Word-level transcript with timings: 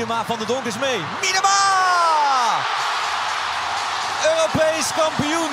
Miedema 0.00 0.24
van 0.24 0.38
de 0.38 0.46
Donk 0.46 0.64
is 0.64 0.78
mee. 0.78 0.98
Miedema! 1.20 1.58
Europees 4.30 4.92
kampioen! 4.94 5.50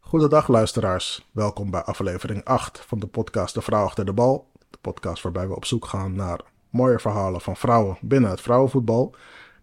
Goedendag 0.00 0.48
luisteraars, 0.48 1.28
welkom 1.32 1.70
bij 1.70 1.82
aflevering 1.82 2.44
8 2.44 2.84
van 2.86 2.98
de 2.98 3.06
podcast 3.06 3.54
De 3.54 3.62
Vrouw 3.62 3.84
Achter 3.84 4.04
de 4.04 4.12
Bal. 4.12 4.50
De 4.70 4.78
podcast 4.80 5.22
waarbij 5.22 5.48
we 5.48 5.56
op 5.56 5.64
zoek 5.64 5.86
gaan 5.86 6.14
naar 6.14 6.40
mooie 6.70 6.98
verhalen 6.98 7.40
van 7.40 7.56
vrouwen 7.56 7.96
binnen 8.00 8.30
het 8.30 8.40
vrouwenvoetbal. 8.40 9.14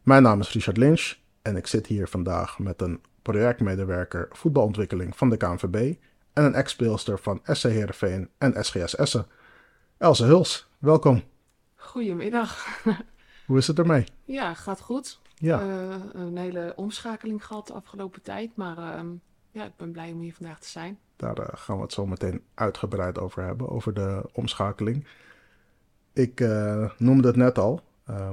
Mijn 0.01 0.23
naam 0.23 0.39
is 0.39 0.51
Richard 0.51 0.77
Lynch 0.77 1.15
en 1.41 1.55
ik 1.55 1.67
zit 1.67 1.87
hier 1.87 2.07
vandaag 2.07 2.59
met 2.59 2.81
een 2.81 3.01
projectmedewerker 3.21 4.27
voetbalontwikkeling 4.31 5.17
van 5.17 5.29
de 5.29 5.37
KNVB 5.37 5.95
en 6.33 6.43
een 6.43 6.55
ex-speelster 6.55 7.19
van 7.19 7.41
SC 7.43 7.63
Heerenveen 7.63 8.29
en 8.37 8.65
SGS 8.65 8.95
Essen. 8.95 9.27
Else 9.97 10.25
Huls, 10.25 10.67
welkom. 10.79 11.23
Goedemiddag. 11.83 12.81
Hoe 13.45 13.57
is 13.57 13.67
het 13.67 13.79
ermee? 13.79 14.05
Ja, 14.25 14.53
gaat 14.53 14.81
goed. 14.81 15.19
Ja. 15.35 15.61
Uh, 15.63 15.95
een 16.13 16.37
hele 16.37 16.73
omschakeling 16.75 17.45
gehad 17.45 17.67
de 17.67 17.73
afgelopen 17.73 18.21
tijd, 18.21 18.55
maar 18.55 18.77
uh, 18.77 19.09
ja, 19.51 19.65
ik 19.65 19.75
ben 19.77 19.91
blij 19.91 20.11
om 20.11 20.19
hier 20.19 20.33
vandaag 20.33 20.59
te 20.59 20.69
zijn. 20.69 20.99
Daar 21.15 21.39
uh, 21.39 21.45
gaan 21.51 21.75
we 21.75 21.81
het 21.81 21.93
zo 21.93 22.05
meteen 22.05 22.43
uitgebreid 22.53 23.19
over 23.19 23.43
hebben, 23.43 23.69
over 23.69 23.93
de 23.93 24.29
omschakeling. 24.33 25.07
Ik 26.13 26.39
eh, 26.39 26.91
noemde 26.97 27.27
het 27.27 27.35
net 27.35 27.57
al, 27.57 27.81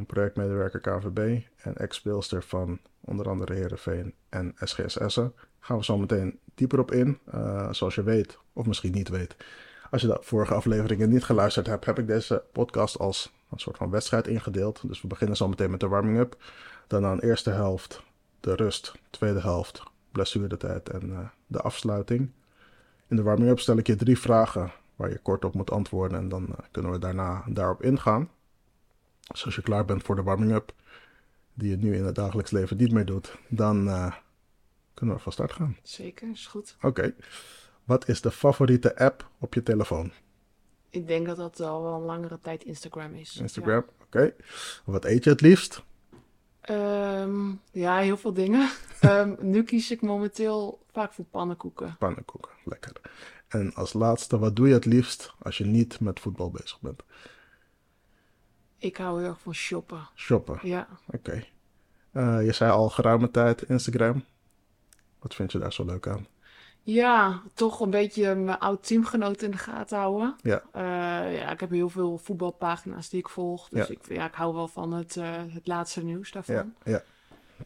projectmedewerker 0.07 0.81
KVB 0.81 1.43
en 1.57 1.77
ex-speelster 1.77 2.43
van 2.43 2.79
onder 3.01 3.29
andere 3.29 3.55
Heerenveen 3.55 4.15
en 4.29 4.53
SGS 4.59 4.99
Essen. 4.99 5.35
Gaan 5.61 5.77
we 5.77 5.85
zo 5.85 5.99
meteen 5.99 6.39
dieper 6.55 6.79
op 6.79 6.93
in. 6.93 7.19
zoals 7.71 7.95
je 7.95 8.03
weet, 8.03 8.39
of 8.53 8.67
misschien 8.67 8.93
niet 8.93 9.09
weet, 9.09 9.37
als 9.91 10.01
je 10.01 10.07
de 10.07 10.19
vorige 10.21 10.55
afleveringen 10.55 11.09
niet 11.09 11.25
geluisterd 11.25 11.67
hebt, 11.67 11.85
heb 11.85 11.99
ik 11.99 12.07
deze 12.07 12.45
podcast 12.53 12.99
als 12.99 13.33
een 13.51 13.59
soort 13.59 13.77
van 13.77 13.91
wedstrijd 13.91 14.27
ingedeeld. 14.27 14.89
Dus 14.89 15.03
we 15.03 15.09
beginnen 15.09 15.37
zo 15.37 15.49
meteen 15.49 15.71
met 15.71 15.81
de 15.81 15.89
warming-up. 15.89 16.37
Dan 16.87 17.05
aan 17.05 17.17
de 17.17 17.27
eerste 17.27 17.51
helft 17.51 18.03
de 18.41 18.55
rust, 18.55 18.95
tweede 19.11 19.41
helft 19.41 19.83
blessuretijd 20.13 20.89
en 20.89 21.09
uh, 21.09 21.19
de 21.47 21.61
afsluiting. 21.61 22.31
In 23.09 23.17
de 23.17 23.23
warming-up 23.23 23.61
stel 23.61 23.77
ik 23.77 23.87
je 23.87 23.97
drie 23.97 24.19
vragen 24.19 24.73
waar 24.97 25.11
je 25.11 25.19
kort 25.19 25.45
op 25.45 25.55
moet 25.55 25.71
antwoorden 25.71 26.19
en 26.19 26.29
dan 26.29 26.47
uh, 26.49 26.55
kunnen 26.71 26.93
we 26.93 26.99
daarna 26.99 27.45
daarop 27.47 27.83
ingaan. 27.83 28.31
Dus 29.21 29.45
als 29.45 29.55
je 29.55 29.63
klaar 29.63 29.85
bent 29.85 30.03
voor 30.03 30.17
de 30.17 30.23
warming-up, 30.23 30.75
die 31.55 31.71
je 31.71 31.77
nu 31.77 31.97
in 31.97 32.05
het 32.05 32.15
dagelijks 32.15 32.51
leven 32.51 32.77
niet 32.77 32.93
meer 32.93 33.05
doet, 33.05 33.39
dan 33.49 33.89
uh, 33.89 34.15
kunnen 34.95 35.17
we 35.17 35.23
van 35.23 35.33
start 35.33 35.53
gaan. 35.53 35.77
Zeker, 35.83 36.31
is 36.31 36.47
goed. 36.47 36.77
Oké. 36.77 36.87
Okay. 36.87 37.15
Wat 37.85 38.09
is 38.09 38.21
de 38.21 38.31
favoriete 38.31 38.99
app 38.99 39.29
op 39.39 39.55
je 39.55 39.63
telefoon? 39.63 40.13
Ik 40.91 41.07
denk 41.07 41.27
dat 41.27 41.37
dat 41.37 41.61
al 41.61 41.83
wel 41.83 41.95
een 41.95 42.05
langere 42.05 42.39
tijd 42.41 42.65
Instagram 42.65 43.15
is. 43.15 43.37
Instagram, 43.37 43.75
ja. 43.75 43.79
oké. 43.79 44.05
Okay. 44.05 44.35
Wat 44.85 45.05
eet 45.05 45.25
je 45.25 45.31
het 45.31 45.41
liefst? 45.41 45.83
Um, 46.71 47.61
ja, 47.73 47.99
heel 47.99 48.17
veel 48.17 48.33
dingen. 48.33 48.71
um, 49.03 49.37
nu 49.53 49.63
kies 49.63 49.91
ik 49.91 50.01
momenteel 50.01 50.83
vaak 50.93 51.13
voor 51.13 51.25
pannenkoeken. 51.25 51.97
Pannenkoeken, 51.99 52.51
lekker. 52.65 52.93
En 53.49 53.75
als 53.75 53.93
laatste, 53.93 54.39
wat 54.39 54.57
doe 54.57 54.69
je 54.69 54.75
het 54.75 54.85
liefst 54.85 55.35
als 55.39 55.59
je 55.59 55.65
niet 55.65 56.01
met 56.01 56.21
voetbal 56.21 56.51
bezig 56.51 56.81
bent? 56.81 57.03
Ik 58.79 58.97
hou 58.97 59.21
heel 59.21 59.29
erg 59.29 59.41
van 59.41 59.55
shoppen. 59.55 60.09
Shoppen? 60.17 60.59
Ja. 60.63 60.89
Oké. 61.07 61.17
Okay. 61.17 61.49
Uh, 62.13 62.45
je 62.47 62.53
zei 62.53 62.71
al 62.71 62.89
geruime 62.89 63.31
tijd 63.31 63.63
Instagram. 63.63 64.25
Wat 65.19 65.35
vind 65.35 65.53
je 65.53 65.59
daar 65.59 65.73
zo 65.73 65.85
leuk 65.85 66.07
aan? 66.07 66.27
Ja, 66.83 67.43
toch 67.55 67.81
een 67.81 67.91
beetje 67.91 68.35
mijn 68.35 68.59
oud 68.59 68.87
teamgenoot 68.87 69.43
in 69.43 69.51
de 69.51 69.57
gaten 69.59 69.99
houden. 69.99 70.37
Ja. 70.43 70.63
Uh, 70.77 71.39
ja, 71.39 71.51
ik 71.51 71.61
heb 71.61 71.71
heel 71.71 71.89
veel 71.89 72.19
voetbalpagina's 72.19 73.09
die 73.09 73.21
ik 73.21 73.29
volg. 73.29 73.69
Dus 73.69 73.89
Ja. 73.89 73.95
Ik, 73.95 74.01
ja, 74.09 74.27
ik 74.27 74.35
hou 74.35 74.55
wel 74.55 74.69
van 74.69 74.93
het, 74.93 75.17
uh, 75.17 75.25
het 75.49 75.67
laatste 75.67 76.05
nieuws 76.05 76.33
daarvan. 76.33 76.55
Ja, 76.55 76.67
ja. 76.85 77.03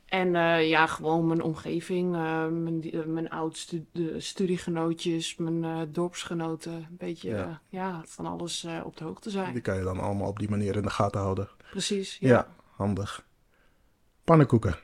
En 0.06 0.34
uh, 0.34 0.68
ja, 0.68 0.86
gewoon 0.86 1.26
mijn 1.26 1.42
omgeving, 1.42 2.10
mijn, 2.10 2.84
mijn 3.06 3.30
oud 3.30 3.56
stu 3.56 3.86
studiegenootjes, 4.18 5.36
mijn 5.36 5.92
dorpsgenoten. 5.92 6.72
Een 6.72 6.86
beetje 6.90 7.28
Ja. 7.30 7.60
ja. 7.68 8.02
van 8.06 8.26
alles 8.26 8.66
op 8.84 8.96
de 8.96 9.04
hoogte 9.04 9.30
zijn. 9.30 9.52
Die 9.52 9.62
kan 9.62 9.76
je 9.76 9.82
dan 9.82 10.00
allemaal 10.00 10.28
op 10.28 10.38
die 10.38 10.50
manier 10.50 10.76
in 10.76 10.82
de 10.82 10.90
gaten 10.90 11.20
houden. 11.20 11.48
Precies, 11.70 12.16
Ja, 12.20 12.28
ja. 12.28 12.48
handig. 12.76 13.24
Pannenkoeken. 14.24 14.76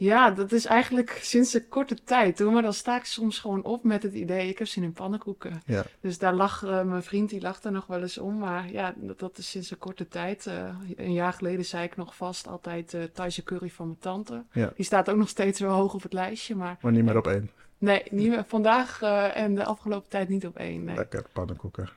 Ja, 0.00 0.30
dat 0.30 0.52
is 0.52 0.64
eigenlijk 0.64 1.18
sinds 1.22 1.54
een 1.54 1.68
korte 1.68 2.02
tijd. 2.04 2.38
Hoor. 2.38 2.52
Maar 2.52 2.62
dan 2.62 2.72
sta 2.72 2.96
ik 2.96 3.04
soms 3.04 3.38
gewoon 3.38 3.62
op 3.62 3.84
met 3.84 4.02
het 4.02 4.14
idee, 4.14 4.48
ik 4.48 4.58
heb 4.58 4.66
zin 4.66 4.82
in 4.82 4.92
pannenkoeken. 4.92 5.62
Ja. 5.66 5.84
Dus 6.00 6.18
daar 6.18 6.34
lag 6.34 6.62
uh, 6.64 6.82
mijn 6.82 7.02
vriend, 7.02 7.30
die 7.30 7.40
lacht 7.40 7.64
er 7.64 7.72
nog 7.72 7.86
wel 7.86 8.00
eens 8.00 8.18
om. 8.18 8.38
Maar 8.38 8.70
ja, 8.70 8.94
dat, 8.96 9.18
dat 9.18 9.38
is 9.38 9.50
sinds 9.50 9.70
een 9.70 9.78
korte 9.78 10.08
tijd. 10.08 10.46
Uh, 10.46 10.74
een 10.96 11.12
jaar 11.12 11.32
geleden 11.32 11.64
zei 11.64 11.84
ik 11.84 11.96
nog 11.96 12.16
vast 12.16 12.48
altijd 12.48 12.94
uh, 12.94 13.02
Thaise 13.02 13.42
curry 13.42 13.70
van 13.70 13.86
mijn 13.86 13.98
tante. 13.98 14.44
Ja. 14.52 14.72
Die 14.76 14.84
staat 14.84 15.10
ook 15.10 15.16
nog 15.16 15.28
steeds 15.28 15.60
wel 15.60 15.74
hoog 15.74 15.94
op 15.94 16.02
het 16.02 16.12
lijstje. 16.12 16.54
Maar, 16.54 16.78
Maar 16.80 16.92
niet 16.92 17.04
meer 17.04 17.16
op 17.16 17.26
één. 17.26 17.50
nee, 17.78 18.02
niet 18.10 18.28
meer, 18.28 18.44
vandaag 18.46 19.02
en 19.34 19.54
de 19.54 19.64
afgelopen 19.64 20.08
tijd 20.08 20.28
niet 20.28 20.46
op 20.46 20.56
één. 20.56 20.84
Nee. 20.84 20.96
Lekker, 20.96 21.24
pannenkoeken. 21.32 21.88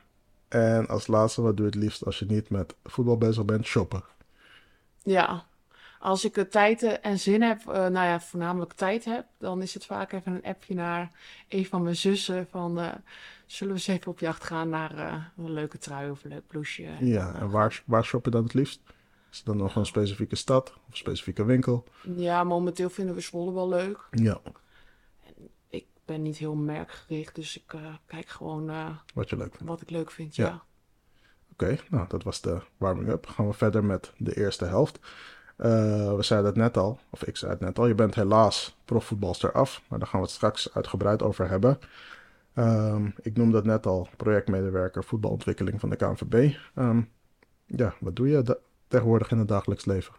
En 0.48 0.88
als 0.88 1.08
laatste, 1.08 1.42
wat 1.42 1.58
doe 1.58 1.66
je 1.66 1.72
het 1.72 1.82
liefst 1.82 2.06
als 2.06 2.20
je 2.20 2.26
niet 2.26 2.50
met 2.50 2.76
voetbal 2.84 3.18
bezig 3.18 3.46
bent? 3.46 3.66
Shoppen. 3.66 4.04
Ja, 5.04 5.46
als 6.04 6.26
ik 6.26 6.46
tijd 6.50 7.00
en 7.00 7.20
zin 7.20 7.42
heb, 7.42 7.60
uh, 7.62 7.74
nou 7.74 7.94
ja, 7.94 8.20
voornamelijk 8.20 8.74
tijd 8.74 9.06
heb, 9.06 9.26
dan 9.38 9.62
is 9.62 9.74
het 9.74 9.86
vaak 9.86 10.12
even 10.12 10.34
een 10.34 10.44
appje 10.44 10.74
naar 10.74 11.12
een 11.48 11.66
van 11.66 11.84
mijn 11.84 11.96
zussen 11.96 12.48
van, 12.50 12.80
uh, 12.80 12.92
zullen 13.46 13.74
we 13.74 13.80
eens 13.80 13.88
even 13.88 14.12
op 14.12 14.20
jacht 14.20 14.44
gaan 14.44 14.70
naar 14.70 14.98
een 15.38 15.52
leuke 15.52 15.78
trui 15.78 16.12
of 16.12 16.24
een 16.24 16.30
leuk 16.30 16.48
blouseje. 16.48 17.06
Ja, 17.06 17.36
en 17.36 17.50
waar, 17.50 17.84
waar 17.86 18.06
shop 18.06 18.26
je 18.26 18.32
dan 18.32 18.44
het 18.44 18.54
liefst? 18.54 18.82
Is 19.32 19.38
het 19.38 19.46
dan 19.46 19.58
nog 19.58 19.76
een 19.76 19.86
specifieke 19.86 20.36
stad 20.36 20.70
of 20.70 20.82
een 20.90 20.98
specifieke 20.98 21.46
winkel? 21.46 21.84
Ja, 22.16 22.44
momenteel 22.44 22.90
vinden 22.90 23.16
we 23.16 23.22
Zwolle 23.22 23.54
wel 23.54 23.70
leuk. 23.70 24.08
Ja. 24.12 24.42
En 25.26 25.50
ik 25.68 25.86
ben 26.06 26.22
niet 26.22 26.38
heel 26.38 26.56
merkgericht, 26.56 27.36
dus 27.36 27.58
ik 27.58 27.76
kijk 28.06 28.28
gewoon 28.28 28.98
wat 29.14 29.30
je 29.30 29.38
leuk 29.38 29.56
vindt. 29.56 29.68
Wat 29.68 29.82
ik 29.82 29.90
leuk 29.90 30.12
vind, 30.12 30.36
ja. 30.36 30.46
ja. 30.46 30.64
Oké, 31.52 31.64
okay, 31.64 31.80
nou 31.90 32.08
dat 32.08 32.24
was 32.24 32.42
de 32.42 32.62
warming-up. 32.78 33.28
Gaan 33.28 33.48
we 33.48 33.54
verder 33.54 33.84
met 33.84 34.14
de 34.18 34.38
eerste 34.38 34.66
helft. 34.66 35.00
Uh, 35.64 36.16
we 36.16 36.24
zeiden 36.24 36.50
het 36.50 36.60
net 36.60 36.78
al, 36.78 37.00
of 37.10 37.24
ik 37.24 37.38
zei 37.38 37.52
het 37.52 37.60
net 37.60 37.80
al, 37.80 37.88
je 37.88 37.96
bent 37.96 38.16
helaas 38.16 38.76
profvoetbalster 38.86 39.52
af, 39.52 39.82
maar 39.88 40.00
daar 40.00 40.08
gaan 40.08 40.20
we 40.20 40.26
het 40.26 40.36
straks 40.36 40.74
uitgebreid 40.74 41.22
over 41.22 41.50
hebben. 41.50 41.80
Um, 42.56 43.14
ik 43.22 43.38
noemde 43.38 43.56
het 43.56 43.66
net 43.66 43.86
al, 43.86 44.08
projectmedewerker 44.18 45.04
voetbalontwikkeling 45.04 45.80
van 45.80 45.90
de 45.90 45.96
KNVB. 45.96 46.56
Um, 46.76 47.10
ja, 47.66 47.94
wat 48.00 48.16
doe 48.16 48.28
je 48.28 48.60
tegenwoordig 48.88 49.32
in 49.32 49.38
het 49.38 49.48
dagelijks 49.48 49.86
leven? 49.86 50.14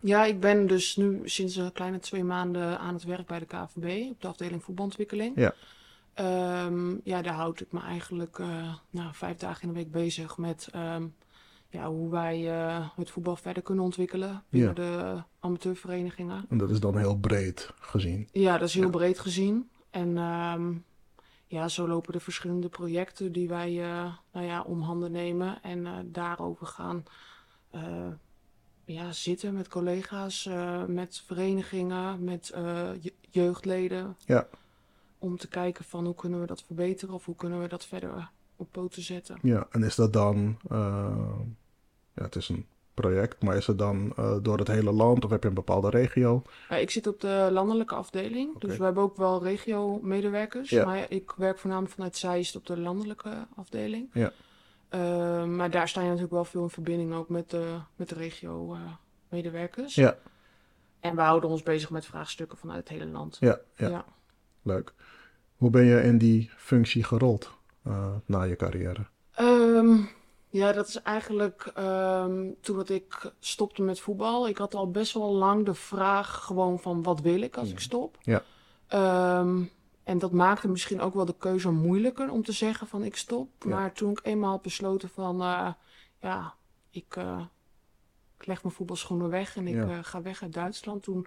Ja, 0.00 0.24
ik 0.24 0.40
ben 0.40 0.66
dus 0.66 0.96
nu 0.96 1.20
sinds 1.24 1.56
een 1.56 1.72
kleine 1.72 1.98
twee 1.98 2.24
maanden 2.24 2.78
aan 2.78 2.94
het 2.94 3.04
werk 3.04 3.26
bij 3.26 3.38
de 3.38 3.46
KNVB 3.46 4.10
op 4.10 4.20
de 4.20 4.28
afdeling 4.28 4.64
voetbalontwikkeling. 4.64 5.32
Ja. 5.36 5.54
Um, 6.64 7.00
ja, 7.04 7.22
daar 7.22 7.34
houd 7.34 7.60
ik 7.60 7.72
me 7.72 7.80
eigenlijk 7.80 8.38
uh, 8.38 8.74
nou, 8.90 9.08
vijf 9.12 9.36
dagen 9.36 9.62
in 9.62 9.68
de 9.68 9.74
week 9.74 9.90
bezig 9.90 10.38
met 10.38 10.68
ja, 11.68 11.88
hoe 11.88 12.10
wij 12.10 12.40
uh, 12.56 12.88
het 12.96 13.10
voetbal 13.10 13.36
verder 13.36 13.62
kunnen 13.62 13.84
ontwikkelen 13.84 14.42
binnen 14.48 14.68
Ja. 14.68 14.74
de 14.74 15.22
amateurverenigingen. 15.40 16.44
En 16.48 16.58
dat 16.58 16.70
is 16.70 16.80
dan 16.80 16.96
heel 16.98 17.16
breed 17.16 17.70
gezien. 17.80 18.28
Ja, 18.32 18.58
dat 18.58 18.68
is 18.68 18.74
heel 18.74 18.82
Ja. 18.84 18.90
breed 18.90 19.18
gezien. 19.18 19.70
En 19.90 20.16
um, 20.18 20.84
ja, 21.46 21.68
zo 21.68 21.88
lopen 21.88 22.12
de 22.12 22.20
verschillende 22.20 22.68
projecten 22.68 23.32
die 23.32 23.48
wij 23.48 23.72
uh, 23.72 24.12
nou 24.32 24.46
ja, 24.46 24.62
om 24.62 24.80
handen 24.82 25.12
nemen 25.12 25.62
en 25.62 25.78
uh, 25.78 25.92
daarover 26.04 26.66
gaan 26.66 27.04
ja, 28.84 29.12
zitten 29.12 29.54
met 29.54 29.68
collega's, 29.68 30.48
met 30.86 31.22
verenigingen, 31.26 32.24
met 32.24 32.46
je 33.00 33.12
jeugdleden. 33.30 34.16
Ja. 34.26 34.46
Om 35.18 35.36
te 35.36 35.48
kijken 35.48 35.84
van 35.84 36.04
hoe 36.04 36.14
kunnen 36.14 36.40
we 36.40 36.46
dat 36.46 36.62
verbeteren 36.62 37.14
of 37.14 37.24
hoe 37.24 37.36
kunnen 37.36 37.60
we 37.60 37.68
dat 37.68 37.84
verder 37.86 38.30
op 38.56 38.68
poten 38.72 39.02
zetten. 39.02 39.38
Ja, 39.42 39.66
en 39.70 39.82
is 39.82 39.94
dat 39.94 40.12
dan, 40.12 40.58
uh, 40.72 41.38
ja, 42.14 42.22
het 42.22 42.36
is 42.36 42.48
een 42.48 42.66
project, 42.94 43.42
maar 43.42 43.56
is 43.56 43.66
het 43.66 43.78
dan 43.78 44.12
uh, 44.18 44.36
door 44.42 44.58
het 44.58 44.68
hele 44.68 44.92
land 44.92 45.24
of 45.24 45.30
heb 45.30 45.42
je 45.42 45.48
een 45.48 45.54
bepaalde 45.54 45.90
regio? 45.90 46.42
Uh, 46.70 46.80
ik 46.80 46.90
zit 46.90 47.06
op 47.06 47.20
de 47.20 47.48
landelijke 47.52 47.94
afdeling, 47.94 48.58
dus 48.58 48.76
we 48.76 48.84
hebben 48.84 49.02
ook 49.02 49.16
wel 49.16 49.42
regio-medewerkers. 49.42 50.70
Ja. 50.70 50.84
Maar 50.84 51.06
ik 51.08 51.32
werk 51.36 51.58
voornamelijk 51.58 51.94
vanuit 51.94 52.16
Zeist 52.16 52.56
op 52.56 52.66
de 52.66 52.78
landelijke 52.78 53.46
afdeling. 53.56 54.08
Ja. 54.12 54.32
Uh, 54.94 55.44
maar 55.44 55.70
daar 55.70 55.88
sta 55.88 56.00
je 56.00 56.06
natuurlijk 56.06 56.32
wel 56.32 56.44
veel 56.44 56.62
in 56.62 56.70
verbinding 56.70 57.14
ook 57.14 57.28
met 57.28 57.50
de, 57.50 57.78
met 57.96 58.08
de 58.08 58.14
regio-medewerkers. 58.14 59.94
Ja, 59.94 60.16
En 61.00 61.14
we 61.16 61.20
houden 61.20 61.50
ons 61.50 61.62
bezig 61.62 61.90
met 61.90 62.06
vraagstukken 62.06 62.58
vanuit 62.58 62.78
het 62.78 62.88
hele 62.88 63.06
land. 63.10 63.36
ja, 63.40 63.58
ja, 63.76 63.88
Ja. 63.88 64.04
leuk. 64.62 64.94
Hoe 65.56 65.70
ben 65.70 65.84
je 65.84 66.02
in 66.02 66.18
die 66.18 66.50
functie 66.56 67.04
gerold 67.04 67.55
uh, 67.86 68.14
na 68.26 68.42
je 68.42 68.56
carrière? 68.56 69.06
Um, 69.40 70.08
ja, 70.48 70.72
dat 70.72 70.88
is 70.88 71.02
eigenlijk 71.02 71.72
um, 71.78 72.54
toen 72.60 72.76
dat 72.76 72.88
ik 72.88 73.32
stopte 73.40 73.82
met 73.82 74.00
voetbal. 74.00 74.48
Ik 74.48 74.58
had 74.58 74.74
al 74.74 74.90
best 74.90 75.12
wel 75.12 75.32
lang 75.34 75.64
de 75.64 75.74
vraag 75.74 76.44
gewoon 76.44 76.78
van 76.78 77.02
wat 77.02 77.20
wil 77.20 77.40
ik 77.40 77.56
als 77.56 77.70
ik 77.70 77.80
stop. 77.80 78.18
Ja. 78.22 78.42
Um, 79.40 79.70
en 80.04 80.18
dat 80.18 80.32
maakte 80.32 80.68
misschien 80.68 81.00
ook 81.00 81.14
wel 81.14 81.24
de 81.24 81.34
keuze 81.38 81.70
moeilijker 81.70 82.30
om 82.30 82.42
te 82.42 82.52
zeggen 82.52 82.86
van 82.86 83.04
ik 83.04 83.16
stop. 83.16 83.48
Ja. 83.58 83.68
Maar 83.68 83.92
toen 83.92 84.10
ik 84.10 84.20
eenmaal 84.22 84.50
had 84.50 84.62
besloten 84.62 85.08
van 85.08 85.42
uh, 85.42 85.72
ja, 86.20 86.54
ik, 86.90 87.16
uh, 87.16 87.40
ik 88.38 88.46
leg 88.46 88.62
mijn 88.62 88.74
voetbalschoenen 88.74 89.30
weg 89.30 89.56
en 89.56 89.66
ik 89.66 89.74
Ja. 89.74 89.88
eh, 89.88 89.98
ga 90.02 90.22
weg 90.22 90.42
uit 90.42 90.52
Duitsland. 90.52 91.02
Toen 91.02 91.26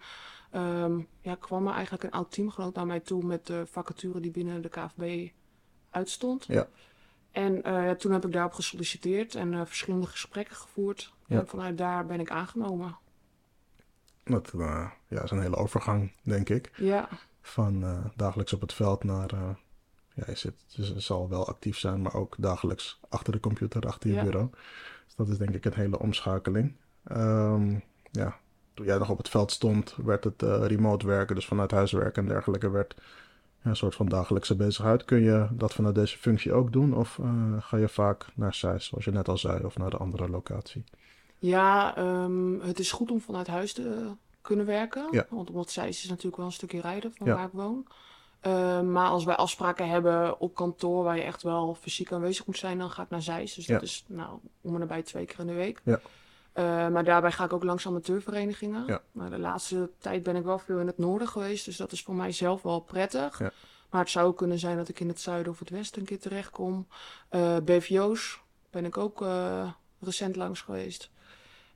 ehm, 0.51 0.99
ja, 1.21 1.35
kwam 1.35 1.67
er 1.67 1.73
eigenlijk 1.73 2.03
een 2.03 2.11
oud 2.11 2.31
teamgenoot 2.31 2.75
naar 2.75 2.85
mij 2.85 2.99
toe 2.99 3.23
met 3.23 3.47
de 3.47 3.65
vacature 3.65 4.19
die 4.19 4.31
binnen 4.31 4.61
de 4.61 4.69
KVB 4.69 5.29
uitstond. 5.89 6.45
Ja. 6.45 6.67
En 7.31 7.63
eh, 7.63 7.91
toen 7.91 8.11
heb 8.11 8.25
ik 8.25 8.31
daarop 8.31 8.53
gesolliciteerd 8.53 9.35
en 9.35 9.53
eh, 9.53 9.61
verschillende 9.65 10.07
gesprekken 10.07 10.55
gevoerd. 10.55 11.13
Ja. 11.25 11.39
En 11.39 11.47
vanuit 11.47 11.77
daar 11.77 12.05
ben 12.05 12.19
ik 12.19 12.31
aangenomen. 12.31 12.97
Dat 14.23 14.53
eh, 14.53 14.89
ja, 15.07 15.23
is 15.23 15.31
een 15.31 15.41
hele 15.41 15.55
overgang, 15.55 16.11
denk 16.21 16.49
ik. 16.49 16.71
Ja, 16.75 17.09
Van 17.41 18.01
dagelijks 18.15 18.53
op 18.53 18.61
het 18.61 18.73
veld 18.73 19.03
naar... 19.03 19.29
ja, 20.13 20.23
je, 20.25 20.35
zit, 20.35 20.53
je 20.67 20.99
zal 20.99 21.29
wel 21.29 21.47
actief 21.47 21.77
zijn, 21.77 22.01
maar 22.01 22.13
ook 22.13 22.35
dagelijks 22.37 22.99
achter 23.09 23.33
de 23.33 23.39
computer, 23.39 23.87
achter 23.87 24.09
je 24.09 24.15
Ja. 24.15 24.23
bureau. 24.23 24.49
Dus 25.05 25.15
dat 25.15 25.27
is 25.27 25.37
denk 25.37 25.53
ik 25.53 25.65
een 25.65 25.73
hele 25.73 25.99
omschakeling. 25.99 26.75
Ehm, 27.03 27.79
ja, 28.11 28.39
toen 28.73 28.85
jij 28.85 28.97
nog 28.97 29.09
op 29.09 29.17
het 29.17 29.29
veld 29.29 29.51
stond, 29.51 29.95
werd 29.95 30.23
het 30.23 30.41
remote 30.41 31.07
werken, 31.07 31.35
dus 31.35 31.45
vanuit 31.45 31.71
huis 31.71 31.91
werken 31.91 32.23
en 32.23 32.29
dergelijke, 32.29 32.69
werd 32.69 32.95
een 33.63 33.75
soort 33.75 33.95
van 33.95 34.05
dagelijkse 34.09 34.55
bezigheid. 34.55 35.05
Kun 35.05 35.21
je 35.21 35.47
dat 35.51 35.73
vanuit 35.73 35.95
deze 35.95 36.17
functie 36.17 36.53
ook 36.53 36.71
doen? 36.71 36.93
Of 36.95 37.19
eh, 37.19 37.53
ga 37.59 37.77
je 37.77 37.87
vaak 37.87 38.25
naar 38.35 38.53
SAIS, 38.53 38.85
zoals 38.85 39.05
je 39.05 39.11
net 39.11 39.27
al 39.27 39.37
zei, 39.37 39.63
of 39.63 39.77
naar 39.77 39.89
de 39.89 39.97
andere 39.97 40.29
locatie? 40.29 40.83
ja 41.39 41.95
ehm, 41.95 42.59
het 42.59 42.79
is 42.79 42.91
goed 42.91 43.11
om 43.11 43.21
vanuit 43.21 43.47
huis 43.47 43.73
te 43.73 44.11
kunnen 44.41 44.65
werken. 44.65 45.07
Ja. 45.11 45.25
Want 45.29 45.49
omdat 45.49 45.71
Zeist 45.71 46.03
is 46.03 46.09
natuurlijk 46.09 46.37
wel 46.37 46.45
een 46.45 46.51
stukje 46.51 46.81
rijden 46.81 47.13
van 47.13 47.27
Ja. 47.27 47.35
waar 47.35 47.45
ik 47.45 47.51
woon. 47.51 47.85
Ehm, 48.39 48.91
maar 48.91 49.07
als 49.07 49.23
wij 49.23 49.35
afspraken 49.35 49.89
hebben 49.89 50.39
op 50.39 50.55
kantoor 50.55 51.03
waar 51.03 51.15
je 51.15 51.21
echt 51.21 51.43
wel 51.43 51.77
fysiek 51.81 52.11
aanwezig 52.11 52.45
moet 52.45 52.57
zijn, 52.57 52.77
dan 52.77 52.89
ga 52.89 53.03
ik 53.03 53.09
naar 53.09 53.21
Zeist. 53.21 53.55
Dus 53.55 53.65
dat 53.65 53.81
is 53.81 54.03
nou 54.07 54.39
om 54.61 54.73
en 54.73 54.79
nabij 54.79 55.03
twee 55.03 55.25
keer 55.25 55.39
in 55.39 55.47
de 55.47 55.53
week. 55.53 55.81
Ja. 55.83 55.99
Eh, 56.53 56.87
maar 56.87 57.03
daarbij 57.03 57.31
ga 57.31 57.43
ik 57.43 57.53
ook 57.53 57.63
langs 57.63 57.87
amateurverenigingen. 57.87 58.83
Ja. 58.87 59.01
Nou, 59.11 59.29
de 59.29 59.39
laatste 59.39 59.89
tijd 59.97 60.23
ben 60.23 60.35
ik 60.35 60.43
wel 60.43 60.59
veel 60.59 60.79
in 60.79 60.87
het 60.87 60.97
noorden 60.97 61.27
geweest, 61.27 61.65
dus 61.65 61.77
dat 61.77 61.91
is 61.91 62.03
voor 62.03 62.15
mij 62.15 62.31
zelf 62.31 62.61
wel 62.61 62.79
prettig. 62.79 63.39
Ja. 63.39 63.51
Maar 63.89 64.01
het 64.01 64.09
zou 64.09 64.27
ook 64.27 64.37
kunnen 64.37 64.59
zijn 64.59 64.77
dat 64.77 64.89
ik 64.89 64.99
in 64.99 65.07
het 65.07 65.19
zuiden 65.19 65.51
of 65.51 65.59
het 65.59 65.69
westen 65.69 65.99
een 66.01 66.07
keer 66.07 66.19
terechtkom. 66.19 66.87
Eh 67.29 67.57
BVO's 67.63 68.41
ben 68.69 68.85
ik 68.85 68.97
ook 68.97 69.21
eh, 69.21 69.71
recent 69.99 70.35
langs 70.35 70.61
geweest. 70.61 71.11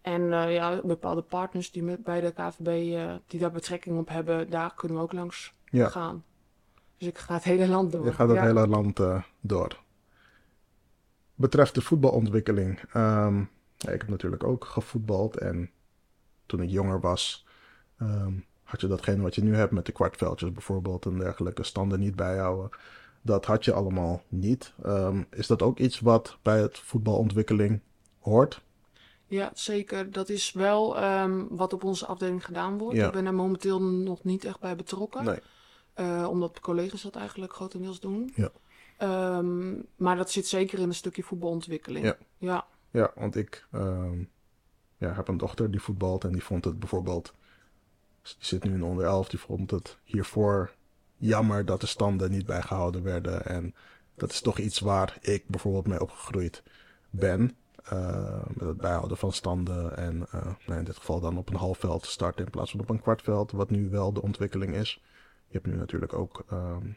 En 0.02 0.22
ja, 0.52 0.82
bepaalde 0.84 1.22
partners 1.22 1.72
die 1.72 1.84
met, 1.84 2.04
bij 2.04 2.22
de 2.22 2.32
KVB 2.32 2.98
die 3.28 3.40
daar 3.40 3.52
betrekking 3.52 3.98
op 4.00 4.10
hebben, 4.10 4.50
daar 4.50 4.74
kunnen 4.76 4.98
we 4.98 5.04
ook 5.04 5.14
langs 5.14 5.54
Ja. 5.66 5.90
gaan. 5.90 6.24
Dus 6.98 7.08
ik 7.08 7.18
ga 7.18 7.34
het 7.34 7.44
hele 7.44 7.68
land 7.68 7.92
door. 7.92 8.06
Je 8.06 8.14
gaat 8.14 8.30
het 8.30 8.40
hele 8.40 8.68
land 8.68 9.00
door. 9.42 9.80
Betreft 11.36 11.76
de 11.76 11.82
voetbalontwikkeling. 11.82 12.82
ehm, 12.94 13.44
ja, 13.84 13.92
ik 13.92 14.02
heb 14.02 14.10
natuurlijk 14.10 14.44
ook 14.44 14.66
gevoetbald. 14.66 15.38
En 15.38 15.70
toen 16.46 16.62
ik 16.62 16.70
jonger 16.70 17.00
was, 17.00 17.46
ehm, 17.98 18.34
had 18.64 18.82
je 18.82 18.88
datgene 18.88 19.22
wat 19.22 19.36
je 19.36 19.44
nu 19.44 19.56
hebt 19.56 19.72
met 19.72 19.86
de 19.86 19.92
kwartveldjes 19.92 20.52
bijvoorbeeld 20.52 21.06
en 21.06 21.18
dergelijke 21.18 21.64
standen 21.64 22.00
niet 22.00 22.16
bijhouden. 22.16 22.70
Dat 23.22 23.46
had 23.46 23.66
je 23.66 23.74
allemaal 23.74 24.24
niet. 24.28 24.74
Ehm, 24.84 25.24
is 25.30 25.48
dat 25.48 25.62
ook 25.62 25.80
iets 25.80 26.00
wat 26.00 26.38
bij 26.42 26.62
het 26.62 26.80
voetbalontwikkeling 26.80 27.80
hoort? 28.20 28.62
Ja, 29.28 29.52
zeker. 29.54 30.12
Dat 30.12 30.30
is 30.30 30.52
wel 30.52 30.98
ehm, 30.98 31.46
wat 31.50 31.74
op 31.74 31.84
onze 31.84 32.06
afdeling 32.06 32.46
gedaan 32.46 32.78
wordt. 32.78 32.98
Ja. 32.98 33.06
Ik 33.06 33.12
ben 33.12 33.26
er 33.26 33.34
momenteel 33.34 33.82
nog 33.82 34.24
niet 34.24 34.46
echt 34.46 34.60
bij 34.60 34.76
betrokken. 34.76 35.24
Nee. 35.24 35.40
Eh, 35.94 36.28
omdat 36.30 36.60
collega's 36.60 37.02
dat 37.02 37.16
eigenlijk 37.16 37.54
grotendeels 37.54 38.00
doen. 38.00 38.34
Ja. 38.36 38.52
Maar 39.96 40.16
dat 40.16 40.32
zit 40.32 40.48
zeker 40.48 40.80
in 40.80 40.88
een 40.88 40.94
stukje 40.94 41.24
voetbalontwikkeling. 41.24 42.06
Ja. 42.06 42.18
Ja, 42.38 42.66
Ja, 42.94 43.12
want 43.16 43.36
ik 43.36 43.68
ehm, 43.72 44.24
ja, 44.98 45.14
heb 45.14 45.28
een 45.28 45.38
dochter 45.38 45.72
die 45.72 45.82
voetbalt 45.82 46.24
en 46.24 46.32
die 46.32 46.44
vond 46.44 46.66
het 46.66 46.80
bijvoorbeeld, 46.80 47.34
die 48.22 48.34
zit 48.40 48.64
nu 48.64 48.74
in 48.74 48.84
onder 48.84 49.06
11, 49.06 49.30
die 49.30 49.40
vond 49.40 49.72
het 49.72 49.98
hiervoor 50.04 50.74
jammer 51.18 51.66
dat 51.66 51.82
de 51.82 51.88
standen 51.88 52.32
niet 52.32 52.46
bijgehouden 52.46 53.04
werden. 53.04 53.46
En 53.46 53.76
dat 54.16 54.32
is 54.32 54.42
toch 54.42 54.58
iets 54.60 54.80
waar 54.80 55.18
ik 55.22 55.48
bijvoorbeeld 55.48 55.88
mee 55.88 56.02
opgegroeid 56.02 56.64
ben. 57.10 57.56
eh, 57.84 58.46
met 58.48 58.68
het 58.68 58.78
bijhouden 58.78 59.18
van 59.18 59.32
standen 59.34 59.98
en 59.98 60.26
eh, 60.32 60.46
nou, 60.66 60.80
in 60.80 60.86
dit 60.86 60.98
geval 60.98 61.20
dan 61.20 61.38
op 61.38 61.50
een 61.50 61.56
half 61.56 61.78
veld 61.78 62.06
starten 62.06 62.46
in 62.46 62.52
plaats 62.52 62.72
van 62.72 62.80
op 62.80 62.90
een 62.90 63.02
kwartveld, 63.02 63.52
wat 63.52 63.70
nu 63.70 63.90
wel 63.90 64.14
de 64.14 64.22
ontwikkeling 64.22 64.76
is. 64.76 65.02
Je 65.48 65.54
hebt 65.54 65.66
nu 65.66 65.76
natuurlijk 65.76 66.14
ook, 66.14 66.44
ehm, 66.50 66.88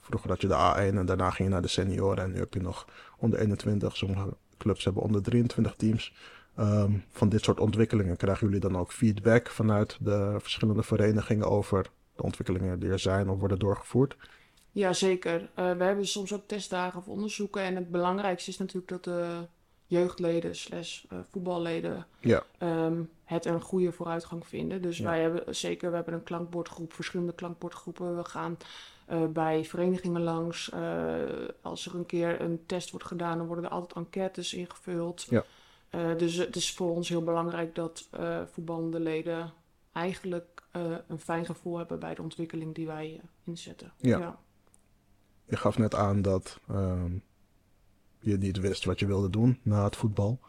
vroeger 0.00 0.30
had 0.30 0.40
je 0.40 0.48
de 0.48 0.54
A1 0.54 0.98
en 0.98 1.06
daarna 1.06 1.30
ging 1.30 1.48
je 1.48 1.54
naar 1.54 1.62
de 1.62 1.68
senioren 1.68 2.24
en 2.24 2.32
nu 2.32 2.38
heb 2.38 2.54
je 2.54 2.60
nog 2.60 2.88
onder 3.18 3.38
21. 3.38 3.96
Sommige 3.96 4.36
clubs 4.64 4.84
hebben 4.84 5.02
onder 5.02 5.22
23 5.22 5.74
teams. 5.74 6.12
Ehm, 6.56 6.92
van 7.10 7.28
dit 7.28 7.44
soort 7.44 7.60
ontwikkelingen 7.60 8.16
krijgen 8.16 8.46
jullie 8.46 8.60
dan 8.60 8.76
ook 8.78 8.92
feedback 8.92 9.50
vanuit 9.50 9.96
de 10.00 10.36
verschillende 10.40 10.82
verenigingen 10.82 11.50
over 11.50 11.86
de 12.16 12.22
ontwikkelingen 12.22 12.78
die 12.80 12.90
er 12.90 12.98
zijn 12.98 13.28
of 13.28 13.38
worden 13.38 13.58
doorgevoerd? 13.58 14.16
ja 14.72 14.92
zeker. 14.92 15.50
Eh, 15.54 15.72
we 15.72 15.84
hebben 15.84 16.06
soms 16.06 16.32
ook 16.32 16.46
testdagen 16.46 16.98
of 16.98 17.08
onderzoeken. 17.08 17.62
En 17.62 17.74
het 17.76 17.90
belangrijkste 17.90 18.50
is 18.50 18.58
natuurlijk 18.58 18.88
dat 18.88 19.04
de 19.04 19.46
jeugdleden 19.86 20.56
slash 20.56 21.04
eh, 21.08 21.18
voetballeden 21.30 22.06
Ja, 22.20 22.42
ehm, 22.58 23.02
het 23.24 23.44
een 23.44 23.60
goede 23.60 23.92
vooruitgang 23.92 24.46
vinden. 24.46 24.82
Dus 24.82 24.98
Ja. 24.98 25.04
wij 25.04 25.20
hebben 25.20 25.54
zeker, 25.56 25.88
we 25.90 25.96
hebben 25.96 26.14
een 26.14 26.22
klankbordgroep, 26.22 26.92
verschillende 26.92 27.34
klankbordgroepen. 27.34 28.16
We 28.16 28.24
gaan 28.24 28.56
eh, 29.06 29.26
bij 29.26 29.64
verenigingen 29.64 30.22
langs. 30.22 30.70
Eh, 30.70 31.14
als 31.62 31.86
er 31.86 31.94
een 31.94 32.06
keer 32.06 32.40
een 32.40 32.62
test 32.66 32.90
wordt 32.90 33.06
gedaan, 33.06 33.38
dan 33.38 33.46
worden 33.46 33.64
er 33.64 33.70
altijd 33.70 33.92
enquêtes 33.92 34.54
ingevuld. 34.54 35.26
Ja. 35.30 35.44
Eh, 35.88 36.16
dus 36.16 36.34
het 36.36 36.56
is 36.56 36.72
voor 36.72 36.90
ons 36.90 37.08
heel 37.08 37.24
belangrijk 37.24 37.74
dat 37.74 38.08
voetballende 38.52 39.00
leden 39.00 39.52
eigenlijk 39.92 40.62
een 41.06 41.18
fijn 41.18 41.44
gevoel 41.44 41.78
hebben 41.78 41.98
bij 41.98 42.14
de 42.14 42.22
ontwikkeling 42.22 42.74
die 42.74 42.86
wij 42.86 43.20
inzetten. 43.44 43.92
Ja. 43.96 44.38
je 45.44 45.56
gaf 45.56 45.78
net 45.78 45.94
aan 45.94 46.22
dat 46.22 46.60
ehm, 46.68 47.12
je 48.18 48.36
niet 48.36 48.60
wist 48.60 48.84
wat 48.84 48.98
je 48.98 49.06
wilde 49.06 49.30
doen 49.30 49.60
na 49.62 49.84
het 49.84 49.96
voetbal. 49.96 50.40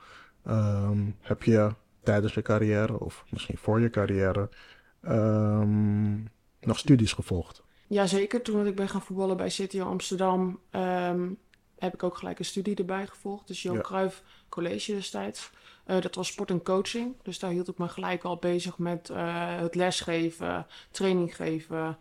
Ehm, 0.43 1.11
heb 1.19 1.43
je 1.43 1.71
tijdens 2.03 2.33
je 2.33 2.41
carrière 2.41 2.99
of 2.99 3.25
misschien 3.29 3.57
voor 3.57 3.79
je 3.81 3.89
carrière 3.89 4.49
ehm, 5.01 6.17
nog 6.59 6.79
studies 6.79 7.13
gevolgd? 7.13 7.64
Jazeker, 7.95 8.41
toen 8.41 8.67
ik 8.67 8.75
ben 8.75 8.89
gaan 8.89 9.01
voetballen 9.01 9.37
bij 9.37 9.49
City 9.49 9.81
Amsterdam, 9.81 10.59
ehm, 10.69 11.29
heb 11.77 11.93
ik 11.93 12.03
ook 12.03 12.17
gelijk 12.17 12.39
een 12.39 12.45
studie 12.45 12.75
erbij 12.75 13.07
gevolgd. 13.07 13.47
Dus 13.47 13.61
Johan 13.61 13.77
Ja. 13.77 13.83
Cruijff 13.83 14.23
College 14.49 14.91
destijds. 14.93 15.51
Eh, 15.85 16.01
dat 16.01 16.15
was 16.15 16.27
sport 16.27 16.49
en 16.49 16.63
coaching. 16.63 17.15
Dus 17.23 17.39
daar 17.39 17.51
hield 17.51 17.67
ik 17.67 17.77
me 17.77 17.87
gelijk 17.87 18.23
al 18.23 18.37
bezig 18.37 18.77
met 18.77 19.09
eh, 19.09 19.57
het 19.59 19.75
lesgeven, 19.75 20.67
training 20.91 21.35
geven, 21.35 21.97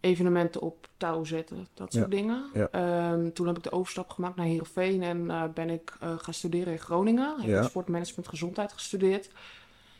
evenementen 0.00 0.60
op 0.60 0.88
touw 0.96 1.24
zetten, 1.24 1.66
dat 1.74 1.92
soort 1.92 2.10
dingen. 2.10 2.44
ja. 2.54 2.68
Ehm, 2.70 3.30
toen 3.32 3.46
heb 3.46 3.56
ik 3.56 3.62
de 3.62 3.72
overstap 3.72 4.10
gemaakt 4.10 4.36
naar 4.36 4.46
Heerenveen 4.46 5.02
en 5.02 5.30
eh, 5.30 5.42
ben 5.54 5.70
ik 5.70 5.96
gaan 6.00 6.34
studeren 6.34 6.72
in 6.72 6.78
Groningen. 6.78 7.36
Ik 7.42 7.48
heb 7.48 7.64
sportmanagement 7.64 8.28
gezondheid 8.28 8.72
gestudeerd. 8.72 9.30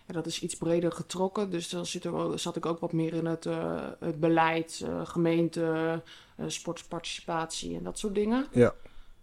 Dat 0.06 0.26
is 0.26 0.40
iets 0.40 0.56
breder 0.56 0.92
getrokken, 0.92 1.50
dus 1.50 1.68
dan 1.68 1.86
zit 1.86 2.04
er, 2.04 2.38
zat 2.38 2.56
ik 2.56 2.66
ook 2.66 2.78
wat 2.78 2.92
meer 2.92 3.14
in 3.14 3.26
het, 3.26 3.46
eh, 3.46 3.82
het 4.00 4.20
beleid, 4.20 4.82
eh, 4.84 5.06
gemeente, 5.06 6.02
eh, 6.36 6.44
sportparticipatie 6.48 7.76
en 7.76 7.82
dat 7.82 7.98
soort 7.98 8.14
dingen. 8.14 8.46
Ja. 8.50 8.74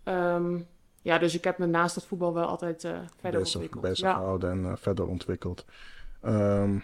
Ehm, 0.04 0.60
ja, 1.02 1.18
dus 1.18 1.36
ik 1.36 1.44
heb 1.44 1.58
me 1.58 1.66
naast 1.66 1.96
het 1.96 2.04
voetbal 2.04 2.34
wel 2.34 2.46
altijd 2.46 2.82
verder 3.20 3.40
bezig, 3.40 3.56
ontwikkeld. 3.56 3.84
bezig 3.84 4.06
ja. 4.06 4.14
gehouden 4.14 4.52
en 4.52 4.78
verder 4.78 5.08
ontwikkeld. 5.08 5.66
Ehm 6.22 6.78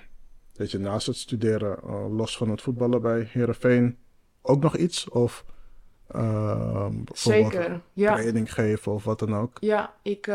weet 0.53 0.72
je, 0.72 0.77
naast 0.77 1.08
het 1.08 1.15
studeren, 1.15 1.79
los 2.15 2.38
van 2.38 2.50
het 2.50 2.62
voetballen 2.62 3.01
bij 3.01 3.27
Herenveen, 3.32 3.98
ook 4.41 4.62
nog 4.62 4.77
iets? 4.77 5.10
Of 5.10 5.46
Zeker, 7.13 7.82
ja. 7.94 8.15
training 8.15 8.53
geven 8.53 8.91
of 8.91 9.03
wat 9.03 9.20
dan 9.20 9.36
ook? 9.36 9.58
Ja, 9.60 9.94
ik 10.01 10.32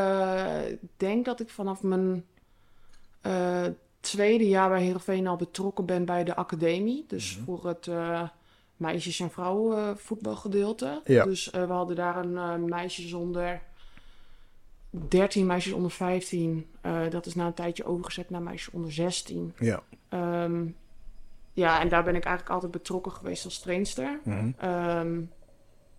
denk 0.96 1.24
dat 1.24 1.40
ik 1.40 1.48
vanaf 1.48 1.82
mijn 1.82 2.24
tweede 4.00 4.48
jaar 4.48 4.68
bij 4.68 4.82
Heerenveen 4.82 5.26
al 5.26 5.36
betrokken 5.36 5.84
ben 5.86 6.04
bij 6.04 6.24
de 6.24 6.36
academie. 6.36 7.04
Dus 7.08 7.36
Mhm. 7.36 7.44
voor 7.44 7.66
het 7.66 7.86
eh, 7.86 8.22
meisjes- 8.76 9.20
en 9.20 9.30
vrouwenvoetbalgedeelte. 9.30 11.00
Ja. 11.04 11.24
Dus 11.24 11.50
eh, 11.50 11.66
we 11.66 11.72
hadden 11.72 11.96
daar 11.96 12.16
een 12.16 12.36
eh, 12.36 12.54
meisjes 12.54 13.12
onder 13.12 13.60
13, 14.90 15.46
meisjes 15.46 15.72
onder 15.72 15.90
15. 15.90 16.66
Eh, 16.80 17.00
dat 17.10 17.26
is 17.26 17.34
na 17.34 17.46
een 17.46 17.54
tijdje 17.54 17.84
overgezet 17.84 18.30
naar 18.30 18.42
meisjes 18.42 18.74
onder 18.74 18.92
16. 18.92 19.52
Ja. 19.58 19.82
Ehm, 20.08 20.64
ja, 21.52 21.80
en 21.80 21.88
daar 21.88 22.04
ben 22.04 22.14
ik 22.14 22.24
eigenlijk 22.24 22.54
altijd 22.54 22.72
betrokken 22.72 23.12
geweest 23.12 23.44
als 23.44 23.58
trainster. 23.58 24.20
Mhm. 24.24 24.50
Ehm, 24.58 25.20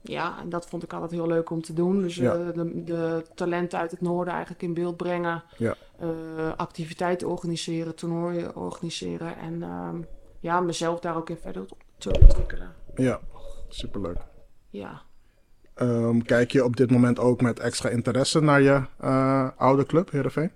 ja, 0.01 0.39
en 0.39 0.49
dat 0.49 0.65
vond 0.67 0.83
ik 0.83 0.93
altijd 0.93 1.11
heel 1.11 1.27
leuk 1.27 1.49
om 1.49 1.61
te 1.61 1.73
doen. 1.73 2.01
Dus 2.01 2.15
Ja. 2.15 2.33
eh, 2.33 2.53
de, 2.53 2.83
de 2.83 3.25
talenten 3.35 3.79
uit 3.79 3.91
het 3.91 4.01
noorden 4.01 4.33
eigenlijk 4.33 4.63
in 4.63 4.73
beeld 4.73 4.97
brengen. 4.97 5.43
Ja. 5.57 5.75
Eh, 5.99 6.51
activiteiten 6.55 7.27
organiseren, 7.27 7.95
toernooien 7.95 8.55
organiseren. 8.55 9.37
En 9.37 9.63
ehm, 9.63 10.01
ja, 10.39 10.59
mezelf 10.59 10.99
daar 10.99 11.15
ook 11.15 11.29
in 11.29 11.37
verder 11.37 11.65
te 11.97 12.19
ontwikkelen. 12.21 12.73
ja, 12.95 13.19
superleuk. 13.69 14.17
Ja. 14.69 15.01
Ehm, 15.73 16.19
kijk 16.19 16.51
je 16.51 16.63
op 16.63 16.75
dit 16.75 16.91
moment 16.91 17.19
ook 17.19 17.41
met 17.41 17.59
extra 17.59 17.89
interesse 17.89 18.39
naar 18.39 18.61
je 18.61 18.81
eh, 18.99 19.49
oude 19.57 19.85
club, 19.85 20.11
Heerenveen? 20.11 20.51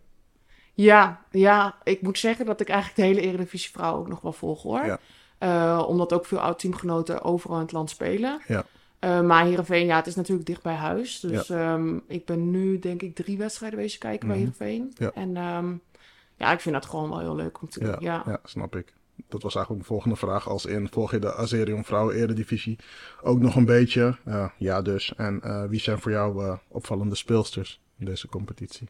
Ja, 0.74 1.26
ja, 1.32 1.76
ik 1.84 2.02
moet 2.02 2.18
zeggen 2.18 2.46
dat 2.46 2.62
ik 2.62 2.70
eigenlijk 2.70 3.00
de 3.00 3.06
hele 3.06 3.28
Eredivisie 3.28 3.72
vrouw 3.72 3.96
ook 3.96 4.08
nog 4.08 4.22
wel 4.22 4.34
volg 4.34 4.64
hoor. 4.64 4.86
Ja. 4.86 5.00
Eh, 5.38 5.86
omdat 5.88 6.14
ook 6.14 6.26
veel 6.26 6.40
oud-teamgenoten 6.40 7.24
overal 7.24 7.56
in 7.56 7.62
het 7.64 7.72
land 7.72 7.90
spelen. 7.90 8.42
Ja. 8.48 8.64
Eh, 9.00 9.22
maar 9.22 9.46
Heerenveen, 9.46 9.86
ja, 9.86 9.96
het 9.96 10.08
is 10.08 10.16
natuurlijk 10.16 10.48
dicht 10.48 10.62
bij 10.62 10.74
huis. 10.74 11.20
Dus 11.20 11.50
ehm, 11.50 11.98
ik 12.08 12.26
ben 12.26 12.52
nu 12.52 12.80
denk 12.80 13.02
ik 13.02 13.16
drie 13.16 13.38
wedstrijden 13.38 13.80
bezig 13.80 14.00
kijken 14.00 14.28
bij 14.28 14.38
Mhm. 14.38 14.46
Heerenveen. 14.58 14.94
Ja. 14.98 15.12
En 15.14 15.38
ehm, 15.38 15.74
ja, 16.38 16.52
ik 16.52 16.60
vind 16.60 16.76
dat 16.76 16.86
gewoon 16.86 17.10
wel 17.10 17.20
heel 17.20 17.36
leuk 17.36 17.62
om 17.62 17.70
te 17.70 17.80
doen. 17.80 17.96
Ja, 18.00 18.24
Ja. 18.26 18.40
snap 18.44 18.76
ik. 18.76 18.94
Dat 19.28 19.44
was 19.44 19.56
eigenlijk 19.56 19.86
de 19.86 19.92
volgende 19.94 20.16
vraag. 20.16 20.48
Als 20.50 20.66
in, 20.66 20.88
volg 20.92 21.12
je 21.12 21.20
de 21.20 21.34
Azerion 21.36 21.84
Vrouwen 21.84 22.16
Eredivisie 22.16 22.78
ook 23.22 23.40
nog 23.40 23.56
een 23.56 23.66
beetje? 23.66 24.18
Eh, 24.26 24.50
ja, 24.58 24.82
dus. 24.82 25.14
En 25.16 25.42
eh, 25.42 25.64
wie 25.66 25.80
zijn 25.80 26.00
voor 26.00 26.12
jou 26.12 26.58
opvallende 26.68 27.16
speelsters 27.16 27.82
in 27.98 28.06
deze 28.06 28.28
competitie? 28.28 28.88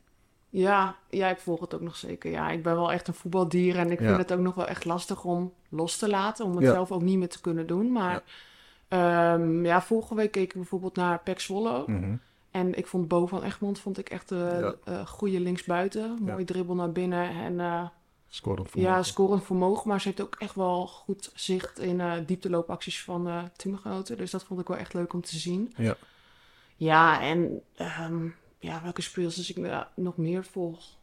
Ja, 0.49 0.95
ja, 1.09 1.29
ik 1.29 1.37
volg 1.37 1.59
het 1.59 1.73
ook 1.73 1.81
nog 1.81 1.95
zeker. 1.95 2.31
Ja, 2.31 2.49
ik 2.49 2.63
ben 2.63 2.75
wel 2.75 2.91
echt 2.91 3.07
een 3.07 3.13
voetbaldier 3.13 3.77
en 3.77 3.91
ik 3.91 3.97
vind 3.97 4.17
het 4.17 4.31
ook 4.33 4.39
nog 4.39 4.55
wel 4.55 4.67
echt 4.67 4.85
lastig 4.85 5.23
om 5.23 5.53
los 5.69 5.97
te 5.97 6.09
laten. 6.09 6.45
Om 6.45 6.55
het 6.57 6.65
zelf 6.65 6.91
ook 6.91 7.01
niet 7.01 7.17
meer 7.17 7.29
te 7.29 7.41
kunnen 7.41 7.67
doen. 7.67 7.91
Maar 7.91 8.23
ja, 8.89 9.33
ja 9.63 9.81
vorige 9.81 10.15
week 10.15 10.31
keek 10.31 10.49
ik 10.49 10.53
bijvoorbeeld 10.53 10.95
naar 10.95 11.19
Pek 11.19 11.39
Zwolle. 11.39 11.83
Mhm. 11.87 12.15
En 12.51 12.77
ik 12.77 12.87
vond 12.87 13.07
Bo 13.07 13.25
van 13.27 13.43
Egmond 13.43 13.79
vond 13.79 13.97
ik 13.97 14.09
echt 14.09 14.31
een 14.31 14.59
Ja. 14.59 14.73
eh, 14.83 15.07
goede 15.07 15.39
linksbuiten. 15.39 16.17
Ja. 16.25 16.31
Mooi 16.31 16.45
dribbel 16.45 16.75
naar 16.75 16.91
binnen 16.91 17.29
en 17.29 17.59
eh, 17.59 17.87
Scorend 18.27 18.67
ja, 18.67 18.71
vermogen. 18.81 19.05
scorend 19.05 19.43
vermogen. 19.43 19.89
Maar 19.89 20.01
ze 20.01 20.07
heeft 20.07 20.21
ook 20.21 20.35
echt 20.39 20.55
wel 20.55 20.87
goed 20.87 21.31
zicht 21.35 21.79
in 21.79 22.01
eh 22.01 22.13
diepteloopacties 22.25 23.03
van 23.03 23.27
eh 23.27 23.43
teamgenoten. 23.55 24.17
Dus 24.17 24.31
dat 24.31 24.43
vond 24.43 24.59
ik 24.59 24.67
wel 24.67 24.77
echt 24.77 24.93
leuk 24.93 25.13
om 25.13 25.21
te 25.21 25.37
zien. 25.37 25.73
Ja. 25.77 25.95
Ja, 26.75 27.21
en 27.21 27.61
ehm, 27.75 28.27
ja, 28.59 28.81
welke 28.83 29.01
speelsters 29.01 29.49
ik 29.55 29.85
nog 29.95 30.17
meer 30.17 30.43
volg? 30.45 30.97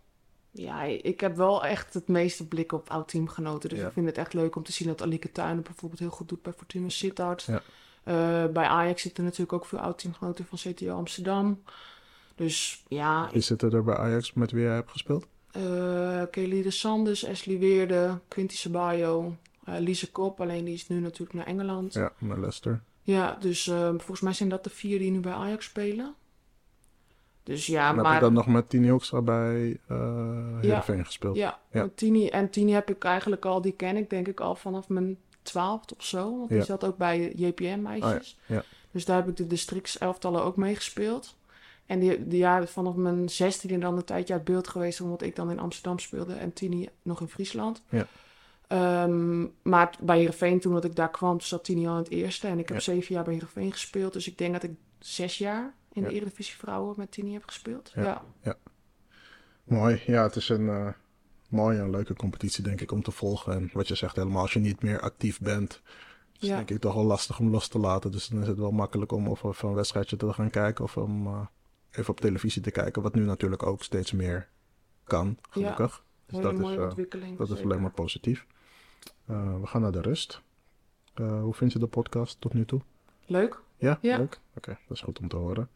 Ja, 0.59 0.83
ik 0.83 1.21
heb 1.21 1.37
wel 1.37 1.65
echt 1.65 1.95
het 1.95 2.09
meeste 2.09 2.47
blik 2.47 2.73
op 2.73 2.91
oud-teamgenoten. 2.91 3.69
Dus 3.69 3.79
Ja. 3.79 3.87
ik 3.87 3.93
vind 3.93 4.07
het 4.07 4.19
echt 4.19 4.33
leuk 4.35 4.57
om 4.57 4.63
te 4.63 4.73
zien 4.73 4.89
dat 4.89 5.03
Alike 5.03 5.33
Tuinen 5.33 5.63
bijvoorbeeld 5.63 6.01
heel 6.01 6.11
goed 6.11 6.29
doet 6.29 6.43
bij 6.43 6.53
Fortuna 6.53 6.89
Sittard. 6.89 7.43
Ja. 7.43 7.63
Eh, 8.05 8.53
bij 8.53 8.65
Ajax 8.67 9.03
zitten 9.03 9.25
natuurlijk 9.25 9.53
ook 9.53 9.67
veel 9.67 9.79
oud-teamgenoten 9.79 10.47
van 10.47 10.59
CTO 10.59 10.97
Amsterdam. 10.97 11.63
Dus 12.35 12.83
ja, 12.89 13.29
Wie 13.33 13.41
zitten 13.41 13.73
er 13.73 13.85
bij 13.85 13.97
Ajax 13.97 14.33
met 14.33 14.51
wie 14.51 14.63
jij 14.63 14.75
hebt 14.75 14.91
gespeeld? 14.91 15.27
eh 15.51 16.23
Kelly 16.31 16.63
de 16.63 16.71
Sanders, 16.71 17.27
Ashley 17.27 17.59
Weerde, 17.59 18.19
Quinty 18.29 18.55
Ceballo, 18.57 19.37
eh 19.65 19.75
Lise 19.79 20.11
Kop. 20.11 20.41
Alleen 20.41 20.65
die 20.65 20.75
is 20.75 20.89
nu 20.89 20.99
natuurlijk 21.01 21.33
naar 21.33 21.47
Engeland. 21.47 21.93
Ja, 21.95 22.01
Ja, 22.01 22.13
naar 22.19 22.39
Leicester. 22.39 22.83
dus 23.41 23.67
eh, 23.67 23.89
volgens 23.89 24.21
mij 24.21 24.33
zijn 24.33 24.49
dat 24.49 24.65
de 24.65 24.71
vier 24.71 24.99
die 24.99 25.11
nu 25.11 25.21
bij 25.21 25.33
Ajax 25.33 25.65
spelen. 25.65 26.15
Dus 27.47 27.67
ja, 27.67 27.81
en 27.81 27.87
heb 27.87 27.97
je 27.97 28.03
maar... 28.03 28.21
dan 28.21 28.33
nog 28.33 28.47
met 28.47 28.69
Tini 28.71 28.89
Hoekstra 28.89 29.21
bij 29.23 29.79
Heerenveen 30.61 31.05
gespeeld? 31.05 31.37
Ja, 31.37 31.59
Ja. 31.71 31.89
Tini, 31.95 32.29
en 32.29 32.51
Tini 32.51 32.73
heb 32.73 32.91
ik 32.91 33.05
eigenlijk 33.05 33.45
al, 33.45 33.61
die 33.61 33.73
ken 33.73 33.97
ik 33.97 34.11
denk 34.11 34.29
ik 34.29 34.41
al 34.41 34.55
vanaf 34.55 34.89
mijn 34.89 35.17
twaalfde 35.43 35.95
of 35.99 36.05
zo. 36.05 36.37
Want 36.37 36.49
die 36.49 36.59
Ja. 36.59 36.65
zat 36.65 36.85
ook 36.85 36.97
bij 36.97 37.33
JPM 37.37 37.83
meisjes. 37.83 38.37
Oh 38.41 38.49
ja, 38.49 38.55
ja. 38.55 38.63
Dus 38.91 39.05
daar 39.05 39.17
heb 39.17 39.29
ik 39.29 39.37
de 39.37 39.47
districtselftallen 39.47 40.43
ook 40.45 40.57
mee 40.57 40.75
gespeeld. 40.75 41.37
En 41.87 41.99
die, 41.99 42.27
die 42.29 42.39
jaren 42.39 42.69
vanaf 42.69 42.95
mijn 42.95 43.29
zestiende 43.29 43.79
dan 43.79 43.97
een 43.97 44.05
tijdje 44.05 44.33
uit 44.35 44.45
beeld 44.45 44.69
geweest, 44.69 45.01
omdat 45.01 45.23
ik 45.23 45.37
dan 45.37 45.51
in 45.51 45.59
Amsterdam 45.59 45.99
speelde 45.99 46.35
en 46.35 46.53
Tini 46.53 46.89
nog 47.03 47.21
in 47.21 47.29
Friesland. 47.29 47.83
Ja. 47.89 48.07
Ehm, 48.67 49.41
maar 49.63 49.91
bij 50.01 50.19
Heerenveen, 50.19 50.61
toen 50.61 50.73
dat 50.73 50.85
ik 50.85 50.97
daar 50.97 51.11
kwam, 51.11 51.41
zat 51.41 51.65
Tini 51.65 51.87
al 51.87 51.93
in 51.93 51.99
het 52.03 52.11
eerste. 52.11 52.47
En 52.47 52.59
ik 52.59 52.69
heb 52.69 52.77
Ja. 52.77 52.83
zeven 52.83 53.15
jaar 53.15 53.25
bij 53.25 53.33
Heerenveen 53.33 53.73
gespeeld. 53.73 54.13
Dus 54.13 54.27
ik 54.29 54.39
denk 54.39 54.53
dat 54.53 54.63
ik 54.63 54.71
zes 54.99 55.39
jaar 55.39 55.75
in 55.97 56.03
de 56.03 56.09
Ja. 56.09 56.15
Eredivisie 56.17 56.57
Vrouwen 56.57 56.95
met 56.99 57.11
Tini 57.11 57.33
heb 57.33 57.45
gespeeld. 57.47 57.93
Ja. 57.95 58.25
ja. 58.43 58.55
Mooi. 59.65 60.03
Ja, 60.07 60.23
het 60.23 60.37
is 60.37 60.49
een 60.49 60.69
eh, 60.69 60.89
mooie 61.49 61.79
en 61.79 61.91
leuke 61.91 62.15
competitie, 62.15 62.63
denk 62.65 62.81
ik, 62.81 62.93
om 62.93 63.03
te 63.03 63.11
volgen. 63.11 63.53
En 63.53 63.71
wat 63.73 63.89
je 63.89 63.95
zegt, 63.95 64.17
helemaal 64.17 64.43
als 64.43 64.53
je 64.53 64.59
niet 64.59 64.83
meer 64.83 65.01
actief 65.01 65.41
bent, 65.41 65.83
is 66.41 66.49
Ja. 66.49 66.57
denk 66.57 66.71
ik 66.71 66.81
toch 66.81 66.95
wel 66.95 67.05
lastig 67.05 67.39
om 67.39 67.51
los 67.51 67.69
te 67.69 67.79
laten. 67.79 68.11
Dus 68.11 68.27
dan 68.29 68.41
is 68.41 68.49
het 68.49 68.59
wel 68.59 68.71
makkelijk 68.71 69.13
om 69.13 69.29
of 69.29 69.63
een 69.63 69.75
wedstrijdje 69.75 70.17
te 70.17 70.33
gaan 70.33 70.51
kijken 70.51 70.85
of 70.85 70.97
om 70.97 71.27
eh, 71.27 71.47
even 71.91 72.11
op 72.11 72.21
televisie 72.21 72.63
te 72.63 72.71
kijken. 72.71 73.03
Wat 73.03 73.15
nu 73.15 73.25
natuurlijk 73.25 73.63
ook 73.63 73.83
steeds 73.83 74.13
meer 74.13 74.49
kan, 75.05 75.39
gelukkig. 75.51 76.05
Dus 76.27 76.37
Hele 76.39 76.53
dat 76.59 76.71
is, 76.71 76.79
ontwikkeling. 76.79 77.39
dat 77.39 77.51
is 77.51 77.63
alleen 77.63 77.81
maar 77.81 77.91
positief. 77.91 78.47
We 79.25 79.61
gaan 79.67 79.81
naar 79.81 79.93
de 79.93 80.01
rust. 80.01 80.41
Hoe 81.15 81.55
vind 81.55 81.73
je 81.73 81.79
de 81.79 81.87
podcast 81.87 82.41
tot 82.41 82.55
nu 82.55 82.65
toe? 82.65 82.81
Leuk. 83.27 83.61
Ja, 83.77 83.99
Ja. 84.01 84.17
leuk. 84.17 84.41
Oké, 84.57 84.79
dat 84.89 84.97
is 84.97 85.03
goed 85.03 85.19
om 85.19 85.29
te 85.29 85.37
horen. 85.37 85.69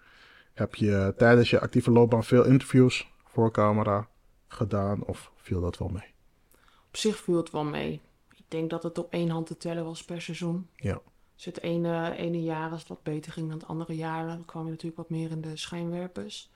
Heb 0.60 0.74
je 0.74 1.14
tijdens 1.16 1.50
je 1.50 1.60
actieve 1.60 1.90
loopbaan 1.90 2.24
veel 2.24 2.44
interviews 2.44 3.12
voor 3.24 3.50
camera 3.50 4.08
gedaan 4.48 5.04
of 5.04 5.32
viel 5.36 5.60
dat 5.60 5.78
wel 5.78 5.88
mee? 5.88 6.14
Op 6.88 6.96
zich 6.96 7.16
viel 7.16 7.36
het 7.36 7.50
wel 7.50 7.64
mee. 7.64 8.00
Ik 8.34 8.44
denk 8.48 8.70
dat 8.70 8.82
het 8.82 8.98
op 8.98 9.12
één 9.12 9.28
hand 9.28 9.46
te 9.46 9.56
tellen 9.56 9.84
was 9.84 10.04
per 10.04 10.22
seizoen. 10.22 10.68
Ja. 10.76 11.00
Dus 11.34 11.44
het 11.44 11.60
ene, 11.60 12.14
ene 12.16 12.42
jaar 12.42 12.70
als 12.70 12.78
het 12.78 12.88
wat 12.88 13.02
beter 13.02 13.32
ging 13.32 13.48
dan 13.48 13.58
het 13.58 13.68
andere 13.68 13.96
jaren, 13.96 14.28
dan 14.28 14.44
kwam 14.44 14.64
je 14.64 14.70
natuurlijk 14.70 14.96
wat 14.96 15.10
meer 15.10 15.30
in 15.30 15.40
de 15.40 15.56
schijnwerpers. 15.56 16.50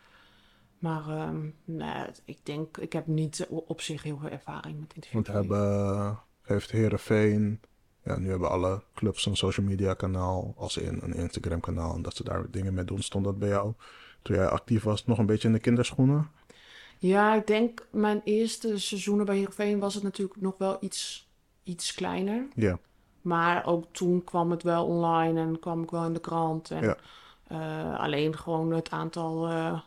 Maar 0.79 1.09
ehm, 1.09 1.49
nee, 1.65 2.07
ik 2.25 2.39
denk, 2.43 2.77
ik 2.77 2.93
heb 2.93 3.07
niet 3.07 3.47
op 3.49 3.81
zich 3.81 4.03
heel 4.03 4.19
veel 4.19 4.31
ervaring 4.31 4.81
met 4.81 4.95
interviews. 4.95 5.27
Want 5.27 5.39
hebben, 5.39 6.19
heeft 6.43 6.71
Herenveen, 6.71 7.61
ja, 8.05 8.19
nu 8.19 8.31
hebben 8.31 8.51
alle 8.51 8.83
clubs 8.95 9.27
een 9.27 9.37
social 9.37 9.67
media 9.67 9.95
kanaal, 9.95 10.55
als 10.57 10.77
in 10.77 10.99
een 11.03 11.15
Instagram 11.15 11.61
kanaal, 11.61 11.95
en 11.95 12.03
dat 12.03 12.17
ze 12.17 12.25
daar 12.25 12.51
dingen 12.51 12.75
mee 12.75 12.85
doen. 12.85 13.03
Stond 13.03 13.25
dat 13.25 13.39
bij 13.39 13.49
jou, 13.49 13.73
toen 14.23 14.37
jij 14.37 14.49
actief 14.49 14.83
was, 14.83 15.07
nog 15.07 15.19
een 15.19 15.27
beetje 15.27 15.49
in 15.49 15.55
de 15.55 15.61
kinderschoenen? 15.61 16.31
Ja, 16.99 17.35
ik 17.35 17.47
denk 17.47 17.87
mijn 17.91 18.21
eerste 18.25 18.79
seizoenen 18.79 19.27
bij 19.27 19.37
Heerenveen 19.37 19.79
was 19.79 19.95
het 19.95 20.03
natuurlijk 20.03 20.41
nog 20.41 20.55
wel 20.59 20.77
iets, 20.81 21.29
iets 21.63 21.95
kleiner. 21.95 22.47
Ja, 22.55 22.79
Maar 23.23 23.67
ook 23.67 23.85
toen 23.93 24.25
kwam 24.25 24.51
het 24.51 24.63
wel 24.63 24.87
online 24.87 25.41
en 25.41 25.59
kwam 25.59 25.83
ik 25.83 25.91
wel 25.91 26.05
in 26.05 26.13
de 26.13 26.21
krant. 26.21 26.71
En 26.71 26.83
Ja. 26.85 26.97
eh, 27.47 28.01
alleen 28.01 28.37
gewoon 28.39 28.71
het 28.73 28.91
aantal 28.91 29.49
eh, 29.49 29.81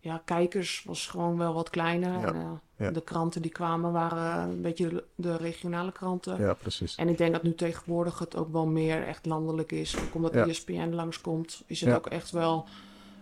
ja, 0.00 0.22
kijkers 0.24 0.82
was 0.86 1.06
gewoon 1.06 1.38
wel 1.38 1.54
wat 1.54 1.70
kleiner. 1.70 2.20
Ja. 2.20 2.26
En, 2.26 2.34
eh, 2.34 2.50
Ja. 2.76 2.90
De 2.90 3.00
kranten 3.04 3.42
die 3.42 3.50
kwamen 3.50 3.92
waren 3.92 4.48
een 4.48 4.60
beetje 4.62 4.88
de, 4.88 5.04
de 5.14 5.36
regionale 5.36 5.92
kranten. 5.92 6.40
ja 6.40 6.54
precies. 6.54 6.94
En 6.94 7.08
ik 7.08 7.18
denk 7.18 7.32
dat 7.32 7.42
nu 7.42 7.54
tegenwoordig 7.54 8.18
het 8.18 8.36
ook 8.36 8.52
wel 8.52 8.66
meer 8.66 9.06
echt 9.06 9.26
landelijk 9.26 9.72
is. 9.72 9.96
Ook 9.98 10.14
omdat 10.14 10.34
Ja. 10.34 10.46
ESPN 10.46 10.90
langskomt, 10.92 11.62
is 11.66 11.80
het 11.80 11.94
ook 11.94 12.06
echt 12.06 12.30
wel 12.30 12.66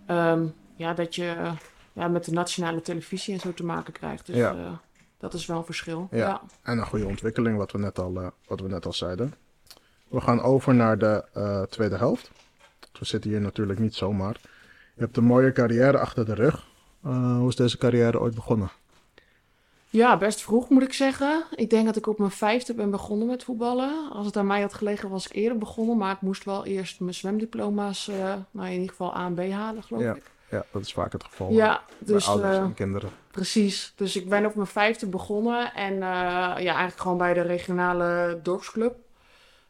ehm, 0.07 0.47
ja, 0.77 0.95
dat 0.95 1.15
je 1.15 1.53
ja, 1.93 2.09
met 2.09 2.25
de 2.25 2.33
nationale 2.33 2.81
televisie 2.81 3.35
en 3.35 3.41
zo 3.41 3.53
te 3.55 3.65
maken 3.65 3.93
krijgt. 3.93 4.27
Dus 4.27 4.37
Ja. 4.37 4.55
eh, 4.57 4.73
dat 5.19 5.35
is 5.35 5.47
wel 5.47 5.57
een 5.59 5.65
verschil. 5.65 6.09
Ja. 6.11 6.19
Ja. 6.19 6.43
En 6.63 6.79
een 6.79 6.87
goede 6.87 7.07
ontwikkeling, 7.07 7.57
wat 7.57 7.73
we 7.73 7.79
net 7.79 7.99
al, 7.99 8.21
eh, 8.21 8.27
wat 8.47 8.61
we 8.61 8.69
net 8.69 8.87
al 8.87 8.93
zeiden. 8.93 9.35
We 10.09 10.21
gaan 10.21 10.41
over 10.43 10.75
naar 10.75 10.99
de 10.99 11.67
tweede 11.71 11.97
helft. 11.97 12.31
We 12.99 13.05
zitten 13.05 13.31
hier 13.31 13.41
natuurlijk 13.41 13.79
niet 13.79 13.95
zomaar. 13.95 14.37
Je 14.95 15.05
hebt 15.05 15.17
een 15.17 15.25
mooie 15.25 15.53
carrière 15.53 15.99
achter 15.99 16.25
de 16.25 16.35
rug. 16.35 16.67
Eh, 17.03 17.37
hoe 17.37 17.49
is 17.49 17.57
deze 17.57 17.79
carrière 17.79 18.21
ooit 18.21 18.35
begonnen? 18.35 18.71
Ja, 19.91 20.17
best 20.17 20.43
vroeg 20.43 20.69
moet 20.69 20.83
ik 20.83 20.93
zeggen. 20.93 21.45
Ik 21.55 21.71
denk 21.71 21.87
dat 21.87 21.97
ik 21.97 22.07
op 22.07 22.19
mijn 22.19 22.31
vijfde 22.31 22.75
ben 22.75 22.91
begonnen 22.91 23.27
met 23.27 23.45
voetballen. 23.45 24.11
Als 24.13 24.27
het 24.27 24.37
aan 24.37 24.47
mij 24.47 24.61
had 24.61 24.75
gelegen 24.75 25.09
was 25.11 25.27
ik 25.27 25.33
eerder 25.35 25.59
begonnen. 25.59 25.97
Maar 25.97 26.13
ik 26.15 26.21
moest 26.21 26.45
wel 26.45 26.65
eerst 26.67 27.01
mijn 27.01 27.15
zwemdiploma's, 27.15 28.09
eh, 28.09 28.35
nou 28.51 28.67
in 28.67 28.73
ieder 28.73 28.89
geval 28.89 29.17
A 29.17 29.27
en 29.27 29.35
B 29.35 29.51
halen 29.53 29.83
geloof 29.83 30.03
Ja, 30.03 30.15
ik. 30.15 30.31
Ja, 30.51 30.65
dat 30.73 30.83
is 30.83 30.93
vaak 30.93 31.13
het 31.13 31.25
geval. 31.25 31.53
Ja, 31.53 31.83
bij 31.99 32.15
dus 32.15 32.29
ouders 32.29 32.57
eh, 32.57 32.63
en 32.63 32.75
kinderen. 32.75 33.11
precies. 33.31 33.93
Dus 33.97 34.17
ik 34.17 34.29
ben 34.29 34.47
op 34.47 34.55
mijn 34.55 34.67
vijfde 34.67 35.07
begonnen. 35.07 35.75
En 35.75 35.93
eh, 35.93 36.01
ja, 36.01 36.55
eigenlijk 36.57 37.01
gewoon 37.01 37.19
bij 37.19 37.35
de 37.35 37.41
regionale 37.43 38.41
dorpsclub. 38.43 38.95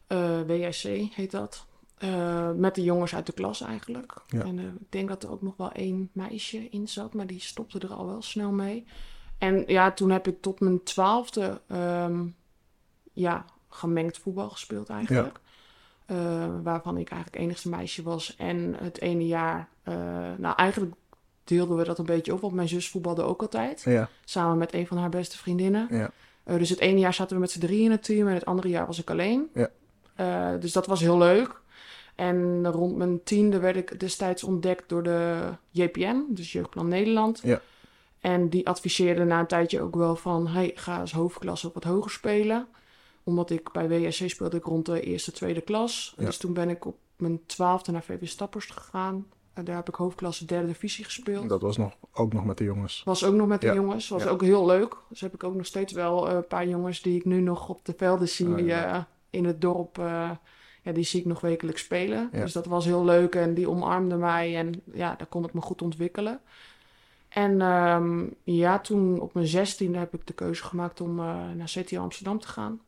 Eh 0.07 0.41
WIC 0.47 1.11
heet 1.13 1.31
dat. 1.31 1.65
Eh, 1.99 2.51
met 2.51 2.75
de 2.75 2.83
jongens 2.83 3.15
uit 3.15 3.25
de 3.25 3.31
klas 3.31 3.61
eigenlijk. 3.61 4.13
Ja. 4.27 4.41
En 4.41 4.59
eh, 4.59 4.65
ik 4.65 4.91
denk 4.91 5.09
dat 5.09 5.23
er 5.23 5.31
ook 5.31 5.41
nog 5.41 5.57
wel 5.57 5.71
één 5.71 6.09
meisje 6.11 6.69
in 6.69 6.87
zat, 6.87 7.13
maar 7.13 7.27
die 7.27 7.39
stopte 7.39 7.79
er 7.79 7.93
al 7.93 8.05
wel 8.05 8.21
snel 8.21 8.51
mee. 8.51 8.85
En 9.37 9.63
ja, 9.67 9.91
toen 9.91 10.09
heb 10.09 10.27
ik 10.27 10.41
tot 10.41 10.59
mijn 10.59 10.83
twaalfde 10.83 11.61
ehm, 11.67 12.25
ja, 13.13 13.45
gemengd 13.69 14.17
voetbal 14.17 14.49
gespeeld 14.49 14.89
eigenlijk. 14.89 15.39
Eh, 16.05 16.47
waarvan 16.63 16.97
ik 16.97 17.09
eigenlijk 17.09 17.43
enigste 17.43 17.69
meisje 17.69 18.03
was. 18.03 18.35
En 18.35 18.75
het 18.77 19.01
ene 19.01 19.27
jaar, 19.27 19.69
nou 20.37 20.55
eigenlijk 20.55 20.95
deelden 21.43 21.77
we 21.77 21.83
dat 21.83 21.99
een 21.99 22.05
beetje 22.05 22.33
op, 22.33 22.41
want 22.41 22.53
mijn 22.53 22.67
zus 22.67 22.89
voetbalde 22.89 23.21
ook 23.21 23.41
altijd. 23.41 23.81
Ja, 23.81 24.09
Samen 24.25 24.57
met 24.57 24.73
een 24.73 24.87
van 24.87 24.97
haar 24.97 25.09
beste 25.09 25.37
vriendinnen. 25.37 25.87
ja, 25.89 26.11
dus 26.57 26.69
het 26.69 26.79
ene 26.79 26.99
jaar 26.99 27.13
zaten 27.13 27.35
we 27.35 27.41
met 27.41 27.51
z'n 27.51 27.59
drieën 27.59 27.85
in 27.85 27.91
het 27.91 28.03
team 28.03 28.27
en 28.27 28.33
het 28.33 28.45
andere 28.45 28.69
jaar 28.69 28.85
was 28.85 28.99
ik 28.99 29.09
alleen. 29.09 29.49
Ja. 29.53 30.57
Dus 30.57 30.71
dat 30.71 30.85
was 30.85 30.99
heel 30.99 31.17
leuk. 31.17 31.61
En 32.19 32.67
rond 32.71 32.95
mijn 32.95 33.23
tiende 33.23 33.59
werd 33.59 33.75
ik 33.75 33.99
destijds 33.99 34.43
ontdekt 34.43 34.89
door 34.89 35.03
de 35.03 35.39
JPN, 35.71 36.23
dus 36.29 36.51
Jeugdplan 36.51 36.87
Nederland. 36.87 37.39
Ja. 37.43 37.61
En 38.19 38.49
die 38.49 38.67
adviseerde 38.67 39.23
na 39.23 39.39
een 39.39 39.47
tijdje 39.47 39.81
ook 39.81 39.95
wel 39.95 40.15
van, 40.15 40.47
hey, 40.47 40.71
ga 40.75 40.99
eens 40.99 41.11
hoofdklasse 41.11 41.67
op 41.67 41.73
wat 41.73 41.83
hoger 41.83 42.11
spelen. 42.11 42.67
Omdat 43.23 43.49
ik 43.49 43.71
bij 43.71 43.87
WSC 43.89 44.29
speelde 44.29 44.57
ik 44.57 44.63
rond 44.63 44.85
de 44.85 45.01
eerste, 45.01 45.31
tweede 45.31 45.61
klas. 45.61 46.13
Ja. 46.17 46.25
Dus 46.25 46.37
toen 46.37 46.53
ben 46.53 46.69
ik 46.69 46.85
op 46.85 46.97
mijn 47.15 47.39
twaalfde 47.45 47.91
naar 47.91 48.03
VV 48.03 48.27
Stappers 48.27 48.65
gegaan. 48.65 49.25
Eh, 49.53 49.65
daar 49.65 49.75
heb 49.75 49.87
ik 49.87 49.95
hoofdklasse 49.95 50.45
derde 50.45 50.67
divisie 50.67 51.03
gespeeld. 51.05 51.49
Dat 51.49 51.61
was 51.61 51.77
nog, 51.77 51.93
ook 52.13 52.33
nog 52.33 52.45
met 52.45 52.57
de 52.57 52.63
jongens. 52.63 53.01
Was 53.05 53.23
ook 53.23 53.33
nog 53.35 53.47
met 53.47 53.61
de 53.61 53.67
Ja. 53.67 53.73
jongens. 53.73 54.09
Was 54.09 54.23
Ja. 54.23 54.29
ook 54.29 54.41
heel 54.41 54.65
leuk. 54.65 54.95
Dus 55.09 55.21
heb 55.21 55.33
ik 55.33 55.43
ook 55.43 55.55
nog 55.55 55.65
steeds 55.65 55.93
wel 55.93 56.29
eh, 56.29 56.35
een 56.35 56.47
paar 56.47 56.67
jongens 56.67 57.01
die 57.01 57.15
ik 57.15 57.25
nu 57.25 57.39
nog 57.41 57.69
op 57.69 57.85
de 57.85 57.93
velden 57.97 58.27
zie 58.29 58.47
Oh, 58.47 58.59
ja. 58.65 58.93
eh, 58.95 59.03
in 59.29 59.45
het 59.45 59.61
dorp. 59.61 59.97
eh, 59.97 60.29
ja, 60.89 60.95
die 60.95 61.03
zie 61.03 61.19
ik 61.19 61.25
nog 61.25 61.41
wekelijks 61.41 61.81
spelen. 61.81 62.29
Ja. 62.31 62.41
Dus 62.41 62.53
dat 62.53 62.65
was 62.65 62.85
heel 62.85 63.05
leuk 63.05 63.35
en 63.35 63.53
die 63.53 63.69
omarmden 63.69 64.19
mij 64.19 64.57
en 64.57 64.81
ja, 64.93 65.15
daar 65.15 65.27
kon 65.27 65.45
ik 65.45 65.53
me 65.53 65.61
goed 65.61 65.81
ontwikkelen. 65.81 66.41
En 67.29 67.61
ehm, 67.61 68.25
ja, 68.43 68.79
toen 68.79 69.19
op 69.19 69.33
mijn 69.33 69.47
zestiende 69.47 69.97
heb 69.97 70.13
ik 70.13 70.27
de 70.27 70.33
keuze 70.33 70.63
gemaakt 70.63 71.01
om 71.01 71.19
eh, 71.19 71.51
naar 71.55 71.71
CTO 71.79 72.01
Amsterdam 72.01 72.39
te 72.39 72.47
gaan. 72.47 72.81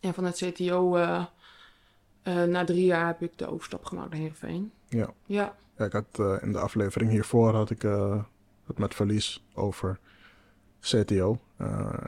En 0.00 0.14
van 0.14 0.24
het 0.24 0.36
CTO, 0.36 0.96
eh, 0.96 1.24
eh, 2.22 2.42
na 2.42 2.64
drie 2.64 2.84
jaar 2.84 3.06
heb 3.06 3.22
ik 3.22 3.38
de 3.38 3.46
overstap 3.46 3.84
gemaakt 3.84 4.10
naar 4.10 4.18
Heerenveen. 4.18 4.72
Ja. 4.88 5.10
Ja, 5.26 5.54
Ja, 5.76 5.84
ik 5.84 5.92
had 5.92 6.40
in 6.42 6.52
de 6.52 6.58
aflevering 6.58 7.10
hiervoor 7.10 7.54
had 7.54 7.70
ik 7.70 7.82
het 8.66 8.78
met 8.78 8.94
verlies 8.94 9.44
over 9.54 9.98
CTO. 10.80 11.38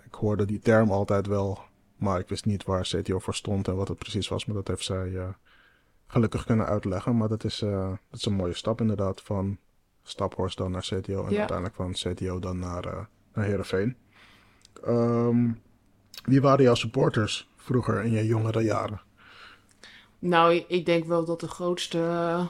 Ik 0.04 0.14
hoorde 0.14 0.44
die 0.44 0.58
term 0.58 0.90
altijd 0.90 1.26
wel, 1.26 1.58
maar 1.98 2.18
ik 2.20 2.28
wist 2.28 2.44
niet 2.44 2.64
waar 2.64 2.82
CTO 2.82 3.18
voor 3.18 3.34
stond 3.34 3.68
en 3.68 3.76
wat 3.76 3.88
het 3.88 3.98
precies 3.98 4.28
was. 4.28 4.46
Maar 4.46 4.54
dat 4.56 4.68
heeft 4.68 4.84
zij 4.84 5.16
eh, 5.16 5.28
gelukkig 6.06 6.44
kunnen 6.44 6.66
uitleggen. 6.66 7.16
Maar 7.16 7.28
dat 7.28 7.44
is, 7.44 7.62
eh, 7.62 7.88
dat 8.10 8.18
is 8.20 8.24
een 8.24 8.32
mooie 8.34 8.54
stap 8.54 8.80
inderdaad, 8.80 9.20
van 9.20 9.58
Staphorst 10.02 10.56
dan 10.58 10.70
naar 10.70 10.82
CTO 10.82 11.24
en 11.24 11.30
Ja. 11.32 11.38
uiteindelijk 11.38 11.74
van 11.76 11.92
CTO 11.92 12.38
dan 12.38 12.58
naar, 12.58 12.84
eh 12.84 13.04
naar 13.34 13.44
Heerenveen. 13.44 13.96
Ehm, 14.84 15.50
wie 16.24 16.40
waren 16.40 16.64
jouw 16.64 16.74
supporters 16.74 17.50
vroeger 17.56 18.04
in 18.04 18.10
je 18.12 18.26
jongere 18.26 18.62
jaren? 18.62 19.00
Nou, 20.18 20.64
ik- 20.68 20.86
denk 20.86 21.04
wel 21.04 21.24
dat 21.24 21.40
de 21.40 21.48
grootste 21.48 22.48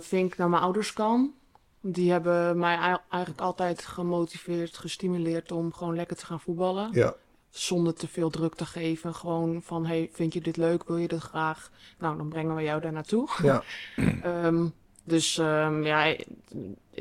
vink 0.00 0.36
naar 0.36 0.48
mijn 0.48 0.62
ouders 0.62 0.92
kan. 0.92 1.32
Die 1.80 2.10
hebben 2.10 2.58
mij 2.58 2.76
ei- 2.76 2.98
eigenlijk 3.10 3.42
altijd 3.42 3.84
gemotiveerd, 3.86 4.78
gestimuleerd 4.78 5.52
om 5.52 5.72
gewoon 5.72 5.94
lekker 5.94 6.16
te 6.16 6.26
gaan 6.26 6.40
voetballen. 6.40 6.92
Ja, 6.92 7.14
Zonder 7.58 7.94
te 7.94 8.08
veel 8.08 8.30
druk 8.30 8.54
te 8.54 8.66
geven. 8.66 9.14
Gewoon 9.14 9.62
van, 9.62 9.86
hey, 9.86 10.08
vind 10.12 10.32
je 10.32 10.40
dit 10.40 10.56
leuk? 10.56 10.84
Wil 10.84 10.96
je 10.96 11.08
dit 11.08 11.20
graag? 11.20 11.70
Nou, 11.98 12.16
dan 12.16 12.28
brengen 12.28 12.54
we 12.54 12.62
jou 12.62 12.80
daar 12.80 12.92
naartoe. 12.92 13.28
ja, 13.42 13.62
Ehm, 14.22 14.66
dus 15.04 15.38
ehm, 15.38 15.82
ja, 15.82 16.16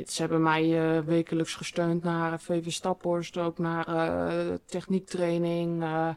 ze 0.05 0.21
hebben 0.21 0.43
mij 0.43 0.95
eh, 0.97 1.03
wekelijks 1.03 1.55
gesteund 1.55 2.03
naar 2.03 2.39
VV 2.39 2.71
Staphorst, 2.71 3.37
ook 3.37 3.57
naar 3.57 3.87
eh, 3.87 4.53
techniektraining, 4.65 5.83
eh, 5.83 6.09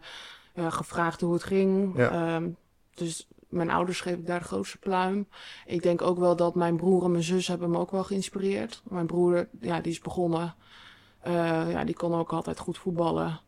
gevraagd 0.54 1.20
hoe 1.20 1.32
het 1.32 1.44
ging. 1.44 1.97
Ja. 1.97 2.11
Ehm, 2.11 2.49
dus 2.94 3.28
mijn 3.50 3.70
ouders 3.70 4.00
geven 4.00 4.25
daar 4.25 4.38
de 4.38 4.44
grootste 4.44 4.78
pluim. 4.78 5.28
Ik 5.66 5.82
denk 5.82 6.02
ook 6.02 6.18
wel 6.18 6.37
dat 6.37 6.54
mijn 6.54 6.76
broer 6.76 7.04
en 7.04 7.11
mijn 7.11 7.23
zus 7.23 7.49
hebben 7.49 7.70
me 7.70 7.78
ook 7.78 7.90
wel 7.90 8.04
geïnspireerd. 8.04 8.82
Mijn 8.85 9.06
broer, 9.06 9.49
ja, 9.61 9.80
die 9.80 9.92
is 9.92 10.00
begonnen. 10.00 10.54
Eh, 11.20 11.70
ja, 11.70 11.85
die 11.85 11.94
kon 11.94 12.14
ook 12.14 12.32
altijd 12.32 12.59
goed 12.59 12.78
voetballen. 12.78 13.40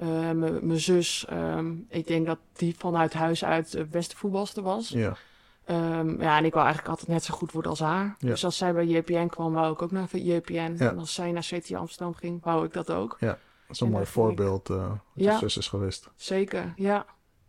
Eh, 0.00 0.30
mijn 0.60 0.80
zus, 0.80 1.26
ehm, 1.28 1.72
ik 1.88 2.06
denk 2.06 2.26
dat 2.26 2.38
die 2.52 2.74
vanuit 2.78 3.12
huis 3.12 3.44
uit 3.44 3.72
de 3.72 3.84
beste 3.84 4.16
voetbalster 4.16 4.62
was. 4.62 4.88
ja. 4.88 5.16
Ehm, 5.64 6.22
ja, 6.22 6.38
en 6.38 6.44
ik 6.44 6.52
wou 6.52 6.64
eigenlijk 6.64 6.88
altijd 6.88 7.08
net 7.08 7.24
zo 7.24 7.34
goed 7.34 7.52
worden 7.52 7.70
als 7.70 7.80
haar. 7.80 8.16
Ja. 8.18 8.28
Dus 8.28 8.44
als 8.44 8.56
zij 8.56 8.72
bij 8.72 8.86
JPN 8.86 9.26
kwam, 9.26 9.52
wou 9.52 9.72
ik 9.72 9.82
ook 9.82 9.90
naar 9.90 10.16
JPN. 10.16 10.74
Ja. 10.78 10.90
En 10.90 10.98
als 10.98 11.14
zij 11.14 11.32
naar 11.32 11.46
CT 11.50 11.74
Amsterdam 11.74 12.14
ging, 12.14 12.42
wou 12.44 12.64
ik 12.64 12.72
dat 12.72 12.90
ook. 12.90 13.16
Dat 13.20 13.36
is 13.68 13.80
een 13.80 13.86
En 13.86 13.92
mooi 13.92 14.06
vond 14.06 14.30
ik- 14.30 14.36
voorbeeld 14.38 14.70
eh 14.70 14.88
wat 14.88 14.98
Ja. 15.14 15.32
je 15.32 15.38
zus 15.38 15.56
is 15.56 15.68
geweest. 15.68 16.10
Zeker, 16.16 16.72
ja. 16.76 17.06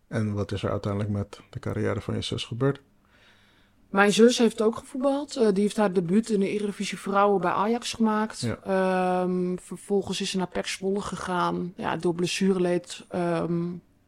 En 0.07 0.33
wat 0.33 0.51
is 0.51 0.63
er 0.63 0.69
uiteindelijk 0.71 1.11
met 1.13 1.39
de 1.49 1.59
carrière 1.59 2.01
van 2.01 2.13
je 2.15 2.21
zus 2.21 2.45
gebeurd? 2.45 2.81
Mijn 3.91 4.13
zus 4.13 4.37
heeft 4.37 4.61
ook 4.61 4.75
gevoetbald. 4.75 5.35
Eh, 5.35 5.47
die 5.53 5.63
heeft 5.63 5.77
haar 5.77 5.93
debuut 5.93 6.29
in 6.29 6.39
de 6.39 6.49
Eredivisie 6.49 6.99
Vrouwen 6.99 7.41
bij 7.41 7.51
Ajax 7.51 7.93
gemaakt. 7.93 8.39
Ja. 8.39 8.57
Ehm, 8.63 9.57
vervolgens 9.57 10.21
is 10.21 10.29
ze 10.29 10.37
naar 10.37 10.47
PEC 10.47 10.67
Zwolle 10.67 11.01
gegaan. 11.01 11.73
Ja, 11.75 11.97
door 11.97 12.15
blessureleed 12.15 13.05
ehm, 13.09 13.63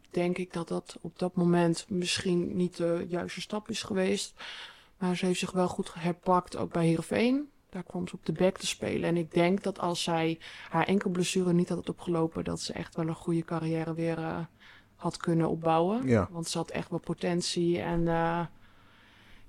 denk 0.09 0.37
ik 0.37 0.53
dat 0.53 0.67
dat 0.67 0.97
op 1.01 1.19
dat 1.19 1.35
moment 1.35 1.85
misschien 1.89 2.55
niet 2.55 2.77
de 2.77 3.05
juiste 3.09 3.41
stap 3.41 3.69
is 3.69 3.83
geweest. 3.83 4.33
Maar 4.97 5.17
ze 5.17 5.25
heeft 5.25 5.39
zich 5.39 5.51
wel 5.51 5.67
goed 5.67 5.93
herpakt, 5.93 6.57
ook 6.57 6.71
bij 6.71 6.85
Heerenveen. 6.85 7.49
Daar 7.69 7.83
kwam 7.83 8.07
ze 8.07 8.15
op 8.15 8.25
de 8.25 8.31
back 8.31 8.57
te 8.57 8.67
spelen. 8.67 9.09
En 9.09 9.17
ik 9.17 9.33
denk 9.33 9.63
dat 9.63 9.79
als 9.79 10.03
zij 10.03 10.39
haar 10.69 10.87
enkel 10.87 11.09
blessure 11.09 11.53
niet 11.53 11.69
had 11.69 11.89
opgelopen... 11.89 12.43
dat 12.43 12.59
ze 12.61 12.73
echt 12.73 12.95
wel 12.95 13.07
een 13.07 13.15
goede 13.15 13.43
carrière 13.43 13.93
weer 13.93 14.17
eh, 14.17 14.37
had 14.95 15.17
kunnen 15.17 15.49
opbouwen. 15.49 16.07
Ja. 16.07 16.27
Want 16.31 16.47
ze 16.47 16.57
had 16.57 16.69
echt 16.69 16.89
wel 16.89 16.99
potentie 16.99 17.81
en... 17.81 18.07
eh, 18.07 18.45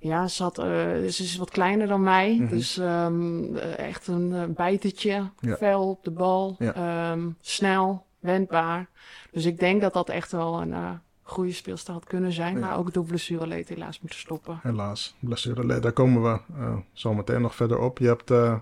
ja, 0.05 0.27
ze, 0.27 0.43
had, 0.43 0.57
eh, 0.57 0.65
ze 1.09 1.23
is 1.23 1.37
wat 1.37 1.49
kleiner 1.49 1.87
dan 1.87 2.03
mij. 2.03 2.37
Mhm. 2.39 2.47
Dus 2.49 2.77
ehm, 2.77 3.55
eh, 3.55 3.77
echt 3.79 4.07
een 4.07 4.33
eh, 4.33 4.43
bijtertje. 4.47 5.29
Ja. 5.39 5.55
Fel 5.55 5.89
op 5.89 6.03
de 6.03 6.11
bal. 6.11 6.55
Ja. 6.59 6.73
ehm, 6.73 7.29
snel, 7.41 8.05
wendbaar. 8.19 8.89
Dus 9.31 9.45
ik 9.45 9.59
denk 9.59 9.81
dat 9.81 9.93
dat 9.93 10.09
echt 10.09 10.31
wel 10.31 10.61
een 10.61 10.73
eh, 10.73 10.91
goede 11.21 11.51
speelster 11.51 11.93
had 11.93 12.05
kunnen 12.05 12.31
zijn. 12.31 12.53
Ja. 12.53 12.59
Maar 12.59 12.77
ook 12.77 12.93
door 12.93 13.05
blessureleed 13.05 13.69
helaas 13.69 13.99
moeten 14.01 14.19
stoppen. 14.19 14.59
Helaas, 14.63 15.15
blessure. 15.19 15.79
Daar 15.79 15.91
komen 15.91 16.23
we 16.23 16.39
eh, 16.57 16.77
zo 16.93 17.13
meteen 17.13 17.41
nog 17.41 17.55
verder 17.55 17.79
op. 17.79 17.99
Je 17.99 18.07
hebt 18.07 18.31
eh, 18.31 18.55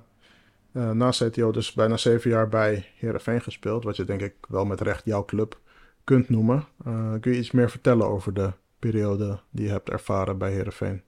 eh, 0.72 0.92
na 0.92 1.10
CTO 1.10 1.52
dus 1.52 1.74
bijna 1.74 1.98
zeven 1.98 2.30
jaar 2.30 2.50
bij 2.50 2.86
Heerenveen 2.98 3.42
gespeeld. 3.42 3.84
Wat 3.84 3.96
je 3.96 4.06
denk 4.06 4.22
ik 4.22 4.34
wel 4.48 4.66
met 4.66 4.82
recht 4.82 5.06
jouw 5.06 5.26
club 5.26 5.60
kunt 6.04 6.30
noemen. 6.30 6.66
Eh, 6.86 7.14
kun 7.20 7.32
je 7.32 7.38
iets 7.38 7.52
meer 7.52 7.70
vertellen 7.70 8.08
over 8.08 8.34
de 8.34 8.52
periode 8.80 9.40
die 9.50 9.66
je 9.66 9.72
hebt 9.72 9.90
ervaren 9.90 10.38
bij 10.38 10.52
Heerenveen? 10.52 11.02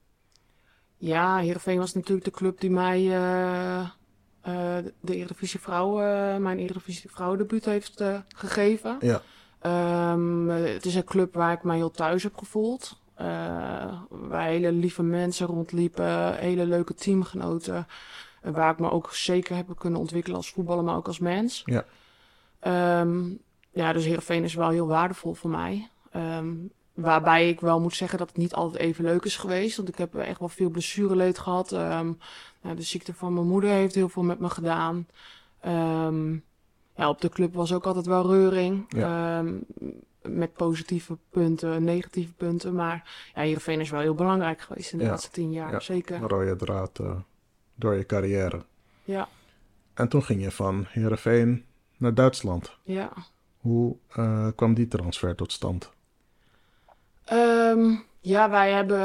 Ja, 0.98 1.38
Heerenveen 1.38 1.78
was 1.78 1.94
natuurlijk 1.94 2.26
de 2.26 2.32
club 2.32 2.60
die 2.60 2.72
mij 2.72 3.12
eh, 4.42 4.78
de 5.00 5.16
Eredivisie 5.16 5.60
Vrouwen, 5.60 6.34
eh, 6.34 6.38
mijn 6.38 6.60
Eredivisie 6.60 7.10
Vrouwendebuut 7.12 7.66
heeft 7.66 8.04
gegeven. 8.36 8.98
Ja, 9.00 9.22
Ehm, 9.66 10.50
eh, 10.50 10.74
het 10.74 10.86
is 10.86 10.96
een 10.96 11.04
club 11.04 11.34
waar 11.34 11.54
ik 11.54 11.64
mij 11.64 11.76
heel 11.76 11.92
thuis 11.92 12.24
heb 12.24 12.38
gevoeld. 12.38 13.04
Waar 14.10 14.46
hele 14.46 14.72
lieve 14.72 15.04
mensen 15.04 15.48
rondliepen, 15.48 16.36
hele 16.36 16.66
leuke 16.66 16.94
teamgenoten. 16.94 17.88
waar 18.42 18.72
ik 18.72 18.80
me 18.80 18.92
ook 18.92 19.14
zeker 19.14 19.56
heb 19.56 19.76
kunnen 19.78 20.00
ontwikkelen 20.00 20.38
als 20.38 20.52
voetballer, 20.52 20.84
maar 20.84 20.96
ook 20.96 21.08
als 21.08 21.20
mens. 21.20 21.62
Ja. 21.66 21.86
Ehm, 22.60 23.24
ja, 23.72 23.94
dus 23.94 24.06
Heerenveen 24.06 24.44
is 24.44 24.54
wel 24.54 24.70
heel 24.70 24.88
waardevol 24.88 25.34
voor 25.34 25.50
mij. 25.50 25.90
Ehm, 26.12 26.54
waarbij 26.96 27.50
ik 27.50 27.60
wel 27.60 27.80
moet 27.82 27.96
zeggen 27.96 28.18
dat 28.18 28.28
het 28.28 28.38
niet 28.38 28.54
altijd 28.54 28.84
even 28.84 29.04
leuk 29.04 29.24
is 29.26 29.38
geweest. 29.38 29.78
Want 29.78 29.90
ik 29.90 29.98
heb 29.98 30.16
echt 30.16 30.40
wel 30.40 30.50
veel 30.50 30.70
blessureleed 30.70 31.38
gehad. 31.38 31.72
Ehm, 31.72 32.12
nou, 32.62 32.76
de 32.76 32.82
ziekte 32.82 33.14
van 33.14 33.34
mijn 33.34 33.48
moeder 33.48 33.70
heeft 33.70 33.96
heel 33.96 34.10
veel 34.10 34.24
met 34.24 34.40
me 34.40 34.50
gedaan. 34.50 35.08
Ehm, 35.60 36.32
ja, 36.96 37.10
op 37.10 37.22
de 37.22 37.30
club 37.30 37.54
was 37.54 37.74
ook 37.74 37.86
altijd 37.86 38.06
wel 38.06 38.28
reuring. 38.28 38.94
Ehm, 38.94 39.54
met 40.22 40.54
positieve 40.54 41.18
punten, 41.30 41.84
negatieve 41.84 42.34
punten. 42.34 42.76
Maar 42.76 43.30
ja, 43.36 43.42
Heerenveen 43.42 43.80
is 43.80 43.90
wel 43.90 44.00
heel 44.02 44.16
belangrijk 44.16 44.62
geweest 44.62 44.92
in 44.92 44.98
de 44.98 45.04
Ja. 45.04 45.10
laatste 45.10 45.32
tien 45.32 45.52
jaar. 45.52 45.72
Ja. 45.72 45.80
Zeker. 45.80 46.16
een 46.16 46.28
rode 46.28 46.56
draad 46.56 47.00
door 47.76 47.94
je 47.96 48.06
carrière. 48.06 48.66
Ja, 49.04 49.28
En 49.94 50.08
toen 50.10 50.24
ging 50.24 50.42
je 50.42 50.52
van 50.52 50.86
Heerenveen 50.88 51.66
naar 51.98 52.14
Duitsland. 52.14 52.78
ja. 52.84 53.12
Hoe 53.60 53.96
eh, 54.10 54.48
kwam 54.56 54.74
die 54.74 54.88
transfer 54.88 55.36
tot 55.36 55.52
stand? 55.52 55.92
Ehm, 57.76 57.96
ja, 58.20 58.50
wij, 58.50 58.72
hebben, 58.72 59.00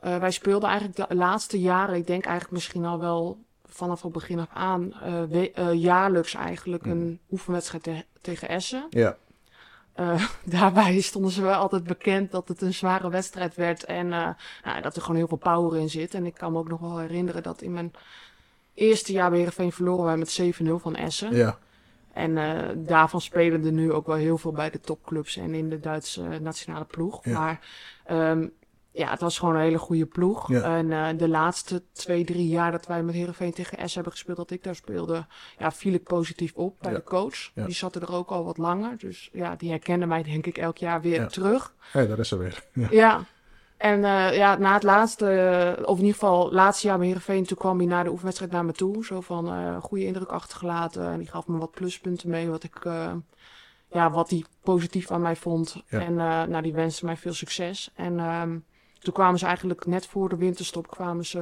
eh, 0.00 0.16
wij 0.18 0.30
speelden 0.30 0.68
eigenlijk 0.68 1.08
de 1.08 1.14
laatste 1.14 1.60
jaren, 1.60 1.94
ik 1.96 2.06
denk 2.06 2.24
eigenlijk 2.24 2.54
misschien 2.54 2.84
al 2.84 2.98
wel 3.00 3.38
vanaf 3.64 4.02
het 4.02 4.12
begin 4.12 4.38
af 4.38 4.48
aan, 4.52 4.92
we- 5.28 5.50
eh, 5.54 5.72
jaarlijks 5.72 6.34
eigenlijk 6.34 6.86
een 6.86 7.20
oefenwedstrijd 7.30 7.82
te- 7.82 8.04
tegen 8.20 8.48
Essen. 8.48 8.86
Ja, 8.90 9.16
daarbij 10.44 11.00
stonden 11.00 11.30
ze 11.30 11.42
wel 11.42 11.54
altijd 11.54 11.84
bekend 11.84 12.30
dat 12.30 12.48
het 12.48 12.60
een 12.62 12.74
zware 12.74 13.10
wedstrijd 13.10 13.54
werd 13.54 13.84
en 13.84 14.08
nou, 14.08 14.80
dat 14.82 14.96
er 14.96 15.02
gewoon 15.02 15.16
heel 15.16 15.28
veel 15.28 15.36
power 15.36 15.78
in 15.80 15.90
zit. 15.90 16.14
En 16.14 16.26
ik 16.26 16.34
kan 16.34 16.52
me 16.52 16.58
ook 16.58 16.68
nog 16.68 16.80
wel 16.80 16.98
herinneren 16.98 17.42
dat 17.42 17.62
in 17.62 17.72
mijn 17.72 17.92
eerste 18.74 19.12
jaar 19.12 19.28
bij 19.28 19.38
Heerenveen 19.38 19.72
verloren 19.72 20.04
wij 20.04 20.16
met 20.16 20.30
7-0 20.40 20.78
van 20.78 20.96
Essen. 20.96 21.36
ja, 21.36 21.58
En 22.16 22.38
eh, 22.38 22.68
daarvan 22.76 23.20
spelen 23.20 23.64
er 23.64 23.72
nu 23.72 23.92
ook 23.92 24.06
wel 24.06 24.16
heel 24.16 24.38
veel 24.38 24.52
bij 24.52 24.70
de 24.70 24.80
topclubs 24.80 25.36
en 25.36 25.54
in 25.54 25.68
de 25.68 25.80
Duitse 25.80 26.22
eh, 26.28 26.38
nationale 26.40 26.84
ploeg. 26.84 27.24
Ja. 27.24 27.38
Maar 27.38 27.60
ehm, 28.04 28.48
ja, 28.90 29.10
het 29.10 29.20
was 29.20 29.38
gewoon 29.38 29.54
een 29.54 29.60
hele 29.60 29.78
goede 29.78 30.06
ploeg. 30.06 30.48
Ja. 30.48 30.76
En 30.76 30.92
eh, 30.92 31.18
de 31.18 31.28
laatste 31.28 31.82
twee, 31.92 32.24
drie 32.24 32.48
jaar 32.48 32.70
dat 32.72 32.86
wij 32.86 33.02
met 33.02 33.14
Heerenveen 33.14 33.52
tegen 33.52 33.88
S 33.88 33.94
hebben 33.94 34.12
gespeeld, 34.12 34.36
dat 34.36 34.50
ik 34.50 34.62
daar 34.64 34.74
speelde, 34.74 35.26
ja, 35.58 35.72
viel 35.72 35.92
ik 35.92 36.02
positief 36.02 36.52
op 36.54 36.76
bij 36.80 36.90
Ja. 36.92 36.96
de 36.98 37.04
coach. 37.04 37.50
Die 37.54 37.74
zat 37.74 37.94
er 37.94 38.12
ook 38.14 38.30
al 38.30 38.44
wat 38.44 38.58
langer. 38.58 38.98
Dus 38.98 39.30
ja, 39.32 39.56
die 39.56 39.70
herkende 39.70 40.06
mij 40.06 40.22
denk 40.22 40.46
ik 40.46 40.58
elk 40.58 40.78
jaar 40.78 41.00
weer 41.00 41.26
terug. 41.28 41.74
Hé, 41.90 42.06
daar 42.08 42.18
is 42.18 42.28
ze 42.28 42.36
weer. 42.36 42.64
Ja. 42.90 43.24
En 43.76 44.04
eh, 44.04 44.36
ja, 44.36 44.56
na 44.56 44.72
het 44.72 44.82
laatste, 44.82 45.30
eh, 45.30 45.88
of 45.88 45.98
in 45.98 46.04
ieder 46.04 46.18
geval 46.18 46.52
laatste 46.52 46.86
jaar 46.86 46.96
bij 46.98 47.06
Heerenveen, 47.06 47.44
toen 47.44 47.56
kwam 47.56 47.78
hij 47.78 47.86
na 47.86 48.02
de 48.02 48.10
oefenwedstrijd 48.10 48.52
naar 48.52 48.64
me 48.64 48.72
toe. 48.72 49.04
Zo 49.04 49.20
van, 49.20 49.48
eh 49.52 49.76
goede 49.82 50.04
indruk 50.04 50.28
achtergelaten. 50.28 51.06
En 51.06 51.18
die 51.18 51.28
gaf 51.28 51.46
me 51.46 51.58
wat 51.58 51.70
pluspunten 51.70 52.30
mee, 52.30 52.48
wat 52.50 52.62
ik, 52.62 52.84
ja, 53.90 54.10
wat 54.10 54.30
hij 54.30 54.44
positief 54.62 55.10
aan 55.10 55.20
mij 55.20 55.36
vond. 55.36 55.82
Ja. 55.88 56.00
En 56.00 56.14
nou, 56.50 56.62
die 56.62 56.72
wenste 56.74 57.04
mij 57.04 57.16
veel 57.16 57.32
succes. 57.32 57.90
En 57.94 58.18
ehm, 58.18 58.58
toen 58.98 59.12
kwamen 59.14 59.38
ze 59.38 59.46
eigenlijk 59.46 59.86
net 59.86 60.06
voor 60.06 60.28
de 60.28 60.36
winterstop, 60.36 60.88
kwamen 60.90 61.24
ze, 61.26 61.38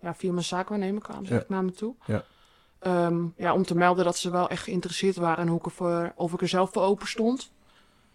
ja, 0.00 0.14
via 0.14 0.32
mijn 0.32 0.44
zaakwaarnemer 0.44 1.02
kwamen 1.02 1.26
ze 1.26 1.32
Ja. 1.32 1.38
echt 1.38 1.48
naar 1.48 1.64
me 1.64 1.72
toe. 1.72 1.94
Ja. 2.06 2.24
Ehm, 2.78 3.24
ja, 3.36 3.54
om 3.54 3.62
te 3.62 3.74
melden 3.76 4.04
dat 4.04 4.16
ze 4.16 4.30
wel 4.30 4.48
echt 4.48 4.62
geïnteresseerd 4.62 5.16
waren 5.16 5.44
in 5.44 5.50
hoe 5.50 5.58
ik 5.58 5.64
er 5.64 5.70
voor, 5.70 6.12
of 6.16 6.32
ik 6.32 6.40
er 6.40 6.48
zelf 6.48 6.72
voor 6.72 6.82
open 6.82 7.06
stond. 7.06 7.52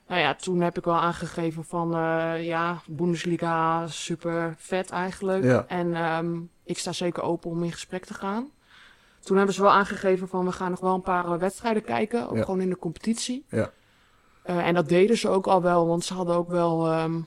Nou 0.10 0.22
ja, 0.22 0.36
toen 0.36 0.62
heb 0.62 0.78
ik 0.78 0.84
wel 0.86 0.96
aangegeven 1.00 1.64
van 1.66 1.96
eh, 1.96 2.46
ja, 2.46 2.82
Bundesliga, 2.88 3.88
super 3.88 4.56
vet 4.58 4.90
eigenlijk. 4.90 5.44
Ja. 5.44 5.66
En 5.68 5.94
ehm, 5.94 6.40
ik 6.64 6.78
sta 6.78 6.92
zeker 6.92 7.24
open 7.24 7.50
om 7.50 7.64
in 7.64 7.72
gesprek 7.72 8.06
te 8.06 8.14
gaan. 8.14 8.50
Toen 9.20 9.38
hebben 9.38 9.56
ze 9.56 9.62
wel 9.62 9.72
aangegeven 9.72 10.28
van 10.28 10.46
we 10.46 10.52
gaan 10.52 10.70
nog 10.72 10.80
wel 10.80 10.94
een 10.94 11.02
paar 11.02 11.26
eh, 11.26 11.38
wedstrijden 11.40 11.84
kijken, 11.84 12.30
ook 12.30 12.36
Ja. 12.36 12.44
gewoon 12.44 12.62
in 12.62 12.70
de 12.70 12.78
competitie. 12.78 13.46
Ja. 13.50 13.72
Eh, 14.44 14.68
en 14.68 14.74
dat 14.74 14.90
deden 14.90 15.18
ze 15.18 15.30
ook 15.30 15.48
al 15.48 15.62
wel, 15.62 15.88
want 15.88 16.04
ze 16.06 16.14
hadden 16.14 16.36
ook 16.36 16.50
wel, 16.50 16.88
ehm, 16.88 17.20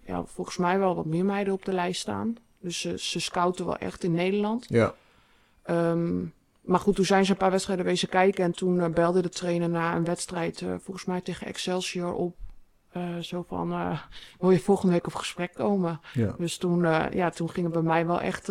ja, 0.00 0.24
volgens 0.24 0.56
mij 0.56 0.78
wel 0.78 0.94
wat 0.94 1.06
meer 1.06 1.24
meiden 1.24 1.52
op 1.54 1.64
de 1.64 1.72
lijst 1.72 2.00
staan. 2.00 2.36
Dus 2.60 2.80
ze, 2.80 2.98
ze 2.98 3.20
scouten 3.20 3.66
wel 3.66 3.76
echt 3.76 4.04
in 4.04 4.12
Nederland. 4.12 4.64
Ja, 4.68 4.94
Ehm, 5.62 6.24
maar 6.66 6.80
goed, 6.80 6.94
toen 6.96 7.04
zijn 7.04 7.24
ze 7.24 7.30
een 7.30 7.36
paar 7.36 7.50
wedstrijden 7.50 7.84
wezen 7.84 8.08
kijken. 8.08 8.44
En 8.44 8.52
toen 8.52 8.80
eh, 8.80 8.88
belde 8.90 9.22
de 9.22 9.28
trainer 9.28 9.68
na 9.68 9.96
een 9.96 10.04
wedstrijd, 10.04 10.60
eh, 10.62 10.68
volgens 10.80 11.04
mij 11.06 11.20
tegen 11.20 11.46
Excelsior, 11.46 12.12
op. 12.14 12.36
eh, 12.92 13.16
zo 13.18 13.44
van, 13.48 13.98
wil 14.40 14.50
je 14.50 14.60
volgende 14.60 14.92
week 14.92 15.06
op 15.06 15.14
gesprek 15.14 15.54
komen? 15.54 16.00
ja, 16.12 16.34
Dus 16.38 16.56
toen, 16.56 16.80
ja, 17.12 17.30
toen 17.30 17.50
ging 17.50 17.64
het 17.66 17.74
bij 17.74 17.82
mij 17.84 18.06
wel 18.06 18.20
echt 18.20 18.46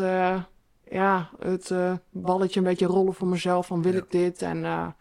ja, 0.89 1.29
het 1.39 1.73
balletje 2.09 2.59
een 2.59 2.65
beetje 2.65 2.85
rollen 2.85 3.13
voor 3.13 3.27
mezelf. 3.27 3.67
Van 3.67 3.81
wil 3.81 3.91
Ja. 3.93 3.97
ik 3.97 4.11
dit? 4.11 4.41
En 4.41 4.57
ja, 4.59 4.95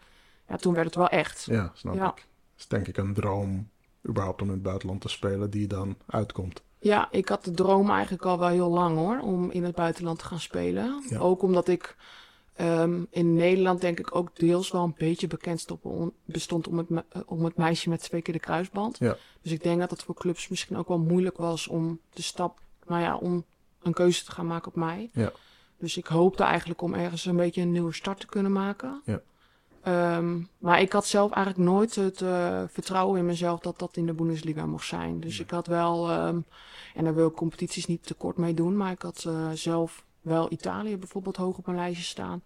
toen 0.59 0.73
werd 0.73 0.85
het 0.85 0.95
wel 0.95 1.09
echt. 1.09 1.43
ja, 1.45 1.71
snap 1.73 1.95
Ja. 1.95 2.05
ik. 2.09 2.15
Het 2.17 2.25
is 2.57 2.67
denk 2.67 2.87
ik 2.87 2.97
een 2.97 3.13
droom 3.13 3.69
überhaupt 4.07 4.41
om 4.41 4.47
in 4.47 4.53
het 4.53 4.63
buitenland 4.63 5.01
te 5.01 5.09
spelen 5.09 5.49
die 5.49 5.67
dan 5.67 5.95
uitkomt. 6.05 6.61
Ja, 6.79 7.07
ik 7.11 7.29
had 7.29 7.43
de 7.43 7.51
droom 7.51 7.89
eigenlijk 7.89 8.25
al 8.25 8.39
wel 8.39 8.47
heel 8.47 8.69
lang 8.69 8.97
hoor, 8.97 9.19
om 9.19 9.51
in 9.51 9.63
het 9.63 9.75
buitenland 9.75 10.19
te 10.19 10.25
gaan 10.25 10.39
spelen. 10.39 11.03
Ook 11.19 11.41
omdat 11.41 11.67
ik 11.67 11.95
ehm, 12.55 13.03
in 13.09 13.33
Nederland 13.33 13.81
denk 13.81 13.99
ik 13.99 14.15
ook 14.15 14.35
deels 14.35 14.71
wel 14.71 14.83
een 14.83 14.95
beetje 14.97 15.27
bekend 15.27 15.67
bestond 16.25 16.67
om 16.67 16.77
het, 16.77 16.89
me- 16.89 17.05
om 17.25 17.45
het 17.45 17.57
meisje 17.57 17.89
met 17.89 18.01
twee 18.01 18.21
keer 18.21 18.33
de 18.33 18.39
kruisband. 18.39 18.97
Ja. 18.97 19.17
Dus 19.41 19.51
ik 19.51 19.63
denk 19.63 19.79
dat 19.79 19.89
het 19.89 20.03
voor 20.03 20.15
clubs 20.15 20.47
misschien 20.47 20.77
ook 20.77 20.87
wel 20.87 20.99
moeilijk 20.99 21.37
was 21.37 21.67
om 21.67 21.99
de 22.13 22.21
stap, 22.21 22.59
nou 22.87 23.01
ja, 23.01 23.17
om 23.17 23.43
een 23.81 23.93
keuze 23.93 24.23
te 24.25 24.31
gaan 24.31 24.47
maken 24.47 24.67
op 24.67 24.75
mij. 24.75 25.09
Ja. 25.13 25.31
Dus 25.77 25.97
ik 25.97 26.05
hoopte 26.05 26.43
eigenlijk 26.43 26.81
om 26.81 26.93
ergens 26.93 27.25
een 27.25 27.35
beetje 27.35 27.61
een 27.61 27.71
nieuwe 27.71 27.93
start 27.93 28.19
te 28.19 28.25
kunnen 28.25 28.51
maken. 28.51 29.01
Ja. 29.05 29.21
Ehm, 29.81 30.39
maar 30.57 30.81
ik 30.81 30.91
had 30.91 31.05
zelf 31.05 31.31
eigenlijk 31.31 31.69
nooit 31.69 31.95
het 31.95 32.21
eh, 32.21 32.63
vertrouwen 32.67 33.19
in 33.19 33.25
mezelf 33.25 33.59
dat 33.59 33.79
dat 33.79 33.97
in 33.97 34.05
de 34.05 34.13
Bundesliga 34.13 34.65
mocht 34.65 34.87
zijn. 34.87 35.19
Dus 35.19 35.39
ik 35.39 35.49
had 35.49 35.67
wel, 35.67 36.09
ehm, 36.09 36.39
en 36.95 37.03
daar 37.03 37.15
wil 37.15 37.27
ik 37.27 37.33
competities 37.33 37.85
niet 37.85 38.05
tekort 38.05 38.37
mee 38.37 38.53
doen, 38.53 38.77
maar 38.77 38.91
ik 38.91 39.01
had 39.01 39.23
eh, 39.27 39.51
zelf 39.53 40.05
wel 40.25 40.51
Italië 40.51 40.97
bijvoorbeeld 40.97 41.35
hoog 41.37 41.57
op 41.57 41.65
mijn 41.65 41.77
lijstje 41.77 42.03
staan. 42.03 42.43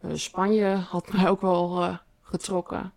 Eh, 0.00 0.10
Spanje 0.14 0.64
had 0.74 1.12
mij 1.12 1.28
ook 1.28 1.40
wel 1.40 1.82
eh, 1.82 1.96
getrokken. 2.22 2.92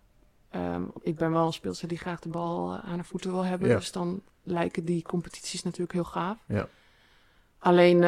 Ehm, 0.50 0.82
ik 1.00 1.16
ben 1.16 1.32
wel 1.32 1.46
een 1.46 1.52
speelster 1.52 1.88
die 1.88 1.98
graag 1.98 2.20
de 2.20 2.28
bal 2.28 2.72
eh, 2.74 2.90
aan 2.90 2.98
de 2.98 3.04
voeten 3.04 3.30
wil 3.30 3.44
hebben, 3.44 3.68
Ja. 3.68 3.76
dus 3.76 3.92
dan 3.92 4.22
lijken 4.42 4.84
die 4.84 5.02
competities 5.02 5.62
natuurlijk 5.62 5.92
heel 5.92 6.04
gaaf. 6.04 6.36
Ja. 6.46 6.68
Alleen, 7.58 7.98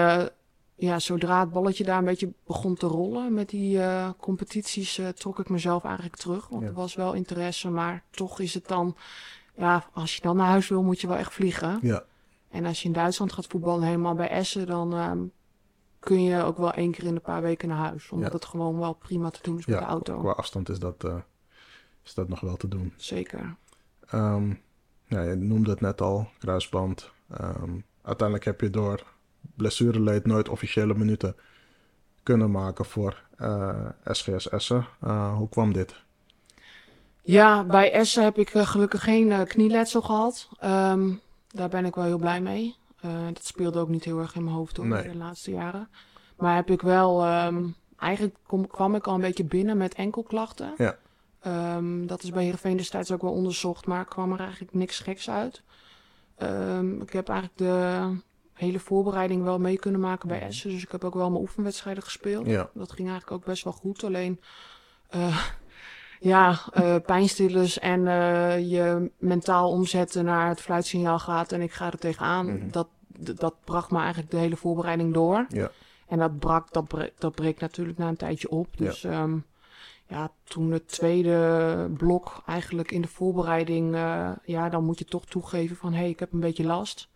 ja, 0.75 0.99
zodra 0.99 1.41
het 1.41 1.51
balletje 1.51 1.85
daar 1.85 1.99
een 1.99 2.05
beetje 2.05 2.33
begon 2.47 2.75
te 2.75 2.87
rollen 2.87 3.35
met 3.35 3.49
die 3.49 3.81
competities, 4.19 5.01
trok 5.15 5.39
ik 5.39 5.49
mezelf 5.49 5.85
eigenlijk 5.85 6.17
terug. 6.17 6.49
Want 6.49 6.63
Ja. 6.63 6.69
er 6.69 6.75
was 6.75 6.95
wel 6.95 7.13
interesse, 7.13 7.71
maar 7.71 8.03
toch 8.11 8.41
is 8.41 8.55
het 8.55 8.69
dan, 8.69 8.97
ja, 9.57 9.85
als 9.93 10.15
je 10.17 10.21
dan 10.23 10.37
naar 10.37 10.47
huis 10.47 10.69
wil, 10.69 10.83
moet 10.83 11.01
je 11.01 11.07
wel 11.07 11.17
echt 11.17 11.33
vliegen. 11.33 11.79
Ja, 11.83 12.03
En 12.51 12.65
als 12.67 12.81
je 12.83 12.87
in 12.87 12.93
Duitsland 12.95 13.33
gaat 13.33 13.47
voetballen, 13.47 13.83
helemaal 13.87 14.15
bij 14.15 14.29
Essen, 14.29 14.67
dan 14.67 14.95
ehm, 14.95 15.23
kun 16.05 16.23
je 16.23 16.43
ook 16.43 16.57
wel 16.57 16.73
één 16.73 16.91
keer 16.91 17.05
in 17.05 17.15
de 17.15 17.21
paar 17.21 17.43
weken 17.43 17.69
naar 17.69 17.79
huis. 17.79 18.11
Omdat 18.11 18.33
het 18.33 18.45
gewoon 18.45 18.79
wel 18.79 18.93
prima 18.93 19.31
te 19.31 19.39
doen 19.43 19.59
is 19.59 19.67
met 19.67 19.79
de 19.79 19.85
auto. 19.85 20.19
qua 20.19 20.31
afstand 20.31 20.69
is 20.69 20.79
dat, 20.79 21.05
eh, 21.05 21.17
is 22.05 22.15
dat 22.15 22.29
nog 22.29 22.41
wel 22.41 22.57
te 22.57 22.69
doen. 22.69 22.93
Zeker. 22.97 23.57
Ja, 25.07 25.23
je 25.23 25.35
noemde 25.35 25.71
het 25.71 25.81
net 25.81 26.01
al, 26.01 26.29
kruisband. 26.39 27.11
Ehm, 27.31 27.71
uiteindelijk 28.03 28.47
heb 28.47 28.61
je 28.61 28.71
door 28.71 29.03
blessureleed 29.57 30.27
nooit 30.27 30.49
officiële 30.49 30.95
minuten 30.95 31.37
kunnen 32.23 32.51
maken 32.51 32.85
voor 32.85 33.23
eh, 33.37 33.89
SGS 34.05 34.49
Essen. 34.49 34.87
Eh, 35.01 35.37
hoe 35.37 35.49
kwam 35.49 35.73
dit? 35.73 36.03
Ja, 37.23 37.65
bij 37.65 37.93
Essen 37.93 38.25
heb 38.25 38.39
ik 38.39 38.51
gelukkig 38.51 39.03
geen 39.03 39.47
knieletsel 39.47 40.03
gehad. 40.03 40.49
Ehm, 40.59 41.13
daar 41.49 41.69
ben 41.69 41.85
ik 41.85 41.95
wel 41.95 42.05
heel 42.05 42.19
blij 42.19 42.41
mee. 42.41 42.77
Eh, 43.05 43.27
dat 43.33 43.45
speelde 43.45 43.79
ook 43.79 43.89
niet 43.89 44.05
heel 44.05 44.19
erg 44.19 44.35
in 44.35 44.45
mijn 44.45 44.57
hoofd 44.57 44.75
door 44.75 44.87
Nee. 44.87 45.03
de 45.03 45.17
laatste 45.17 45.51
jaren. 45.51 45.89
Maar 46.37 46.55
heb 46.55 46.71
ik 46.71 46.83
wel, 46.83 47.23
ehm, 47.25 47.65
eigenlijk 47.99 48.37
kom- 48.47 48.67
kwam 48.67 48.95
ik 48.95 49.07
al 49.07 49.15
een 49.15 49.21
beetje 49.21 49.45
binnen 49.45 49.77
met 49.77 49.95
enkelklachten. 49.95 50.75
Ja. 50.77 50.97
Ehm, 51.41 52.07
dat 52.07 52.23
is 52.23 52.31
bij 52.31 52.43
Heerenveen 52.43 52.77
destijds 52.77 53.13
ook 53.13 53.23
wel 53.23 53.33
onderzocht, 53.33 53.87
maar 53.87 54.05
kwam 54.05 54.33
er 54.33 54.41
eigenlijk 54.41 54.75
niks 54.75 54.99
geks 54.99 55.31
uit. 55.31 55.63
Ehm, 56.37 57.01
ik 57.01 57.13
heb 57.13 57.29
eigenlijk 57.29 57.59
de 57.59 58.17
hele 58.53 58.79
voorbereiding 58.79 59.43
wel 59.43 59.59
mee 59.59 59.79
kunnen 59.79 60.01
maken 60.01 60.29
bij 60.29 60.41
Essen. 60.41 60.71
Dus 60.71 60.83
ik 60.83 60.93
heb 60.93 61.05
ook 61.05 61.15
wel 61.15 61.31
mijn 61.31 61.43
oefenwedstrijden 61.43 62.03
gespeeld. 62.03 62.47
Ja. 62.47 62.71
Dat 62.75 62.93
ging 62.93 63.09
eigenlijk 63.09 63.31
ook 63.41 63.45
best 63.49 63.65
wel 63.65 63.73
goed. 63.73 64.05
Alleen, 64.05 64.41
eh, 65.09 65.45
ja, 66.21 66.59
eh, 66.73 66.97
pijnstillers 67.07 67.79
en 67.79 68.07
eh, 68.07 68.71
je 68.71 69.11
mentaal 69.19 69.71
omzetten 69.71 70.25
naar 70.25 70.49
het 70.49 70.61
fluitsignaal 70.61 71.19
gaat 71.19 71.53
en 71.53 71.61
ik 71.61 71.73
ga 71.73 71.87
er 71.87 71.99
tegenaan. 71.99 72.47
Mhm. 72.47 72.71
dat, 72.71 72.89
dat 73.39 73.55
bracht 73.65 73.91
me 73.91 73.99
eigenlijk 73.99 74.31
de 74.31 74.37
hele 74.37 74.57
voorbereiding 74.57 75.15
door. 75.15 75.47
Ja. 75.49 75.71
En 76.09 76.19
dat 76.19 76.39
brak, 76.39 76.73
dat, 76.73 76.89
bre- 76.89 77.13
dat 77.19 77.35
breekt 77.35 77.61
natuurlijk 77.61 77.99
na 77.99 78.09
een 78.09 78.17
tijdje 78.17 78.51
op. 78.51 78.77
Dus 78.77 79.01
ja, 79.01 79.29
ja 80.07 80.31
toen 80.45 80.71
het 80.71 80.89
tweede 80.89 81.89
blok 81.97 82.43
eigenlijk 82.47 82.91
in 82.91 83.01
de 83.03 83.09
voorbereiding, 83.09 83.95
eh, 83.95 84.31
ja, 84.45 84.69
dan 84.69 84.85
moet 84.85 84.99
je 84.99 85.05
toch 85.05 85.25
toegeven 85.25 85.77
van 85.77 85.93
hé, 85.93 85.99
hey, 85.99 86.09
ik 86.09 86.21
heb 86.21 86.33
een 86.33 86.41
beetje 86.41 86.65
last. 86.65 87.09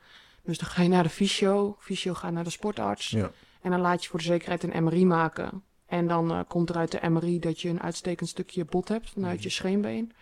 Dus 0.42 0.58
dan 0.58 0.68
ga 0.68 0.82
je 0.82 0.88
naar 0.88 1.02
de 1.02 1.08
fysio, 1.08 1.76
fysio 1.78 2.14
gaat 2.14 2.32
naar 2.32 2.44
de 2.44 2.50
sportarts. 2.50 3.10
Ja. 3.10 3.30
En 3.60 3.70
dan 3.70 3.80
laat 3.80 4.02
je 4.02 4.10
voor 4.10 4.18
de 4.18 4.24
zekerheid 4.24 4.62
een 4.62 4.84
MRI 4.84 5.06
maken. 5.06 5.62
En 5.88 6.06
dan 6.06 6.30
eh, 6.30 6.40
komt 6.48 6.70
er 6.70 6.76
uit 6.76 6.90
de 6.90 7.08
MRI 7.08 7.38
dat 7.38 7.60
je 7.60 7.68
een 7.68 7.82
uitstekend 7.82 8.28
stukje 8.28 8.64
bot 8.64 8.88
hebt 8.88 9.10
vanuit 9.10 9.42
je 9.42 9.48
scheenbeen. 9.48 10.12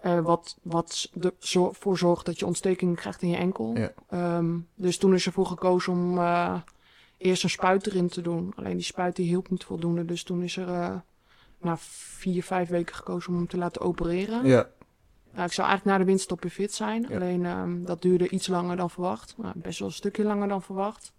Eh, 0.00 0.20
wat 0.20 0.58
wat 0.62 1.10
ervoor 1.50 1.98
zorgt 1.98 2.26
dat 2.26 2.38
je 2.38 2.46
ontsteking 2.46 2.96
krijgt 2.96 3.22
in 3.22 3.28
je 3.28 3.36
enkel. 3.36 3.76
Ja. 3.76 3.92
Ehm, 4.08 4.58
dus 4.74 4.96
toen 4.96 5.14
is 5.14 5.26
ervoor 5.26 5.46
gekozen 5.46 5.92
om 5.92 6.18
eh, 6.18 6.60
eerst 7.16 7.42
een 7.42 7.50
spuit 7.50 7.86
erin 7.86 8.08
te 8.08 8.20
doen. 8.20 8.52
Alleen 8.56 8.76
die 8.76 8.84
spuit 8.84 9.16
die 9.16 9.26
hielp 9.26 9.50
niet 9.50 9.64
voldoende. 9.64 10.04
Dus 10.04 10.22
toen 10.22 10.42
is 10.42 10.56
er 10.56 11.02
na 11.60 11.76
vier, 11.78 12.42
vijf 12.42 12.68
weken 12.68 12.94
gekozen 12.94 13.30
om 13.30 13.36
hem 13.36 13.48
te 13.48 13.56
laten 13.56 13.80
opereren. 13.80 14.46
Ja, 14.46 14.68
Nou, 15.32 15.46
ik 15.46 15.52
zou 15.52 15.68
eigenlijk 15.68 15.84
na 15.84 15.98
de 15.98 16.10
winststop 16.10 16.42
weer 16.42 16.50
fit 16.50 16.74
zijn. 16.74 17.06
Ja. 17.08 17.14
Alleen 17.14 17.46
ehm, 17.46 17.84
dat 17.84 18.02
duurde 18.02 18.28
iets 18.28 18.46
langer 18.46 18.76
dan 18.76 18.90
verwacht. 18.90 19.34
Nou, 19.36 19.52
best 19.56 19.78
wel 19.78 19.88
een 19.88 19.94
stukje 19.94 20.24
langer 20.24 20.48
dan 20.48 20.62
verwacht. 20.62 21.12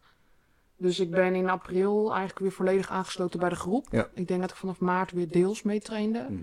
Dus 0.81 0.99
ik 0.99 1.11
ben 1.11 1.35
in 1.35 1.49
april 1.49 2.09
eigenlijk 2.09 2.39
weer 2.39 2.51
volledig 2.51 2.89
aangesloten 2.89 3.39
bij 3.39 3.49
de 3.49 3.55
groep. 3.55 3.87
Ja. 3.91 4.07
Ik 4.13 4.27
denk 4.27 4.41
dat 4.41 4.49
ik 4.49 4.55
vanaf 4.55 4.79
maart 4.79 5.11
weer 5.11 5.27
deels 5.27 5.61
meetrainde. 5.63 6.25
Mhm. 6.29 6.41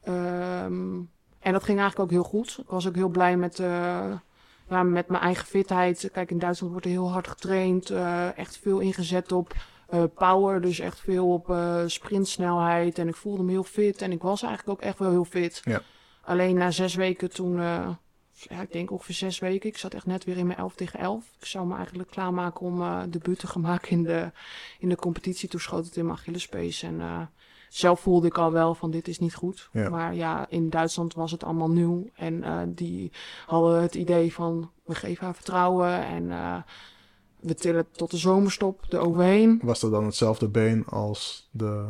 Ehm, 0.00 0.94
en 1.38 1.52
dat 1.52 1.62
ging 1.62 1.78
eigenlijk 1.78 1.98
ook 1.98 2.10
heel 2.10 2.30
goed. 2.30 2.58
Ik 2.62 2.68
was 2.68 2.88
ook 2.88 2.94
heel 2.94 3.08
blij 3.08 3.36
met, 3.36 3.58
eh, 3.58 4.12
ja, 4.68 4.82
met 4.82 5.08
mijn 5.08 5.22
eigen 5.22 5.46
fitheid. 5.46 6.08
Kijk, 6.12 6.30
in 6.30 6.38
Duitsland 6.38 6.72
wordt 6.72 6.86
er 6.86 6.92
heel 6.92 7.10
hard 7.12 7.28
getraind. 7.28 7.90
eh, 7.90 8.38
echt 8.38 8.58
veel 8.58 8.78
ingezet 8.78 9.32
op 9.32 9.54
eh, 9.88 10.02
power. 10.14 10.60
Dus 10.60 10.78
echt 10.78 11.00
veel 11.00 11.32
op 11.32 11.56
sprintsnelheid. 11.86 12.98
En 12.98 13.08
ik 13.08 13.16
voelde 13.16 13.42
me 13.42 13.50
heel 13.50 13.64
fit. 13.64 14.02
En 14.02 14.12
ik 14.12 14.22
was 14.22 14.42
eigenlijk 14.42 14.78
ook 14.78 14.86
echt 14.86 14.98
wel 14.98 15.10
heel 15.10 15.24
fit. 15.24 15.60
Ja. 15.64 15.80
Alleen 16.22 16.56
na 16.56 16.70
zes 16.70 16.94
weken 16.94 17.30
toen... 17.30 17.60
ja, 18.48 18.60
ik 18.60 18.72
denk 18.72 18.90
ongeveer 18.90 19.14
zes 19.14 19.38
weken. 19.38 19.68
Ik 19.68 19.78
zat 19.78 19.94
echt 19.94 20.06
net 20.06 20.24
weer 20.24 20.36
in 20.36 20.46
mijn 20.46 20.58
11 20.58 20.74
tegen 20.74 20.98
11. 20.98 21.24
Ik 21.38 21.46
zou 21.46 21.66
me 21.66 21.76
eigenlijk 21.76 22.10
klaarmaken 22.10 22.60
om 22.60 22.82
eh 22.82 23.02
debuut 23.08 23.38
te 23.38 23.46
gaan 23.46 23.62
maken 23.70 23.90
in 23.90 24.02
de, 24.02 24.30
in 24.78 24.88
de 24.88 24.96
competitie. 24.96 25.48
Toen 25.48 25.60
schoot 25.60 25.84
het 25.84 25.96
in 25.96 26.04
mijn 26.04 26.16
Achillespees. 26.16 26.82
En 26.82 27.00
eh, 27.00 27.20
zelf 27.68 28.00
voelde 28.00 28.26
ik 28.26 28.38
al 28.38 28.52
wel 28.52 28.74
van 28.74 28.90
dit 28.90 29.08
is 29.08 29.18
niet 29.18 29.34
goed. 29.34 29.68
Ja. 29.72 29.88
Maar 29.88 30.14
ja, 30.14 30.46
in 30.48 30.70
Duitsland 30.70 31.14
was 31.14 31.30
het 31.30 31.44
allemaal 31.44 31.70
nieuw. 31.70 32.08
En 32.14 32.42
eh, 32.42 32.60
die 32.66 33.12
hadden 33.46 33.82
het 33.82 33.94
idee 33.94 34.32
van 34.32 34.70
we 34.84 34.94
geven 34.94 35.24
haar 35.24 35.34
vertrouwen. 35.34 36.04
En 36.04 36.30
we 37.40 37.54
tillen 37.54 37.90
tot 37.90 38.10
de 38.10 38.16
zomerstop 38.16 38.84
eroverheen. 38.88 39.60
Was 39.62 39.80
dat 39.80 39.90
dan 39.90 40.04
hetzelfde 40.04 40.48
been 40.48 40.86
als 40.86 41.48
de 41.50 41.86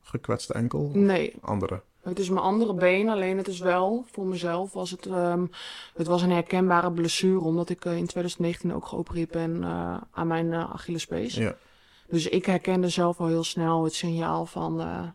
gekwetste 0.00 0.52
enkel? 0.52 0.90
Nee, 0.94 1.34
Andere. 1.40 1.82
Het 2.08 2.18
is 2.18 2.28
mijn 2.28 2.44
andere 2.44 2.74
been, 2.74 3.08
alleen 3.08 3.36
het 3.36 3.48
is 3.48 3.58
wel, 3.58 4.04
voor 4.10 4.26
mezelf 4.26 4.72
was 4.72 4.90
het, 4.90 5.06
ehm, 5.06 5.46
het 5.94 6.06
was 6.06 6.22
een 6.22 6.30
herkenbare 6.30 6.92
blessure, 6.92 7.40
omdat 7.44 7.68
ik 7.68 7.84
eh, 7.84 7.96
in 7.96 8.06
2019 8.06 8.74
ook 8.74 8.86
geopereerd 8.86 9.30
ben 9.30 9.64
eh, 9.64 9.96
aan 10.10 10.26
mijn 10.26 10.52
eh, 10.52 10.72
Achillespees. 10.72 11.34
Ja, 11.34 11.56
Dus 12.08 12.28
ik 12.28 12.46
herkende 12.46 12.88
zelf 12.88 13.20
al 13.20 13.26
heel 13.26 13.44
snel 13.44 13.84
het 13.84 13.94
signaal 13.94 14.46
van, 14.46 15.12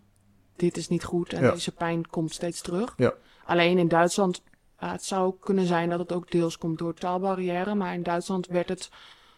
dit 0.55 0.77
is 0.77 0.87
niet 0.87 1.03
goed 1.03 1.33
en 1.33 1.43
Ja. 1.43 1.51
deze 1.51 1.71
pijn 1.71 2.07
komt 2.09 2.33
steeds 2.33 2.61
terug. 2.61 2.93
Ja. 2.97 3.13
Alleen 3.45 3.77
in 3.77 3.87
Duitsland, 3.87 4.41
het 4.75 5.03
zou 5.03 5.33
kunnen 5.39 5.65
zijn 5.65 5.89
dat 5.89 5.99
het 5.99 6.11
ook 6.11 6.31
deels 6.31 6.57
komt 6.57 6.77
door 6.77 6.93
taalbarrière, 6.93 7.75
maar 7.75 7.93
in 7.93 8.03
Duitsland 8.03 8.47
werd 8.47 8.69
het 8.69 8.89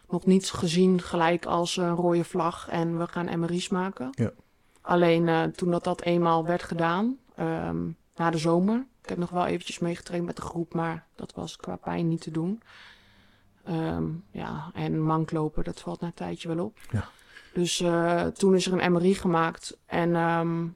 nog 0.08 0.26
niet 0.26 0.50
gezien 0.50 1.00
gelijk 1.00 1.46
als 1.46 1.76
een 1.76 1.94
rode 1.94 2.24
vlag 2.24 2.68
en 2.68 2.98
we 2.98 3.06
gaan 3.06 3.38
MRI's 3.40 3.68
maken. 3.68 4.08
Ja. 4.10 4.30
Alleen 4.80 5.52
toen 5.52 5.70
dat, 5.70 5.84
dat 5.84 6.02
eenmaal 6.02 6.44
werd 6.44 6.62
gedaan, 6.62 7.18
ehm, 7.36 7.86
na 8.16 8.30
de 8.30 8.38
zomer. 8.38 8.86
Ik 9.02 9.08
heb 9.08 9.18
nog 9.18 9.30
wel 9.30 9.46
eventjes 9.46 9.78
meegetraind 9.78 10.26
met 10.26 10.36
de 10.36 10.42
groep, 10.42 10.74
maar 10.74 11.06
dat 11.14 11.34
was 11.34 11.56
qua 11.56 11.76
pijn 11.76 12.08
niet 12.08 12.20
te 12.20 12.30
doen. 12.30 12.62
Ehm, 13.64 14.04
ja, 14.30 14.70
en 14.74 15.02
manklopen, 15.02 15.64
dat 15.64 15.80
valt 15.80 16.00
na 16.00 16.06
een 16.06 16.14
tijdje 16.14 16.54
wel 16.54 16.64
op. 16.64 16.78
Ja. 16.90 17.08
Dus 17.52 17.80
eh, 17.80 18.26
toen 18.26 18.54
is 18.54 18.66
er 18.66 18.82
een 18.82 18.92
MRI 18.92 19.14
gemaakt. 19.14 19.78
En 19.86 20.14
ehm, 20.14 20.66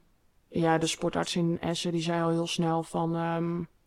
ja, 0.49 0.79
de 0.79 0.87
sportarts 0.87 1.37
in 1.37 1.61
Essen 1.61 1.93
die 1.93 2.03
zei 2.03 2.23
al 2.23 2.31
heel 2.31 2.47
snel 2.47 2.83
van... 2.83 3.11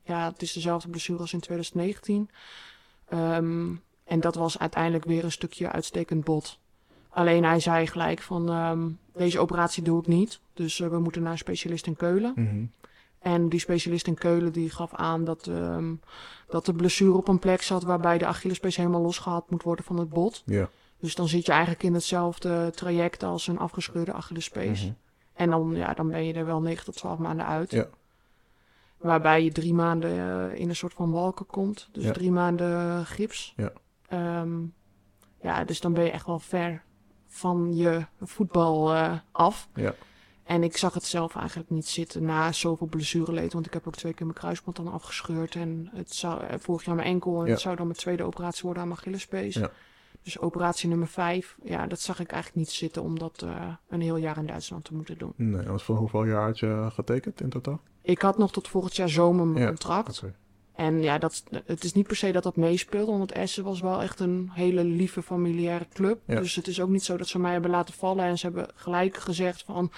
ja, 0.04 0.30
het 0.32 0.42
is 0.42 0.54
dezelfde 0.54 0.90
blessure 0.90 1.20
als 1.20 1.34
in 1.34 1.40
2019. 1.40 2.30
Ehm, 3.08 3.76
en 4.04 4.20
dat 4.20 4.36
was 4.36 4.60
uiteindelijk 4.60 5.06
weer 5.06 5.24
een 5.24 5.32
stukje 5.32 5.70
uitstekend 5.72 6.24
bot. 6.24 6.60
Alleen 7.14 7.44
hij 7.44 7.60
zei 7.60 7.88
gelijk 7.88 8.22
van... 8.22 8.50
ehm, 8.50 8.90
deze 9.14 9.40
operatie 9.40 9.84
doe 9.84 10.00
ik 10.00 10.08
niet. 10.08 10.40
Dus 10.54 10.80
eh, 10.80 10.88
we 10.88 11.00
moeten 11.00 11.22
naar 11.22 11.32
een 11.32 11.38
specialist 11.38 11.86
in 11.88 11.96
Keulen. 11.96 12.34
Mhm. 12.36 12.64
En 13.20 13.50
die 13.50 13.60
specialist 13.60 14.08
in 14.08 14.14
Keulen 14.16 14.52
die 14.52 14.70
gaf 14.70 14.94
aan 14.94 15.24
dat, 15.24 15.48
ehm, 15.48 15.94
dat 16.48 16.66
de 16.66 16.74
blessure 16.74 17.18
op 17.18 17.28
een 17.28 17.40
plek 17.40 17.62
zat... 17.62 17.84
waarbij 17.84 18.18
de 18.18 18.26
Achillespees 18.26 18.76
helemaal 18.76 19.02
losgehaald 19.02 19.50
moet 19.50 19.64
worden 19.64 19.86
van 19.86 19.98
het 19.98 20.10
bot. 20.10 20.44
Ja. 20.46 20.70
Dus 21.00 21.16
dan 21.16 21.28
zit 21.28 21.46
je 21.46 21.52
eigenlijk 21.52 21.84
in 21.84 21.94
hetzelfde 21.94 22.72
traject 22.76 23.24
als 23.24 23.48
een 23.48 23.60
afgescheurde 23.60 24.14
Achillespees. 24.14 24.84
Mhm. 24.84 24.92
En 25.34 25.50
dan, 25.50 25.72
ja, 25.76 25.94
dan 25.94 26.08
ben 26.08 26.26
je 26.26 26.34
er 26.34 26.46
wel 26.46 26.62
9 26.62 26.86
tot 26.86 26.96
12 26.96 27.18
maanden 27.20 27.46
uit. 27.46 27.72
Ja. 27.72 27.88
Waarbij 28.98 29.44
je 29.44 29.52
drie 29.52 29.74
maanden 29.74 30.12
eh, 30.52 30.60
in 30.60 30.70
een 30.70 30.76
soort 30.76 30.94
van 30.94 31.12
walken 31.12 31.46
komt. 31.46 31.90
Dus 31.92 32.04
Ja. 32.04 32.12
drie 32.12 32.32
maanden 32.32 33.06
gips. 33.06 33.54
Ja. 33.56 33.72
Ehm, 34.08 34.52
ja, 35.42 35.64
dus 35.64 35.82
dan 35.82 35.94
ben 35.94 36.04
je 36.04 36.12
echt 36.12 36.26
wel 36.26 36.40
ver 36.40 36.84
van 37.34 37.76
je 37.76 38.06
voetbal 38.22 38.94
eh, 38.94 39.14
af. 39.32 39.68
Ja. 39.76 39.94
En 40.44 40.64
ik 40.64 40.78
zag 40.78 40.94
het 40.94 41.04
zelf 41.06 41.36
eigenlijk 41.36 41.70
niet 41.70 41.88
zitten 41.88 42.24
na 42.26 42.52
zoveel 42.52 42.88
blessureleed. 42.88 43.54
Want 43.54 43.66
ik 43.66 43.74
heb 43.74 43.88
ook 43.88 43.96
twee 43.96 44.14
keer 44.14 44.26
mijn 44.26 44.38
kruisband 44.38 44.76
dan 44.76 44.92
afgescheurd. 44.92 45.56
En 45.56 45.90
het 45.94 46.14
zou, 46.16 46.44
eh, 46.44 46.56
vorig 46.60 46.86
jaar 46.86 46.96
mijn 46.96 47.08
enkel. 47.08 47.40
En 47.40 47.46
Ja. 47.46 47.52
het 47.52 47.62
zou 47.62 47.76
dan 47.76 47.86
mijn 47.88 47.98
tweede 48.00 48.24
operatie 48.24 48.62
worden 48.64 48.82
aan 48.82 48.88
mijn 48.88 49.00
Achillespees. 49.00 49.54
Ja. 49.56 49.70
Dus 50.24 50.40
operatie 50.40 50.90
nummer 50.90 51.08
vijf. 51.08 51.58
Ja, 51.64 51.88
dat 51.88 52.00
zag 52.00 52.20
ik 52.20 52.32
eigenlijk 52.32 52.66
niet 52.66 52.76
zitten 52.76 53.02
om 53.02 53.20
dat 53.20 53.42
eh, 53.42 53.68
een 53.90 54.02
heel 54.02 54.16
jaar 54.18 54.38
in 54.38 54.46
Duitsland 54.46 54.84
te 54.84 54.94
moeten 54.94 55.18
doen. 55.18 55.34
Nee, 55.36 55.66
want 55.68 55.82
voor 55.84 55.96
hoeveel 55.96 56.26
jaar 56.26 56.46
had 56.46 56.60
je 56.60 56.88
getekend 56.94 57.42
in 57.42 57.50
totaal? 57.50 57.80
Ik 58.02 58.22
had 58.22 58.38
nog 58.38 58.52
tot 58.52 58.68
volgend 58.68 58.96
jaar 58.96 59.10
zomer 59.10 59.46
mijn 59.48 59.62
Ja, 59.64 59.68
contract. 59.68 60.24
En 60.76 61.02
ja, 61.02 61.18
dat, 61.18 61.44
het 61.66 61.84
is 61.84 61.94
niet 61.94 62.08
per 62.08 62.16
se 62.16 62.32
dat 62.32 62.44
dat 62.44 62.56
meespeelt, 62.56 63.08
want 63.08 63.32
Essen 63.32 63.64
was 63.64 63.82
wel 63.82 64.02
echt 64.02 64.20
een 64.20 64.50
hele 64.54 64.84
lieve 64.84 65.22
familiaire 65.22 65.88
club. 65.94 66.20
Ja. 66.26 66.40
Dus 66.40 66.56
het 66.56 66.68
is 66.68 66.82
ook 66.82 66.90
niet 66.90 67.04
zo 67.04 67.18
dat 67.18 67.28
ze 67.28 67.40
mij 67.40 67.52
hebben 67.52 67.72
laten 67.72 67.94
vallen 67.94 68.26
en 68.26 68.38
ze 68.38 68.46
hebben 68.46 68.68
gelijk 68.76 69.18
gezegd 69.18 69.64
van... 69.64 69.92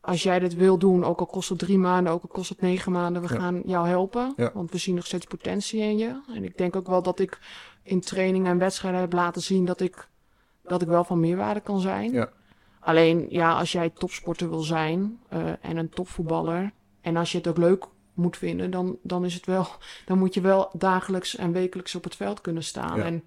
Als 0.00 0.22
jij 0.22 0.38
dit 0.38 0.54
wil 0.54 0.78
doen, 0.78 1.04
ook 1.04 1.20
al 1.20 1.26
kost 1.26 1.48
het 1.48 1.58
drie 1.58 1.78
maanden, 1.78 2.12
ook 2.12 2.22
al 2.22 2.28
kost 2.28 2.48
het 2.48 2.60
negen 2.60 2.92
maanden, 2.92 3.22
we 3.22 3.34
Ja. 3.34 3.40
gaan 3.40 3.62
jou 3.66 3.88
helpen. 3.88 4.32
Ja. 4.36 4.50
Want 4.54 4.70
we 4.70 4.78
zien 4.78 4.94
nog 4.94 5.06
steeds 5.06 5.26
potentie 5.26 5.80
in 5.80 5.98
je. 5.98 6.20
En 6.34 6.44
ik 6.44 6.58
denk 6.58 6.76
ook 6.76 6.86
wel 6.86 7.02
dat 7.02 7.18
ik 7.18 7.38
in 7.82 8.00
training 8.00 8.46
en 8.46 8.58
wedstrijden 8.58 9.00
heb 9.00 9.12
laten 9.12 9.42
zien 9.42 9.64
dat 9.64 9.80
ik, 9.80 10.08
dat 10.62 10.82
ik 10.82 10.88
wel 10.88 11.04
van 11.04 11.20
meerwaarde 11.20 11.60
kan 11.60 11.80
zijn. 11.80 12.28
Alleen, 12.80 13.26
ja, 13.28 13.58
als 13.58 13.72
jij 13.72 13.90
topsporter 13.90 14.48
wil 14.50 14.60
zijn 14.62 15.18
eh, 15.28 15.40
en 15.60 15.76
een 15.76 15.88
topvoetballer... 15.90 16.72
en 17.00 17.16
als 17.16 17.32
je 17.32 17.38
het 17.38 17.48
ook 17.48 17.56
leuk 17.58 17.84
moet 18.14 18.36
vinden, 18.36 18.70
dan, 18.70 18.98
dan 19.02 19.24
is 19.24 19.34
het 19.34 19.46
wel 19.46 19.66
dan 20.06 20.18
moet 20.18 20.34
je 20.34 20.40
wel 20.40 20.70
dagelijks 20.72 21.36
en 21.36 21.52
wekelijks 21.52 21.94
op 21.94 22.04
het 22.04 22.16
veld 22.16 22.40
kunnen 22.40 22.64
staan. 22.64 22.98
Ja. 22.98 23.04
En 23.04 23.24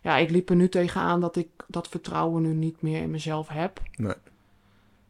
ja, 0.00 0.16
ik 0.16 0.30
liep 0.30 0.50
er 0.50 0.56
nu 0.56 0.68
tegenaan 0.68 1.20
dat 1.20 1.36
ik 1.36 1.48
dat 1.66 1.88
vertrouwen 1.88 2.42
nu 2.42 2.54
niet 2.54 2.82
meer 2.82 3.02
in 3.02 3.10
mezelf 3.10 3.48
heb. 3.48 3.82
Nee. 3.96 4.14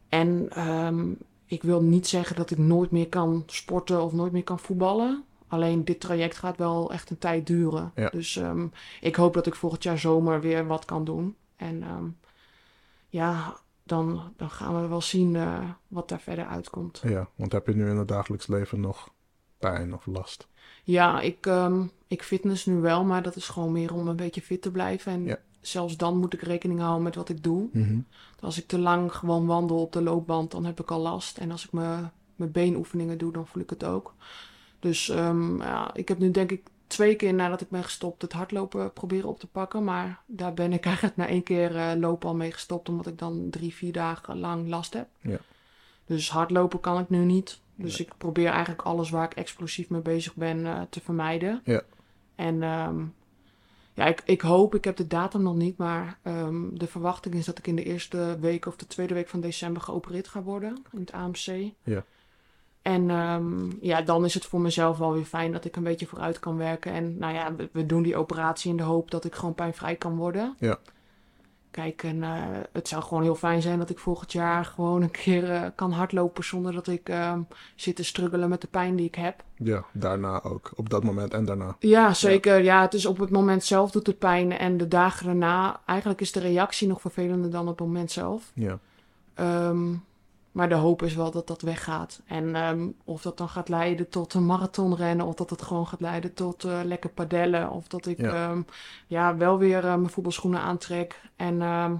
En 0.09 0.47
ehm, 0.49 1.11
ik 1.45 1.63
wil 1.63 1.81
niet 1.81 2.07
zeggen 2.07 2.35
dat 2.35 2.51
ik 2.51 2.57
nooit 2.57 2.91
meer 2.91 3.09
kan 3.09 3.43
sporten 3.45 4.01
of 4.03 4.13
nooit 4.13 4.31
meer 4.31 4.43
kan 4.43 4.59
voetballen. 4.59 5.23
Alleen 5.47 5.85
dit 5.85 5.99
traject 5.99 6.37
gaat 6.37 6.57
wel 6.57 6.91
echt 6.91 7.09
een 7.09 7.17
tijd 7.17 7.47
duren. 7.47 7.91
Ja. 7.95 8.09
Dus 8.09 8.35
ehm, 8.35 8.67
ik 9.01 9.15
hoop 9.15 9.33
dat 9.33 9.47
ik 9.47 9.55
volgend 9.55 9.83
jaar 9.83 9.99
zomer 9.99 10.41
weer 10.41 10.67
wat 10.67 10.85
kan 10.85 11.05
doen. 11.05 11.35
En 11.55 11.83
ehm, 11.83 12.05
ja, 13.09 13.59
dan, 13.83 14.33
dan 14.37 14.49
gaan 14.49 14.81
we 14.81 14.87
wel 14.87 15.01
zien 15.01 15.35
eh, 15.35 15.69
wat 15.87 16.09
daar 16.09 16.19
verder 16.19 16.45
uitkomt. 16.45 17.01
Ja, 17.03 17.27
want 17.35 17.51
heb 17.51 17.67
je 17.67 17.75
nu 17.75 17.89
in 17.89 17.97
het 17.97 18.07
dagelijks 18.07 18.47
leven 18.47 18.79
nog 18.79 19.09
pijn 19.59 19.93
of 19.93 20.05
last? 20.05 20.47
Ja, 20.83 21.21
ik, 21.21 21.45
ehm, 21.45 21.83
ik 22.07 22.23
fitness 22.23 22.65
nu 22.65 22.75
wel, 22.75 23.03
maar 23.03 23.23
dat 23.23 23.35
is 23.35 23.47
gewoon 23.47 23.71
meer 23.71 23.93
om 23.93 24.07
een 24.07 24.15
beetje 24.15 24.41
fit 24.41 24.61
te 24.61 24.71
blijven. 24.71 25.11
En 25.11 25.25
Ja. 25.25 25.37
zelfs 25.61 25.97
dan 25.97 26.17
moet 26.17 26.33
ik 26.33 26.41
rekening 26.41 26.79
houden 26.79 27.03
met 27.03 27.15
wat 27.15 27.29
ik 27.29 27.43
doe. 27.43 27.67
Mhm. 27.71 27.99
Als 28.39 28.57
ik 28.57 28.67
te 28.67 28.79
lang 28.79 29.13
gewoon 29.13 29.45
wandel 29.45 29.81
op 29.81 29.91
de 29.93 30.01
loopband, 30.01 30.51
dan 30.51 30.65
heb 30.65 30.79
ik 30.79 30.91
al 30.91 30.99
last. 30.99 31.37
En 31.37 31.51
als 31.51 31.65
ik 31.65 31.71
mijn, 31.71 32.11
mijn 32.35 32.51
beenoefeningen 32.51 33.17
doe, 33.17 33.31
dan 33.31 33.47
voel 33.47 33.61
ik 33.61 33.69
het 33.69 33.83
ook. 33.83 34.13
Dus 34.79 35.09
ehm, 35.09 35.57
ja, 35.61 35.93
ik 35.93 36.07
heb 36.07 36.17
nu 36.19 36.31
denk 36.31 36.51
ik 36.51 36.61
twee 36.87 37.15
keer 37.15 37.33
nadat 37.33 37.61
ik 37.61 37.69
ben 37.69 37.83
gestopt 37.83 38.21
het 38.21 38.33
hardlopen 38.33 38.93
proberen 38.93 39.29
op 39.29 39.39
te 39.39 39.47
pakken. 39.47 39.83
Maar 39.83 40.21
daar 40.25 40.53
ben 40.53 40.73
ik 40.73 40.85
eigenlijk 40.91 41.15
na 41.15 41.27
één 41.27 41.43
keer 41.43 41.75
eh, 41.75 41.91
lopen 41.97 42.29
al 42.29 42.35
mee 42.35 42.51
gestopt, 42.51 42.89
omdat 42.89 43.07
ik 43.07 43.17
dan 43.17 43.47
drie, 43.49 43.73
vier 43.73 43.91
dagen 43.91 44.39
lang 44.39 44.67
last 44.67 44.93
heb. 44.93 45.07
Ja. 45.21 45.37
Dus 46.05 46.29
hardlopen 46.31 46.79
kan 46.79 46.99
ik 46.99 47.09
nu 47.09 47.17
niet. 47.25 47.59
Dus 47.81 47.99
ik 47.99 48.11
probeer 48.17 48.49
eigenlijk 48.49 48.81
alles 48.81 49.09
waar 49.09 49.25
ik 49.25 49.33
explosief 49.33 49.89
mee 49.89 50.01
bezig 50.01 50.35
ben 50.35 50.65
eh, 50.65 50.81
te 50.89 51.01
vermijden. 51.01 51.61
Ja. 51.63 51.81
En 52.35 52.63
ehm, 52.63 53.05
ja, 53.93 54.05
ik, 54.05 54.21
ik 54.25 54.41
hoop, 54.41 54.75
ik 54.75 54.83
heb 54.83 54.95
de 54.95 55.07
datum 55.07 55.41
nog 55.41 55.55
niet, 55.55 55.77
maar 55.77 56.17
ehm, 56.21 56.63
de 56.71 56.87
verwachting 56.87 57.35
is 57.35 57.45
dat 57.45 57.57
ik 57.57 57.67
in 57.67 57.75
de 57.75 57.83
eerste 57.83 58.37
week 58.39 58.65
of 58.65 58.75
de 58.75 58.87
tweede 58.87 59.13
week 59.13 59.27
van 59.27 59.39
december 59.39 59.81
geopereerd 59.81 60.27
ga 60.27 60.41
worden 60.41 60.83
in 60.91 60.99
het 60.99 61.11
AMC. 61.11 61.71
Ja. 61.83 62.03
En 62.81 63.09
ehm, 63.09 63.71
ja, 63.81 64.01
dan 64.01 64.25
is 64.25 64.33
het 64.33 64.45
voor 64.45 64.61
mezelf 64.61 64.97
wel 64.97 65.13
weer 65.13 65.25
fijn 65.25 65.51
dat 65.51 65.65
ik 65.65 65.75
een 65.75 65.83
beetje 65.83 66.05
vooruit 66.05 66.39
kan 66.39 66.57
werken. 66.57 66.91
En 66.91 67.17
nou 67.17 67.33
ja, 67.33 67.55
we, 67.55 67.69
we 67.71 67.85
doen 67.85 68.03
die 68.03 68.15
operatie 68.15 68.71
in 68.71 68.77
de 68.77 68.83
hoop 68.83 69.11
dat 69.11 69.25
ik 69.25 69.35
gewoon 69.35 69.55
pijnvrij 69.55 69.95
kan 69.95 70.15
worden. 70.15 70.55
Ja. 70.59 70.79
Kijk, 71.71 72.03
en 72.03 72.23
eh, 72.23 72.31
het 72.73 72.87
zou 72.87 73.03
gewoon 73.03 73.23
heel 73.23 73.35
fijn 73.35 73.61
zijn 73.61 73.77
dat 73.79 73.89
ik 73.89 73.99
volgend 73.99 74.31
jaar 74.31 74.65
gewoon 74.65 75.01
een 75.01 75.11
keer 75.11 75.51
eh, 75.51 75.61
kan 75.75 75.91
hardlopen 75.91 76.43
zonder 76.43 76.73
dat 76.73 76.87
ik 76.87 77.09
ehm, 77.09 77.41
zit 77.75 77.95
te 77.95 78.03
struggelen 78.03 78.49
met 78.49 78.61
de 78.61 78.67
pijn 78.67 78.95
die 78.95 79.05
ik 79.05 79.15
heb. 79.15 79.43
Ja, 79.55 79.85
daarna 79.93 80.43
ook. 80.43 80.71
Op 80.75 80.89
dat 80.89 81.03
moment 81.03 81.33
en 81.33 81.45
daarna. 81.45 81.75
Ja, 81.79 82.13
zeker. 82.13 82.63
Ja. 82.63 82.81
het 82.81 82.93
is 82.93 83.05
op 83.05 83.17
het 83.17 83.29
moment 83.29 83.63
zelf 83.63 83.91
doet 83.91 84.07
het 84.07 84.19
pijn 84.19 84.51
en 84.51 84.77
de 84.77 84.87
dagen 84.87 85.25
daarna, 85.25 85.81
eigenlijk 85.85 86.21
is 86.21 86.31
de 86.31 86.39
reactie 86.39 86.87
nog 86.87 87.01
vervelender 87.01 87.51
dan 87.51 87.67
op 87.67 87.79
het 87.79 87.87
moment 87.87 88.11
zelf. 88.11 88.51
Ja. 88.53 88.79
Ehm, 89.33 89.93
maar 90.59 90.69
de 90.69 90.75
hoop 90.75 91.01
is 91.01 91.15
wel 91.15 91.31
dat 91.31 91.47
dat 91.47 91.61
weggaat. 91.61 92.21
En 92.25 92.55
ehm, 92.55 92.87
of 93.03 93.21
dat 93.21 93.37
dan 93.37 93.49
gaat 93.49 93.69
leiden 93.69 94.09
tot 94.09 94.33
een 94.33 94.45
marathonrennen, 94.45 95.25
of 95.25 95.35
dat 95.35 95.49
het 95.49 95.61
gewoon 95.61 95.87
gaat 95.87 96.01
leiden 96.01 96.33
tot 96.33 96.63
eh, 96.63 96.79
lekker 96.83 97.09
padellen. 97.09 97.69
Of 97.69 97.87
dat 97.87 98.05
ik 98.05 98.17
Ja. 98.17 98.33
ja. 98.33 98.63
ja, 99.07 99.37
wel 99.37 99.57
weer 99.57 99.85
eh, 99.85 99.95
mijn 99.95 100.09
voetbalschoenen 100.09 100.61
aantrek 100.61 101.21
en 101.35 101.61
ehm, 101.61 101.95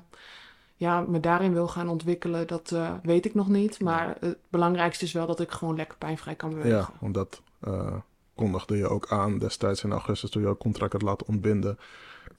ja, 0.80 1.02
me 1.02 1.20
daarin 1.20 1.54
wil 1.54 1.68
gaan 1.68 1.90
ontwikkelen, 1.90 2.48
dat 2.48 2.72
eh, 2.72 2.94
weet 3.04 3.26
ik 3.26 3.34
nog 3.34 3.48
niet. 3.48 3.80
Maar 3.80 4.18
het 4.20 4.38
belangrijkste 4.50 5.06
is 5.06 5.12
wel 5.12 5.26
dat 5.26 5.40
ik 5.40 5.52
gewoon 5.52 5.76
lekker 5.76 5.98
pijnvrij 5.98 6.36
kan 6.36 6.50
bewegen. 6.50 6.78
Ja, 6.78 6.90
want 7.00 7.14
dat 7.14 7.42
eh, 7.60 7.96
kondigde 8.36 8.78
je 8.78 8.88
ook 8.88 9.12
aan 9.12 9.40
destijds 9.40 9.84
in 9.84 9.92
augustus 9.92 10.30
toen 10.30 10.42
je 10.42 10.48
ook 10.48 10.60
contract 10.60 10.94
had 10.94 11.02
laten 11.02 11.28
ontbinden. 11.28 11.78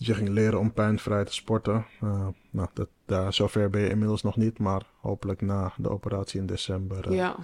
Je 0.03 0.15
ging 0.15 0.29
leren 0.29 0.59
om 0.59 0.73
pijnvrij 0.73 1.25
te 1.25 1.33
sporten. 1.33 1.87
Eh, 2.01 2.27
nou, 2.51 2.69
dat, 2.73 2.89
daar, 3.05 3.33
zover 3.33 3.71
ben 3.71 3.81
je 3.81 3.89
inmiddels 3.89 4.23
nog 4.23 4.37
niet, 4.37 4.59
maar 4.59 4.83
hopelijk 5.01 5.41
na 5.41 5.73
de 5.77 5.91
operatie 5.91 6.41
in 6.41 6.47
december 6.47 7.09
eh, 7.09 7.17
ja, 7.17 7.37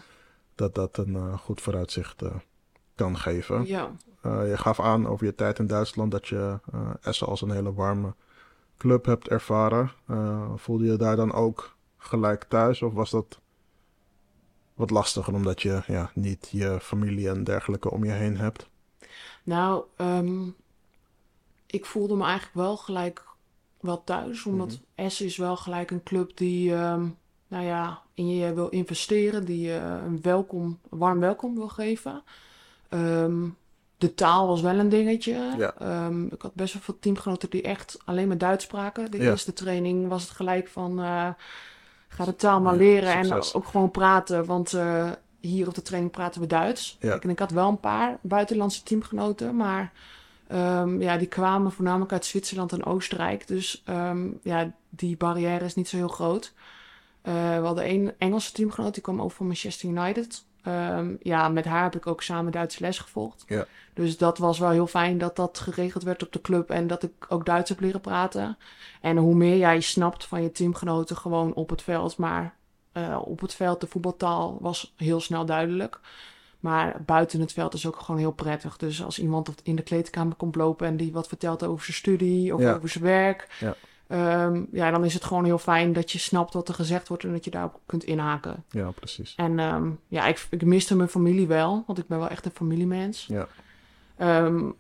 dat 0.54 0.74
dat 0.74 0.96
een 0.96 1.16
eh, 1.16 1.38
goed 1.38 1.60
vooruitzicht 1.60 2.22
kan 2.94 3.16
geven. 3.16 3.66
ja. 3.66 3.90
Je 4.22 4.56
gaf 4.56 4.80
aan 4.80 5.06
over 5.06 5.26
je 5.26 5.34
tijd 5.34 5.58
in 5.58 5.66
Duitsland 5.66 6.10
dat 6.10 6.28
je 6.28 6.58
Essen 7.00 7.26
als 7.26 7.42
een 7.42 7.50
hele 7.50 7.72
warme 7.72 8.14
club 8.76 9.04
hebt 9.04 9.28
ervaren. 9.28 9.90
Voelde 10.56 10.84
je 10.84 10.96
daar 10.96 11.16
dan 11.16 11.32
ook 11.32 11.76
gelijk 11.96 12.44
thuis 12.44 12.82
of 12.82 12.92
was 12.92 13.10
dat 13.10 13.40
wat 14.74 14.90
lastiger 14.90 15.34
omdat 15.34 15.62
je 15.62 15.82
ja, 15.86 16.10
niet 16.14 16.48
je 16.50 16.78
familie 16.80 17.28
en 17.28 17.44
dergelijke 17.44 17.90
om 17.90 18.04
je 18.04 18.10
heen 18.10 18.36
hebt? 18.36 18.68
Nou, 19.42 19.84
ehm, 19.96 20.48
ik 21.66 21.85
voelde 21.87 22.14
me 22.16 22.24
eigenlijk 22.24 22.55
wel 22.55 22.76
gelijk 22.76 23.24
wel 23.81 24.05
thuis. 24.05 24.44
Omdat 24.44 24.79
Essen 24.94 25.26
is 25.26 25.37
wel 25.37 25.57
gelijk 25.57 25.90
een 25.90 26.02
club 26.02 26.37
die, 26.37 26.74
ehm, 26.74 27.07
nou 27.48 27.64
ja, 27.64 28.02
in 28.14 28.29
je 28.37 28.52
wil 28.55 28.68
investeren. 28.68 29.44
Die 29.44 29.61
je 29.61 29.74
een 30.07 30.22
welkom, 30.22 30.79
een 30.90 30.98
warm 30.98 31.20
welkom 31.20 31.55
wil 31.55 31.68
geven. 31.68 32.22
Ehm, 32.88 33.48
de 33.98 34.14
taal 34.14 34.46
was 34.46 34.61
wel 34.61 34.79
een 34.79 34.88
dingetje. 34.88 35.55
Ja. 35.59 35.74
Ehm, 35.79 36.24
ik 36.26 36.42
had 36.42 36.55
best 36.55 36.72
wel 36.72 36.83
veel 36.83 36.98
teamgenoten 36.98 37.50
die 37.50 37.62
echt 37.62 37.98
alleen 38.05 38.29
maar 38.29 38.38
Duits 38.38 38.64
spraken. 38.64 39.11
De 39.11 39.16
Ja. 39.18 39.31
eerste 39.31 39.52
training 39.52 40.09
was 40.09 40.22
het 40.22 40.31
gelijk 40.31 40.68
van... 40.68 40.98
eh, 41.00 41.29
ga 42.09 42.24
de 42.24 42.37
taal 42.37 42.61
maar 42.61 42.76
leren 42.76 43.14
en 43.14 43.33
ook 43.52 43.66
gewoon 43.66 43.90
praten. 43.90 44.44
Want 44.44 44.72
eh, 44.74 45.11
hier 45.40 45.68
op 45.68 45.74
de 45.74 45.83
training 45.83 46.12
praten 46.12 46.40
we 46.40 46.46
Duits. 46.46 46.96
Ja. 47.00 47.09
Kijk, 47.11 47.24
en 47.24 47.31
ik 47.31 47.38
had 47.38 47.50
wel 47.50 47.68
een 47.68 47.81
paar 47.81 48.18
buitenlandse 48.22 48.83
teamgenoten, 48.83 49.57
maar 49.57 49.92
Ehm, 50.48 51.02
ja, 51.02 51.16
die 51.16 51.28
kwamen 51.28 51.72
voornamelijk 51.72 52.12
uit 52.12 52.24
Zwitserland 52.24 52.72
en 52.72 52.85
Oostenrijk. 52.85 53.46
Dus 53.46 53.82
ehm, 53.85 54.28
ja, 54.42 54.72
die 54.88 55.16
barrière 55.16 55.64
is 55.64 55.74
niet 55.74 55.88
zo 55.88 55.96
heel 55.96 56.09
groot. 56.09 56.52
Eh, 57.22 57.32
we 57.32 57.66
hadden 57.66 57.85
één 57.85 58.14
Engelse 58.18 58.52
teamgenoot, 58.52 58.94
die 58.94 59.02
kwam 59.02 59.22
over 59.22 59.37
van 59.37 59.46
Manchester 59.46 59.88
United. 59.88 60.44
Ehm, 60.62 61.14
ja, 61.22 61.48
met 61.48 61.64
haar 61.64 61.82
heb 61.82 61.96
ik 61.96 62.06
ook 62.06 62.22
samen 62.22 62.52
Duitse 62.52 62.80
les 62.80 62.98
gevolgd. 62.98 63.44
Ja. 63.46 63.66
Dus 63.94 64.16
dat 64.16 64.38
was 64.38 64.59
wel 64.59 64.70
heel 64.70 64.87
fijn 64.87 65.18
dat 65.18 65.37
dat 65.37 65.59
geregeld 65.59 66.02
werd 66.02 66.22
op 66.22 66.32
de 66.32 66.40
club 66.40 66.70
en 66.70 66.87
dat 66.87 67.02
ik 67.02 67.12
ook 67.28 67.46
Duits 67.46 67.68
heb 67.68 67.80
leren 67.80 68.00
praten. 68.00 68.59
En 69.00 69.16
hoe 69.16 69.35
meer 69.35 69.56
jij 69.56 69.80
snapt 69.80 70.24
van 70.24 70.42
je 70.42 70.52
teamgenoten 70.52 71.16
gewoon 71.16 71.54
op 71.54 71.70
het 71.70 71.82
veld, 71.82 72.16
maar 72.16 72.54
eh, 72.92 73.20
op 73.24 73.40
het 73.40 73.54
veld, 73.54 73.80
de 73.80 73.87
voetbaltaal 73.87 74.59
was 74.61 74.94
heel 74.96 75.20
snel 75.20 75.46
duidelijk. 75.46 76.00
Maar 76.66 77.02
buiten 77.07 77.40
het 77.40 77.52
veld 77.52 77.74
is 77.74 77.87
ook 77.87 77.98
gewoon 78.00 78.20
heel 78.20 78.33
prettig. 78.33 78.76
Dus 78.76 79.05
als 79.05 79.18
iemand 79.18 79.52
in 79.62 79.76
de 79.76 79.83
kleedkamer 79.83 80.35
komt 80.37 80.55
lopen 80.57 80.87
en 80.87 80.96
die 80.96 81.12
wat 81.12 81.29
vertelt 81.29 81.64
over 81.64 81.85
zijn 81.85 81.96
studie 81.96 82.55
of 82.55 82.61
Ja. 82.61 82.74
over 82.74 82.88
zijn 82.88 83.05
werk, 83.05 83.46
Ja. 83.61 83.74
ehm, 84.07 84.62
ja, 84.72 84.90
dan 84.90 85.05
is 85.05 85.14
het 85.14 85.24
gewoon 85.24 85.44
heel 85.44 85.59
fijn 85.59 85.92
dat 85.92 86.12
je 86.12 86.18
snapt 86.18 86.55
wat 86.55 86.68
er 86.68 86.74
gezegd 86.74 87.09
wordt 87.09 87.24
en 87.24 87.33
dat 87.33 87.44
je 87.44 87.50
daarop 87.50 87.81
kunt 87.87 88.05
inhaken. 88.05 88.64
Ja, 88.70 88.90
precies. 88.90 89.35
En 89.37 89.59
ehm, 89.59 89.90
ja, 90.09 90.26
ik, 90.26 90.46
ik 90.50 90.64
miste 90.64 90.96
mijn 90.96 91.09
familie 91.09 91.46
wel, 91.46 91.83
want 91.87 91.98
ik 91.98 92.07
ben 92.07 92.18
wel 92.18 92.29
echt 92.29 92.44
een 92.44 92.50
familiemens. 92.55 93.26
Ja. 93.26 93.46
Ehm, 94.16 94.70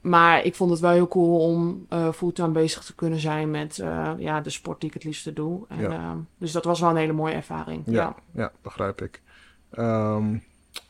maar 0.00 0.44
ik 0.44 0.54
vond 0.54 0.70
het 0.70 0.80
wel 0.80 0.90
heel 0.90 1.08
cool 1.08 1.38
om 1.38 1.86
eh 1.88 2.12
fulltime 2.12 2.48
bezig 2.48 2.84
te 2.84 2.94
kunnen 2.94 3.18
zijn 3.18 3.50
met 3.50 3.78
eh, 3.78 4.12
ja, 4.18 4.40
de 4.40 4.50
sport 4.50 4.80
die 4.80 4.88
ik 4.88 4.94
het 4.94 5.04
liefste 5.04 5.32
doe. 5.32 5.64
En, 5.68 5.80
Ja. 5.80 6.16
dus 6.38 6.52
dat 6.52 6.64
was 6.64 6.80
wel 6.80 6.90
een 6.90 6.96
hele 6.96 7.12
mooie 7.12 7.34
ervaring. 7.34 7.82
Ja, 7.86 7.92
Ja. 7.92 8.14
ja. 8.34 8.52
begrijp 8.62 9.02
ik. 9.02 9.22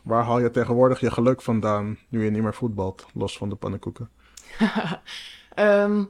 Waar 0.02 0.24
haal 0.24 0.40
je 0.40 0.50
tegenwoordig 0.50 1.00
je 1.00 1.10
geluk 1.10 1.42
vandaan 1.42 1.98
nu 2.08 2.24
je 2.24 2.30
niet 2.30 2.42
meer 2.42 2.54
voetbalt, 2.54 3.06
los 3.14 3.36
van 3.36 3.48
de 3.48 3.54
pannenkoeken? 3.54 4.08
Ehm, 5.54 6.04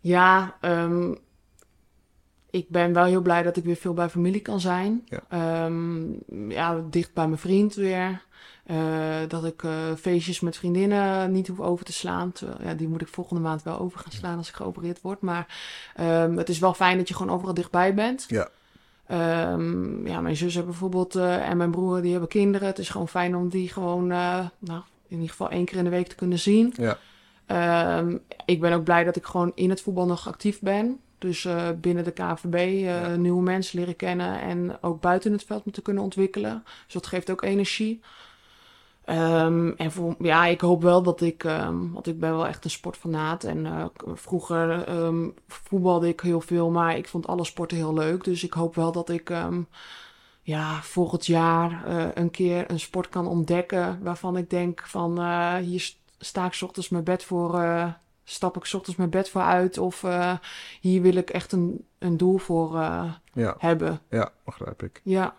ja, 0.00 0.56
ehm, 0.60 1.14
ik 2.50 2.68
ben 2.68 2.92
wel 2.92 3.04
heel 3.04 3.20
blij 3.20 3.42
dat 3.42 3.56
ik 3.56 3.64
weer 3.64 3.76
veel 3.76 3.94
bij 3.94 4.08
familie 4.08 4.40
kan 4.40 4.60
zijn. 4.60 5.02
Ja. 5.04 5.20
Ehm, 5.28 6.50
ja, 6.50 6.80
dicht 6.90 7.14
bij 7.14 7.26
mijn 7.26 7.38
vriend 7.38 7.74
weer. 7.74 8.24
Eh, 8.64 9.16
dat 9.28 9.44
ik 9.44 9.62
eh, 9.62 9.72
feestjes 9.98 10.40
met 10.40 10.56
vriendinnen 10.56 11.32
niet 11.32 11.48
hoef 11.48 11.60
over 11.60 11.84
te 11.84 11.92
slaan. 11.92 12.32
Terwijl, 12.32 12.58
ja, 12.62 12.74
die 12.74 12.88
moet 12.88 13.00
ik 13.00 13.08
volgende 13.08 13.42
maand 13.42 13.62
wel 13.62 13.78
over 13.78 13.98
gaan 13.98 14.12
slaan 14.12 14.38
als 14.38 14.48
ik 14.48 14.54
geopereerd 14.54 15.00
word. 15.00 15.20
Maar 15.20 15.46
het 16.36 16.48
is 16.48 16.58
wel 16.58 16.74
fijn 16.74 16.96
dat 16.96 17.08
je 17.08 17.14
gewoon 17.14 17.34
overal 17.34 17.54
dichtbij 17.54 17.94
bent. 17.94 18.24
Ja. 18.28 18.48
Ehm, 19.06 20.06
ja, 20.06 20.20
mijn 20.20 20.36
zus 20.36 20.54
heeft 20.54 20.66
bijvoorbeeld 20.66 21.14
eh, 21.14 21.48
en 21.48 21.56
mijn 21.56 21.70
broer 21.70 22.02
die 22.02 22.10
hebben 22.10 22.28
kinderen. 22.28 22.68
Het 22.68 22.78
is 22.78 22.88
gewoon 22.88 23.08
fijn 23.08 23.36
om 23.36 23.48
die 23.48 23.68
gewoon, 23.68 24.10
eh, 24.10 24.46
nou, 24.58 24.82
in 25.08 25.16
ieder 25.16 25.28
geval 25.28 25.50
één 25.50 25.64
keer 25.64 25.76
in 25.78 25.84
de 25.84 25.90
week 25.90 26.08
te 26.08 26.14
kunnen 26.14 26.38
zien. 26.38 26.74
Ja. 26.76 26.98
Ehm, 27.46 28.16
ik 28.44 28.60
ben 28.60 28.72
ook 28.72 28.84
blij 28.84 29.04
dat 29.04 29.16
ik 29.16 29.24
gewoon 29.24 29.52
in 29.54 29.70
het 29.70 29.80
voetbal 29.80 30.06
nog 30.06 30.28
actief 30.28 30.60
ben. 30.60 30.98
Dus 31.18 31.44
eh, 31.44 31.68
binnen 31.80 32.04
de 32.04 32.10
KVB 32.10 32.80
Ja. 32.80 33.16
nieuwe 33.16 33.42
mensen 33.42 33.78
leren 33.78 33.96
kennen 33.96 34.40
en 34.40 34.76
ook 34.80 35.00
buiten 35.00 35.32
het 35.32 35.44
veld 35.44 35.64
me 35.64 35.72
te 35.72 35.82
kunnen 35.82 36.02
ontwikkelen. 36.02 36.62
Dus 36.84 36.94
dat 36.94 37.06
geeft 37.06 37.30
ook 37.30 37.42
energie. 37.42 38.00
Ehm, 39.04 39.68
en 39.76 39.92
voor, 39.92 40.14
ja, 40.18 40.46
ik 40.46 40.60
hoop 40.60 40.82
wel 40.82 41.02
dat 41.02 41.20
ik, 41.20 41.44
ehm, 41.44 41.90
want 41.90 42.06
ik 42.06 42.18
ben 42.20 42.30
wel 42.30 42.46
echt 42.46 42.64
een 42.64 42.70
sportfanaat. 42.70 43.44
En 43.44 43.66
eh, 43.66 43.84
vroeger 44.14 44.84
ehm, 44.84 45.28
voetbalde 45.48 46.08
ik 46.08 46.20
heel 46.20 46.40
veel, 46.40 46.70
maar 46.70 46.96
ik 46.96 47.08
vond 47.08 47.26
alle 47.26 47.44
sporten 47.44 47.76
heel 47.76 47.94
leuk. 47.94 48.24
Dus 48.24 48.44
ik 48.44 48.52
hoop 48.52 48.74
wel 48.74 48.92
dat 48.92 49.08
ik 49.08 49.32
ja, 50.42 50.82
volgend 50.82 51.26
jaar 51.26 51.84
eh, 51.86 52.06
een 52.14 52.30
keer 52.30 52.70
een 52.70 52.80
sport 52.80 53.08
kan 53.08 53.26
ontdekken 53.26 54.02
waarvan 54.02 54.36
ik 54.36 54.50
denk 54.50 54.82
van 54.86 55.18
eh, 55.18 55.54
hier 55.56 55.80
st- 55.80 55.98
sta 56.18 56.46
ik 56.46 56.58
ochtends 56.62 56.88
mijn 56.88 57.04
bed 57.04 57.24
voor, 57.24 57.64
stap 58.24 58.56
ik 58.56 58.62
ochtends 58.62 58.96
mijn 58.96 59.10
bed 59.10 59.30
voor 59.30 59.42
uit. 59.42 59.78
Of 59.78 60.04
hier 60.80 61.02
wil 61.02 61.14
ik 61.14 61.30
echt 61.30 61.52
een, 61.52 61.86
een 61.98 62.16
doel 62.16 62.38
voor 62.38 62.72
Ja, 63.32 63.54
hebben. 63.58 64.00
ja, 64.10 64.32
begrijp 64.44 64.82
ik. 64.82 65.00
Ja. 65.04 65.34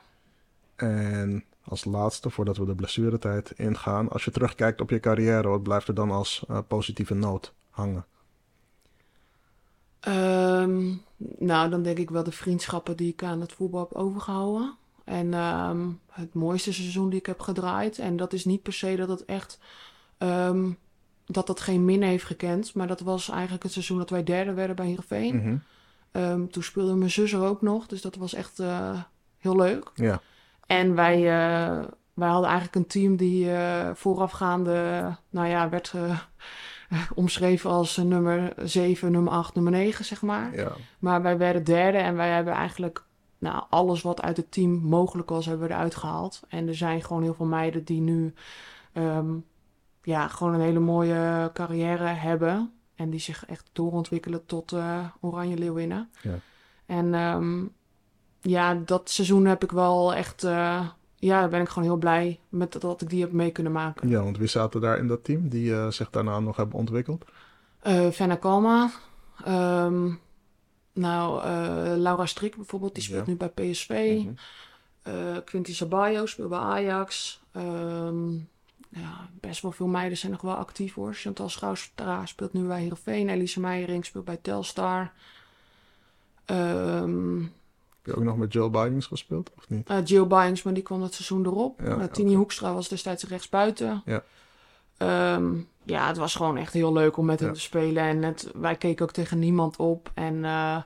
En 0.76 1.44
als 1.68 1.86
laatste, 1.86 2.30
voordat 2.30 2.58
we 2.58 2.66
de 2.66 2.76
blessuretijd 2.76 3.52
ingaan, 3.52 4.10
als 4.10 4.26
je 4.26 4.32
terugkijkt 4.32 4.82
op 4.82 4.90
je 4.90 5.00
carrière, 5.00 5.48
wat 5.48 5.64
blijft 5.64 5.88
er 5.88 5.94
dan 5.94 6.12
als 6.12 6.44
eh, 6.48 6.58
positieve 6.68 7.14
noot 7.14 7.54
hangen? 7.70 8.06
Ehm, 10.00 10.94
nou, 11.38 11.70
dan 11.70 11.84
denk 11.84 11.98
ik 11.98 12.10
wel 12.10 12.24
de 12.24 12.32
vriendschappen 12.32 12.98
die 12.98 13.12
ik 13.12 13.24
aan 13.24 13.42
het 13.42 13.52
voetbal 13.54 13.80
heb 13.80 13.94
overgehouden. 13.94 14.76
En 15.04 15.34
ehm, 15.34 15.88
het 16.10 16.34
mooiste 16.34 16.74
seizoen 16.74 17.10
die 17.10 17.20
ik 17.20 17.26
heb 17.26 17.40
gedraaid. 17.40 18.00
En 18.00 18.18
dat 18.18 18.34
is 18.34 18.46
niet 18.46 18.62
per 18.62 18.74
se 18.74 18.96
dat 18.96 19.10
het 19.10 19.26
echt. 19.26 19.60
ehm, 20.18 20.72
dat 21.26 21.48
dat 21.48 21.60
geen 21.60 21.86
min 21.86 22.02
heeft 22.02 22.26
gekend. 22.26 22.74
Maar 22.74 22.88
dat 22.88 23.00
was 23.00 23.30
eigenlijk 23.30 23.64
het 23.64 23.72
seizoen 23.72 23.98
dat 23.98 24.10
wij 24.10 24.24
derde 24.24 24.54
werden 24.54 24.76
bij 24.76 24.86
Heerenveen. 24.86 25.62
Ehm, 26.12 26.48
toen 26.48 26.64
speelde 26.64 26.96
mijn 26.96 27.12
zus 27.12 27.34
er 27.34 27.42
ook 27.44 27.62
nog. 27.62 27.88
Dus 27.88 28.02
dat 28.02 28.16
was 28.16 28.34
echt 28.34 28.60
eh, 28.60 29.00
heel 29.38 29.56
leuk. 29.56 29.92
Ja, 29.96 30.22
En 30.66 30.96
wij, 30.96 31.16
eh, 31.16 31.84
wij 32.14 32.30
hadden 32.30 32.50
eigenlijk 32.50 32.76
een 32.76 32.88
team 32.88 33.16
die 33.16 33.52
eh, 33.52 33.90
voorafgaande, 33.94 35.16
nou 35.30 35.48
ja, 35.48 35.70
werd 35.70 35.94
eh, 35.96 36.20
omschreven 37.16 37.70
als 37.70 37.98
nummer 37.98 38.54
7, 38.58 39.12
nummer 39.12 39.34
8, 39.34 39.56
nummer 39.56 39.72
9, 39.72 40.06
zeg 40.06 40.22
maar. 40.22 40.56
ja, 40.56 40.72
Maar 41.00 41.22
wij 41.22 41.38
werden 41.38 41.64
derde 41.64 41.98
en 41.98 42.16
wij 42.16 42.30
hebben 42.30 42.54
eigenlijk 42.54 43.04
nou, 43.38 43.64
alles 43.70 44.02
wat 44.02 44.22
uit 44.22 44.38
het 44.38 44.52
team 44.52 44.72
mogelijk 44.72 45.30
was, 45.30 45.46
hebben 45.46 45.68
we 45.68 45.74
eruit 45.74 45.96
gehaald. 45.96 46.42
En 46.48 46.68
er 46.68 46.76
zijn 46.76 47.04
gewoon 47.04 47.24
heel 47.24 47.34
veel 47.34 47.46
meiden 47.46 47.84
die 47.84 48.02
nu 48.02 48.34
ehm, 48.94 49.34
ja, 50.02 50.28
gewoon 50.28 50.54
een 50.54 50.62
hele 50.62 50.80
mooie 50.80 51.50
carrière 51.54 52.08
hebben. 52.08 52.74
En 52.96 53.10
die 53.10 53.20
zich 53.20 53.46
echt 53.46 53.70
doorontwikkelen 53.74 54.46
tot 54.46 54.72
eh, 54.72 55.06
Oranje 55.22 55.58
Leeuwinnen. 55.58 56.10
Ja. 56.22 56.36
En 56.86 57.14
ehm, 57.14 57.66
ja, 58.48 58.74
dat 58.86 59.10
seizoen 59.10 59.46
heb 59.46 59.64
ik 59.64 59.72
wel 59.72 60.14
echt... 60.14 60.44
eh, 60.44 60.88
ja, 61.16 61.40
daar 61.40 61.50
ben 61.50 61.62
ik 61.62 61.70
gewoon 61.70 61.84
heel 61.88 61.98
blij 61.98 62.40
met 62.50 62.72
dat, 62.72 62.82
dat 62.82 63.02
ik 63.02 63.10
die 63.10 63.22
heb 63.22 63.32
mee 63.32 63.52
kunnen 63.52 63.72
maken. 63.72 64.10
ja, 64.10 64.24
want 64.24 64.38
wie 64.38 64.48
zaten 64.48 64.82
daar 64.82 64.98
in 64.98 65.08
dat 65.08 65.24
team 65.24 65.50
die 65.50 65.74
eh, 65.76 65.88
zich 65.92 66.10
daarna 66.10 66.40
nog 66.40 66.56
hebben 66.56 66.76
ontwikkeld? 66.80 67.26
Fenna 68.12 68.36
Kalma. 68.36 68.92
ehm, 69.44 70.12
nou, 70.94 71.48
Laura 71.98 72.26
Strik 72.26 72.56
bijvoorbeeld, 72.56 72.94
die 72.94 73.04
speelt 73.04 73.26
Ja. 73.26 73.32
nu 73.32 73.38
bij 73.38 73.50
PSV. 73.50 74.22
Mhm. 74.24 74.34
Eh 75.02 75.38
Quinty 75.46 75.74
Sabayo 75.74 76.26
speelt 76.26 76.50
bij 76.50 76.60
Ajax. 76.60 77.42
Ehm, 77.52 78.34
ja, 78.90 79.30
best 79.40 79.62
wel 79.62 79.72
veel 79.72 79.88
meiden 79.88 80.18
zijn 80.18 80.32
nog 80.32 80.42
wel 80.42 80.56
actief 80.56 80.94
hoor. 80.94 81.14
Chantal 81.14 81.50
Schouwstra 81.50 82.26
speelt 82.26 82.54
nu 82.54 82.64
bij 82.68 82.80
Heerenveen. 82.82 83.30
Elise 83.30 83.60
Meijering 83.60 84.06
speelt 84.06 84.26
bij 84.26 84.38
Telstar. 84.42 85.12
Ehm 86.46 87.44
Heb 88.06 88.14
je 88.14 88.20
ook 88.20 88.28
nog 88.28 88.38
met 88.38 88.54
Jill 88.54 88.70
Bidings 88.70 89.06
gespeeld, 89.06 89.52
of 89.58 89.70
niet? 89.70 89.88
eh, 89.90 89.98
Jill 90.06 90.28
Byings, 90.28 90.64
maar 90.64 90.74
die 90.74 90.84
kwam 90.84 91.02
het 91.02 91.14
seizoen 91.14 91.46
erop. 91.46 91.80
Ja, 91.84 92.08
Tini. 92.08 92.36
Hoekstra 92.36 92.74
was 92.74 92.88
destijds 92.88 93.24
rechtsbuiten. 93.24 94.02
Ja. 94.06 94.24
Ehm, 94.98 95.54
ja, 95.84 96.08
het 96.08 96.18
was 96.18 96.36
gewoon 96.36 96.58
echt 96.58 96.74
heel 96.74 96.94
leuk 96.94 97.18
om 97.18 97.26
met 97.26 97.40
Ja. 97.40 97.46
hem 97.46 97.54
te 97.54 97.60
spelen. 97.62 98.04
En 98.04 98.24
het, 98.24 98.52
wij 98.56 98.76
keken 98.76 99.06
ook 99.06 99.12
tegen 99.12 99.40
niemand 99.40 99.78
op. 99.78 100.12
En, 100.14 100.46
eh, 100.46 100.78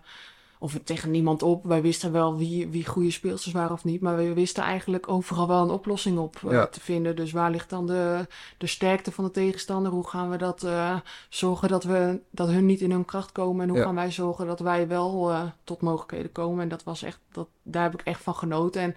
of 0.62 0.78
tegen 0.84 1.12
niemand 1.12 1.44
op. 1.44 1.64
Wij 1.66 1.82
wisten 1.82 2.12
wel 2.12 2.38
wie, 2.38 2.68
wie 2.68 2.86
goede 2.86 3.12
speelsters 3.12 3.54
waren 3.54 3.72
of 3.72 3.84
niet. 3.84 4.02
Maar 4.02 4.16
we 4.18 4.34
wisten 4.34 4.64
eigenlijk 4.64 5.10
overal 5.10 5.48
wel 5.48 5.62
een 5.64 5.70
oplossing 5.70 6.18
op 6.18 6.36
eh, 6.50 6.64
te 6.64 6.80
vinden. 6.80 7.16
Dus 7.16 7.32
waar 7.32 7.52
ligt 7.52 7.70
dan 7.70 7.88
de, 7.88 8.28
de 8.58 8.68
sterkte 8.68 9.12
van 9.12 9.24
de 9.24 9.32
tegenstander? 9.32 9.92
Hoe 9.92 10.08
gaan 10.08 10.30
we 10.30 10.38
dat 10.38 10.64
eh, 10.64 11.00
zorgen 11.30 11.70
dat, 11.70 11.84
we, 11.84 12.20
dat 12.32 12.48
hun 12.48 12.66
niet 12.66 12.82
in 12.82 12.92
hun 12.92 13.06
kracht 13.06 13.32
komen? 13.32 13.64
En 13.64 13.70
hoe 13.70 13.78
Ja. 13.78 13.84
gaan 13.86 13.96
wij 13.96 14.12
zorgen 14.12 14.48
dat 14.48 14.60
wij 14.60 14.88
wel 14.88 15.30
eh, 15.32 15.44
tot 15.64 15.82
mogelijkheden 15.82 16.32
komen? 16.32 16.64
En 16.64 16.70
dat 16.70 16.84
was 16.84 17.04
echt, 17.04 17.20
dat, 17.32 17.48
daar 17.64 17.84
heb 17.84 17.94
ik 17.94 18.02
echt 18.02 18.24
van 18.24 18.36
genoten. 18.36 18.82
En 18.82 18.96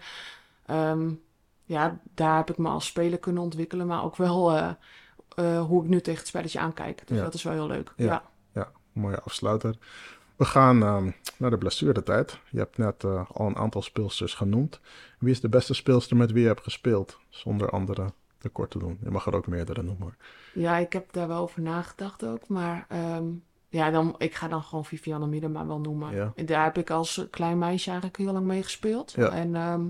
ehm, 0.66 1.10
ja, 1.64 1.98
daar 2.14 2.36
heb 2.36 2.50
ik 2.50 2.58
me 2.58 2.68
als 2.68 2.86
speler 2.86 3.18
kunnen 3.18 3.42
ontwikkelen. 3.42 3.86
Maar 3.86 4.04
ook 4.04 4.16
wel 4.16 4.52
hoe 5.66 5.82
ik 5.82 5.88
nu 5.88 6.00
tegen 6.00 6.18
het 6.18 6.28
spelletje 6.28 6.58
aankijk. 6.58 7.02
Dus 7.06 7.16
Ja. 7.16 7.22
dat 7.22 7.34
is 7.34 7.42
wel 7.42 7.52
heel 7.52 7.66
leuk. 7.66 7.92
Ja. 7.96 8.22
Ja, 8.54 8.70
mooie 8.92 9.20
afsluiter. 9.20 9.76
We 10.42 10.48
gaan 10.48 10.82
ehm, 10.82 11.10
naar 11.36 11.50
de 11.50 11.58
blessuretijd. 11.58 12.38
Je 12.50 12.58
hebt 12.58 12.78
net 12.78 13.04
eh, 13.04 13.24
al 13.32 13.46
een 13.46 13.56
aantal 13.56 13.82
speelsters 13.82 14.34
genoemd. 14.34 14.80
Wie 15.18 15.30
is 15.30 15.40
de 15.40 15.48
beste 15.48 15.74
speelster 15.74 16.16
met 16.16 16.32
wie 16.32 16.42
je 16.42 16.48
hebt 16.48 16.62
gespeeld? 16.62 17.18
Zonder 17.28 17.70
anderen 17.70 18.12
tekort 18.38 18.70
te 18.70 18.78
doen. 18.78 18.98
Je 19.02 19.10
mag 19.10 19.26
er 19.26 19.34
ook 19.34 19.46
meerdere 19.46 19.82
noemen. 19.82 20.02
hoor. 20.02 20.16
Ja, 20.54 20.76
ik 20.76 20.92
heb 20.92 21.12
daar 21.12 21.28
wel 21.28 21.42
over 21.42 21.62
nagedacht 21.62 22.24
ook. 22.24 22.48
Maar 22.48 22.86
ehm, 22.88 23.24
ja, 23.68 23.90
dan, 23.90 24.14
ik 24.18 24.34
ga 24.34 24.48
dan 24.48 24.62
gewoon 24.62 24.84
Vivianne 24.84 25.26
Miedema 25.26 25.66
wel 25.66 25.80
noemen. 25.80 26.14
Ja. 26.14 26.32
En 26.34 26.46
Daar 26.46 26.64
heb 26.64 26.78
ik 26.78 26.90
als 26.90 27.26
klein 27.30 27.58
meisje 27.58 27.88
eigenlijk 27.90 28.18
heel 28.18 28.32
lang 28.32 28.46
mee 28.46 28.62
gespeeld. 28.62 29.12
Ja. 29.16 29.28
En 29.28 29.54
ehm, 29.54 29.82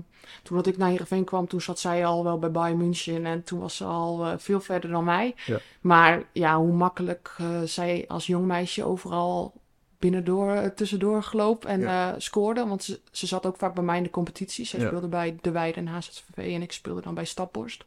toen 0.43 0.57
dat 0.57 0.67
ik 0.67 0.77
naar 0.77 0.89
Heerenveen 0.89 1.25
kwam, 1.25 1.47
toen 1.47 1.61
zat 1.61 1.79
zij 1.79 2.05
al 2.05 2.23
wel 2.23 2.39
bij 2.39 2.51
Bayern 2.51 2.77
München. 2.77 3.25
En 3.25 3.43
toen 3.43 3.59
was 3.59 3.75
ze 3.75 3.83
al 3.85 4.25
eh, 4.25 4.33
veel 4.37 4.61
verder 4.61 4.89
dan 4.89 5.03
mij. 5.03 5.35
Ja. 5.45 5.57
Maar 5.81 6.23
ja, 6.31 6.57
hoe 6.57 6.73
makkelijk 6.73 7.35
eh, 7.37 7.61
zij 7.61 8.05
als 8.07 8.27
jong 8.27 8.45
meisje 8.45 8.83
overal 8.83 9.61
binnendoor, 10.03 10.51
eh, 10.51 10.69
tussendoor 10.69 11.23
gelopen 11.23 11.69
en 11.69 11.79
Ja. 11.79 12.13
eh, 12.13 12.19
scoorde. 12.19 12.65
Want 12.67 12.83
ze, 12.83 12.99
ze 13.11 13.27
zat 13.27 13.45
ook 13.45 13.57
vaak 13.57 13.73
bij 13.73 13.83
mij 13.83 13.97
in 13.97 14.03
de 14.03 14.09
competitie. 14.09 14.65
Zij 14.65 14.79
Ja. 14.79 14.87
speelde 14.87 15.07
bij 15.07 15.37
De 15.41 15.51
Weide 15.51 15.79
en 15.79 15.87
HZVV 15.87 16.37
en 16.37 16.61
ik 16.61 16.71
speelde 16.71 17.01
dan 17.01 17.13
bij 17.13 17.25
Staphorst. 17.25 17.85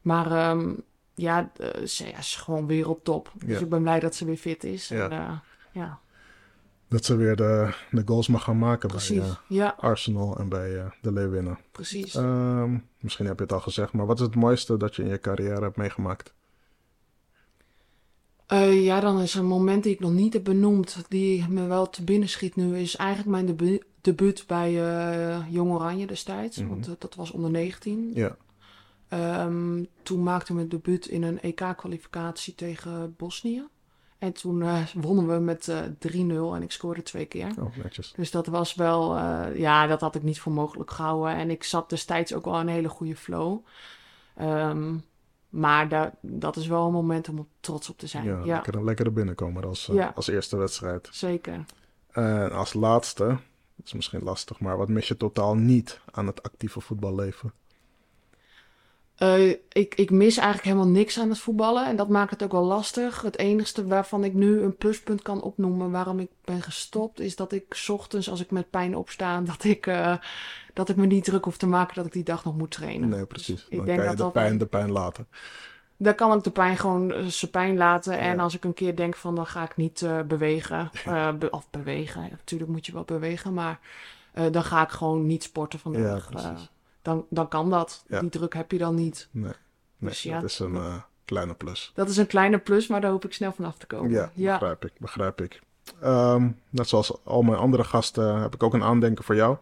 Maar 0.00 0.30
ehm, 0.32 0.72
ja, 1.14 1.50
eh, 1.56 1.86
ze 1.86 2.06
ja, 2.08 2.18
is 2.18 2.36
gewoon 2.36 2.66
wereldtop. 2.66 3.32
Dus 3.34 3.58
Ja. 3.58 3.64
ik 3.64 3.68
ben 3.68 3.82
blij 3.82 4.00
dat 4.00 4.14
ze 4.14 4.24
weer 4.24 4.36
fit 4.36 4.64
is. 4.64 4.90
En, 4.90 5.40
ja, 5.72 5.98
Dat 6.88 7.04
ze 7.04 7.16
weer 7.16 7.36
de, 7.36 7.74
de 7.90 8.02
goals 8.04 8.28
mag 8.28 8.42
gaan 8.44 8.58
maken 8.58 8.88
precies. 8.88 9.18
bij 9.18 9.36
ja, 9.48 9.74
Arsenal 9.78 10.38
en 10.38 10.48
bij 10.48 10.92
de 11.02 11.12
Leeuwinnen. 11.12 11.58
precies. 11.72 12.14
Ehm, 12.14 12.78
misschien 13.00 13.26
heb 13.26 13.36
je 13.36 13.42
het 13.42 13.52
al 13.52 13.60
gezegd, 13.60 13.92
maar 13.92 14.06
wat 14.06 14.18
is 14.18 14.26
het 14.26 14.34
mooiste 14.34 14.76
dat 14.76 14.96
je 14.96 15.02
in 15.02 15.08
je 15.08 15.20
carrière 15.20 15.60
hebt 15.62 15.76
meegemaakt? 15.76 16.34
Eh, 18.48 18.84
ja, 18.84 19.00
dan 19.00 19.20
is 19.20 19.34
een 19.34 19.46
moment 19.46 19.82
die 19.82 19.92
ik 19.92 20.00
nog 20.00 20.12
niet 20.12 20.32
heb 20.32 20.44
benoemd, 20.44 21.04
die 21.08 21.48
me 21.48 21.66
wel 21.66 21.90
te 21.90 22.04
binnen 22.04 22.28
schiet 22.28 22.56
nu, 22.56 22.78
is 22.78 22.96
eigenlijk 22.96 23.30
mijn 23.30 23.46
debu 23.46 23.82
debuut 24.00 24.44
bij 24.46 24.68
eh, 24.68 25.38
Jong 25.50 25.70
Oranje 25.72 26.06
destijds. 26.06 26.58
Mhm. 26.58 26.68
Want 26.68 26.86
eh, 26.86 26.92
dat 26.98 27.14
was 27.14 27.30
onder 27.30 27.50
19. 27.50 28.10
Ja, 28.14 28.36
Ehm, 29.08 29.84
toen 30.02 30.22
maakte 30.22 30.54
mijn 30.54 30.68
debuut 30.68 31.06
in 31.06 31.22
een 31.22 31.40
EK-kwalificatie 31.40 32.54
tegen 32.54 33.14
Bosnië. 33.16 33.62
En 34.18 34.32
toen 34.32 34.64
wonnen 34.94 35.28
we 35.28 35.38
met 35.38 35.68
eh 35.68 35.78
3-0 35.98 36.54
en 36.54 36.62
ik 36.62 36.70
scoorde 36.70 37.02
twee 37.02 37.26
keer. 37.26 37.52
oh, 37.58 37.76
netjes. 37.82 38.12
Dus 38.16 38.30
dat 38.30 38.46
was 38.46 38.74
wel, 38.74 39.16
ja, 39.54 39.86
dat 39.86 40.00
had 40.00 40.14
ik 40.14 40.22
niet 40.22 40.40
voor 40.40 40.52
mogelijk 40.52 40.90
gehouden. 40.90 41.34
En 41.34 41.50
ik 41.50 41.64
zat 41.64 41.90
destijds 41.90 42.34
ook 42.34 42.44
wel 42.44 42.60
in 42.60 42.60
een 42.60 42.74
hele 42.74 42.88
goede 42.88 43.16
flow. 43.16 43.58
Ehm, 44.34 44.94
maar 45.48 45.88
da 45.88 46.12
dat 46.20 46.56
is 46.56 46.66
wel 46.66 46.86
een 46.86 46.92
moment 46.92 47.28
om 47.28 47.48
trots 47.60 47.88
op 47.90 47.98
te 47.98 48.06
zijn. 48.06 48.24
Ja, 48.24 48.38
Ja, 48.44 48.54
Lekker, 48.54 48.74
een 48.74 48.84
lekkere 48.84 49.10
binnenkomer 49.10 49.66
als, 49.66 49.88
eh, 49.88 49.94
Ja. 49.94 50.12
als 50.14 50.28
eerste 50.28 50.56
wedstrijd. 50.56 51.08
zeker. 51.12 51.64
En 52.10 52.52
als 52.52 52.72
laatste, 52.72 53.24
dat 53.76 53.86
is 53.86 53.92
misschien 53.92 54.22
lastig, 54.22 54.60
maar 54.60 54.76
wat 54.76 54.88
mis 54.88 55.08
je 55.08 55.16
totaal 55.16 55.54
niet 55.54 56.00
aan 56.10 56.26
het 56.26 56.42
actieve 56.42 56.80
voetballeven? 56.80 57.52
Eh, 59.18 59.48
ik, 59.72 59.94
ik 59.94 60.10
mis 60.10 60.36
eigenlijk 60.36 60.66
helemaal 60.66 60.92
niks 60.92 61.18
aan 61.18 61.28
het 61.28 61.38
voetballen 61.38 61.86
en 61.86 61.96
dat 61.96 62.08
maakt 62.08 62.30
het 62.30 62.42
ook 62.42 62.52
wel 62.52 62.64
lastig. 62.64 63.22
Het 63.22 63.38
enige 63.38 63.86
waarvan 63.86 64.24
ik 64.24 64.34
nu 64.34 64.60
een 64.62 64.76
pluspunt 64.76 65.22
kan 65.22 65.42
opnoemen 65.42 65.90
waarom 65.90 66.18
ik 66.18 66.30
ben 66.44 66.62
gestopt, 66.62 67.20
is 67.20 67.36
dat 67.36 67.52
ik 67.52 67.64
's 67.74 67.88
ochtends 67.88 68.30
als 68.30 68.40
ik 68.40 68.50
met 68.50 68.70
pijn 68.70 68.96
opsta, 68.96 69.40
dat 69.40 69.64
ik, 69.64 69.86
eh, 69.86 70.16
dat 70.74 70.88
ik 70.88 70.96
me 70.96 71.06
niet 71.06 71.24
druk 71.24 71.44
hoef 71.44 71.56
te 71.56 71.66
maken 71.66 71.94
dat 71.94 72.06
ik 72.06 72.12
die 72.12 72.22
dag 72.22 72.44
nog 72.44 72.56
moet 72.56 72.70
trainen. 72.70 73.08
Nee, 73.08 73.26
precies. 73.26 73.54
Dus 73.54 73.68
ik 73.68 73.76
Dan 73.76 73.84
denk 73.86 73.98
kan 73.98 74.10
je 74.10 74.16
dat 74.16 74.18
de 74.18 74.22
dat- 74.22 74.32
pijn 74.42 74.58
de 74.58 74.66
pijn 74.66 74.90
laten. 74.90 75.26
Dan 75.96 76.14
kan 76.14 76.36
ik 76.38 76.44
de 76.44 76.50
pijn 76.50 76.76
gewoon 76.76 77.12
eh, 77.12 77.24
zijn 77.26 77.50
pijn 77.50 77.76
laten. 77.76 78.18
En 78.18 78.36
Ja. 78.36 78.42
als 78.42 78.54
ik 78.54 78.64
een 78.64 78.74
keer 78.74 78.96
denk 78.96 79.16
van 79.16 79.34
dan 79.34 79.46
ga 79.46 79.62
ik 79.64 79.76
niet 79.76 80.06
bewegen. 80.26 80.90
be- 81.38 81.50
of 81.50 81.70
bewegen. 81.70 82.22
Ja, 82.22 82.28
natuurlijk 82.30 82.70
moet 82.70 82.86
je 82.86 82.92
wel 82.92 83.04
bewegen. 83.04 83.54
Maar 83.54 83.80
dan 84.50 84.64
ga 84.64 84.82
ik 84.82 84.90
gewoon 84.90 85.26
niet 85.26 85.42
sporten 85.42 85.78
Ja, 85.82 85.90
vandaag. 85.90 86.28
precies. 86.30 86.70
Dan, 87.08 87.26
dan 87.30 87.48
kan 87.48 87.70
dat. 87.70 88.04
Ja. 88.08 88.20
Die 88.20 88.30
druk 88.30 88.54
heb 88.54 88.70
je 88.72 88.78
dan 88.78 88.94
niet. 88.94 89.28
Nee, 89.30 89.52
nee 89.96 90.10
Dus 90.10 90.22
ja. 90.22 90.40
dat 90.40 90.50
is 90.50 90.58
een 90.58 90.74
eh, 90.74 90.94
kleine 91.24 91.54
plus. 91.54 91.92
Dat 91.94 92.08
is 92.08 92.16
een 92.16 92.26
kleine 92.26 92.58
plus, 92.58 92.86
maar 92.86 93.00
daar 93.00 93.10
hoop 93.10 93.24
ik 93.24 93.32
snel 93.32 93.52
vanaf 93.52 93.78
te 93.78 93.86
komen. 93.86 94.10
Ja, 94.10 94.30
ja. 94.34 94.58
begrijp 94.58 94.84
ik, 94.84 94.92
begrijp 94.98 95.40
ik. 95.40 95.60
Ehm, 96.00 96.48
net 96.70 96.88
zoals 96.88 97.24
al 97.24 97.42
mijn 97.42 97.58
andere 97.58 97.84
gasten 97.84 98.40
heb 98.40 98.54
ik 98.54 98.62
ook 98.62 98.74
een 98.74 98.82
aandenken 98.82 99.24
voor 99.24 99.34
jou. 99.34 99.56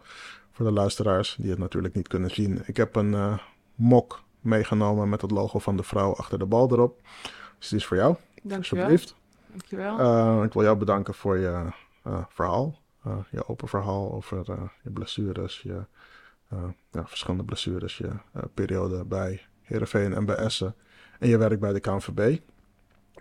Voor 0.51 0.65
de 0.65 0.71
luisteraars 0.71 1.35
die 1.39 1.49
het 1.49 1.59
natuurlijk 1.59 1.93
niet 1.93 2.07
kunnen 2.07 2.29
zien. 2.29 2.61
Ik 2.65 2.77
heb 2.77 2.95
een 2.95 3.13
eh, 3.13 3.37
mok 3.75 4.23
meegenomen 4.39 5.09
met 5.09 5.21
het 5.21 5.31
logo 5.31 5.59
van 5.59 5.77
de 5.77 5.83
vrouw 5.83 6.15
achter 6.15 6.39
de 6.39 6.45
bal 6.45 6.71
erop. 6.71 7.01
Dus 7.59 7.69
die 7.69 7.77
is 7.77 7.85
voor 7.85 7.97
jou, 7.97 8.15
Dankjewel. 8.43 8.57
alsjeblieft. 8.57 9.15
Dankjewel. 9.47 9.99
Eh, 9.99 10.43
ik 10.43 10.53
wil 10.53 10.63
jou 10.63 10.77
bedanken 10.77 11.13
voor 11.13 11.37
je 11.37 11.65
verhaal. 12.29 12.79
Je 13.29 13.47
open 13.47 13.67
verhaal 13.67 14.11
over 14.11 14.43
je 14.83 14.89
blessures, 14.89 15.61
je 15.61 15.85
ja, 16.91 17.07
verschillende 17.07 17.43
blessures, 17.43 17.97
je 17.97 18.07
eh, 18.07 18.43
periode 18.53 19.05
bij 19.05 19.41
Heerenveen 19.61 20.13
en 20.13 20.25
bij 20.25 20.35
Essen 20.35 20.75
en 21.19 21.27
je 21.27 21.37
werk 21.37 21.59
bij 21.59 21.73
de 21.73 21.79
KNVB. 21.79 22.39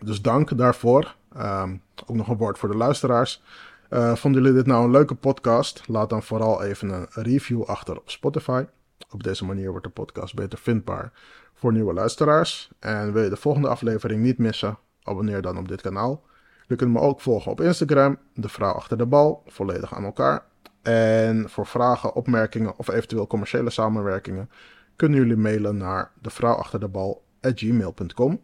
Dus 0.03 0.23
dank 0.23 0.59
daarvoor. 0.59 1.17
Ehm, 1.33 1.77
ook 2.07 2.17
nog 2.17 2.29
een 2.29 2.37
woord 2.37 2.59
voor 2.59 2.69
de 2.69 2.77
luisteraars. 2.77 3.43
Eh, 3.89 4.15
vonden 4.15 4.43
jullie 4.43 4.57
dit 4.57 4.67
nou 4.67 4.85
een 4.85 4.91
leuke 4.91 5.15
podcast? 5.15 5.89
Laat 5.89 6.11
dan 6.11 6.23
vooral 6.23 6.63
even 6.63 6.91
een 6.91 7.07
review 7.11 7.63
achter 7.63 7.97
op 7.97 8.11
Spotify. 8.11 8.65
Op 9.11 9.23
deze 9.23 9.45
manier 9.45 9.71
wordt 9.71 9.85
de 9.85 9.91
podcast 9.91 10.35
beter 10.35 10.59
vindbaar 10.59 11.13
voor 11.55 11.73
nieuwe 11.73 11.93
luisteraars. 11.93 12.71
En 12.79 13.13
wil 13.13 13.23
je 13.23 13.29
de 13.29 13.37
volgende 13.37 13.69
aflevering 13.69 14.23
niet 14.23 14.39
missen? 14.39 14.79
Abonneer 15.03 15.43
dan 15.43 15.59
op 15.59 15.69
dit 15.69 15.81
kanaal. 15.81 16.23
Je 16.67 16.77
kunt 16.77 16.93
me 16.93 17.01
ook 17.01 17.21
volgen 17.21 17.51
op 17.51 17.61
Instagram, 17.61 18.19
de 18.35 18.49
vrouw 18.49 18.73
achter 18.73 18.99
de 18.99 19.07
bal, 19.07 19.43
volledig 19.47 19.95
aan 19.95 20.05
elkaar. 20.05 20.45
En 20.87 21.51
voor 21.51 21.67
vragen, 21.67 22.15
opmerkingen 22.15 22.79
of 22.79 22.89
eventueel 22.89 23.27
commerciële 23.27 23.71
samenwerkingen 23.71 24.51
kunnen 24.97 25.19
jullie 25.19 25.37
mailen 25.37 25.77
naar 25.77 26.13
de 26.21 26.31
vrouw 26.31 26.55
achter 26.55 26.81
de 26.81 26.89
bal 26.89 27.25
gmail.com. 27.41 28.43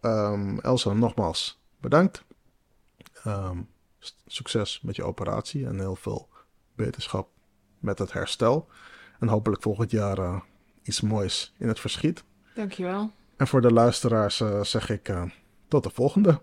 Ehm 0.00 0.58
Elsa, 0.58 0.92
nogmaals 0.92 1.62
bedankt. 1.80 2.24
Ehm, 3.24 3.58
succes 4.26 4.80
met 4.80 4.96
je 4.96 5.04
operatie 5.04 5.66
en 5.66 5.78
heel 5.78 5.96
veel 5.96 6.28
beterschap 6.74 7.28
met 7.78 7.98
het 7.98 8.12
herstel. 8.12 8.68
En 9.20 9.28
hopelijk 9.28 9.62
volgend 9.62 9.90
jaar 9.90 10.18
eh, 10.18 10.40
iets 10.82 11.00
moois 11.00 11.54
in 11.58 11.68
het 11.68 11.80
verschiet. 11.80 12.24
Dankjewel. 12.54 13.10
En 13.36 13.46
voor 13.46 13.60
de 13.60 13.72
luisteraars 13.72 14.40
eh, 14.40 14.62
zeg 14.62 14.90
ik 14.90 15.08
eh, 15.08 15.22
tot 15.68 15.82
de 15.82 15.90
volgende. 15.90 16.40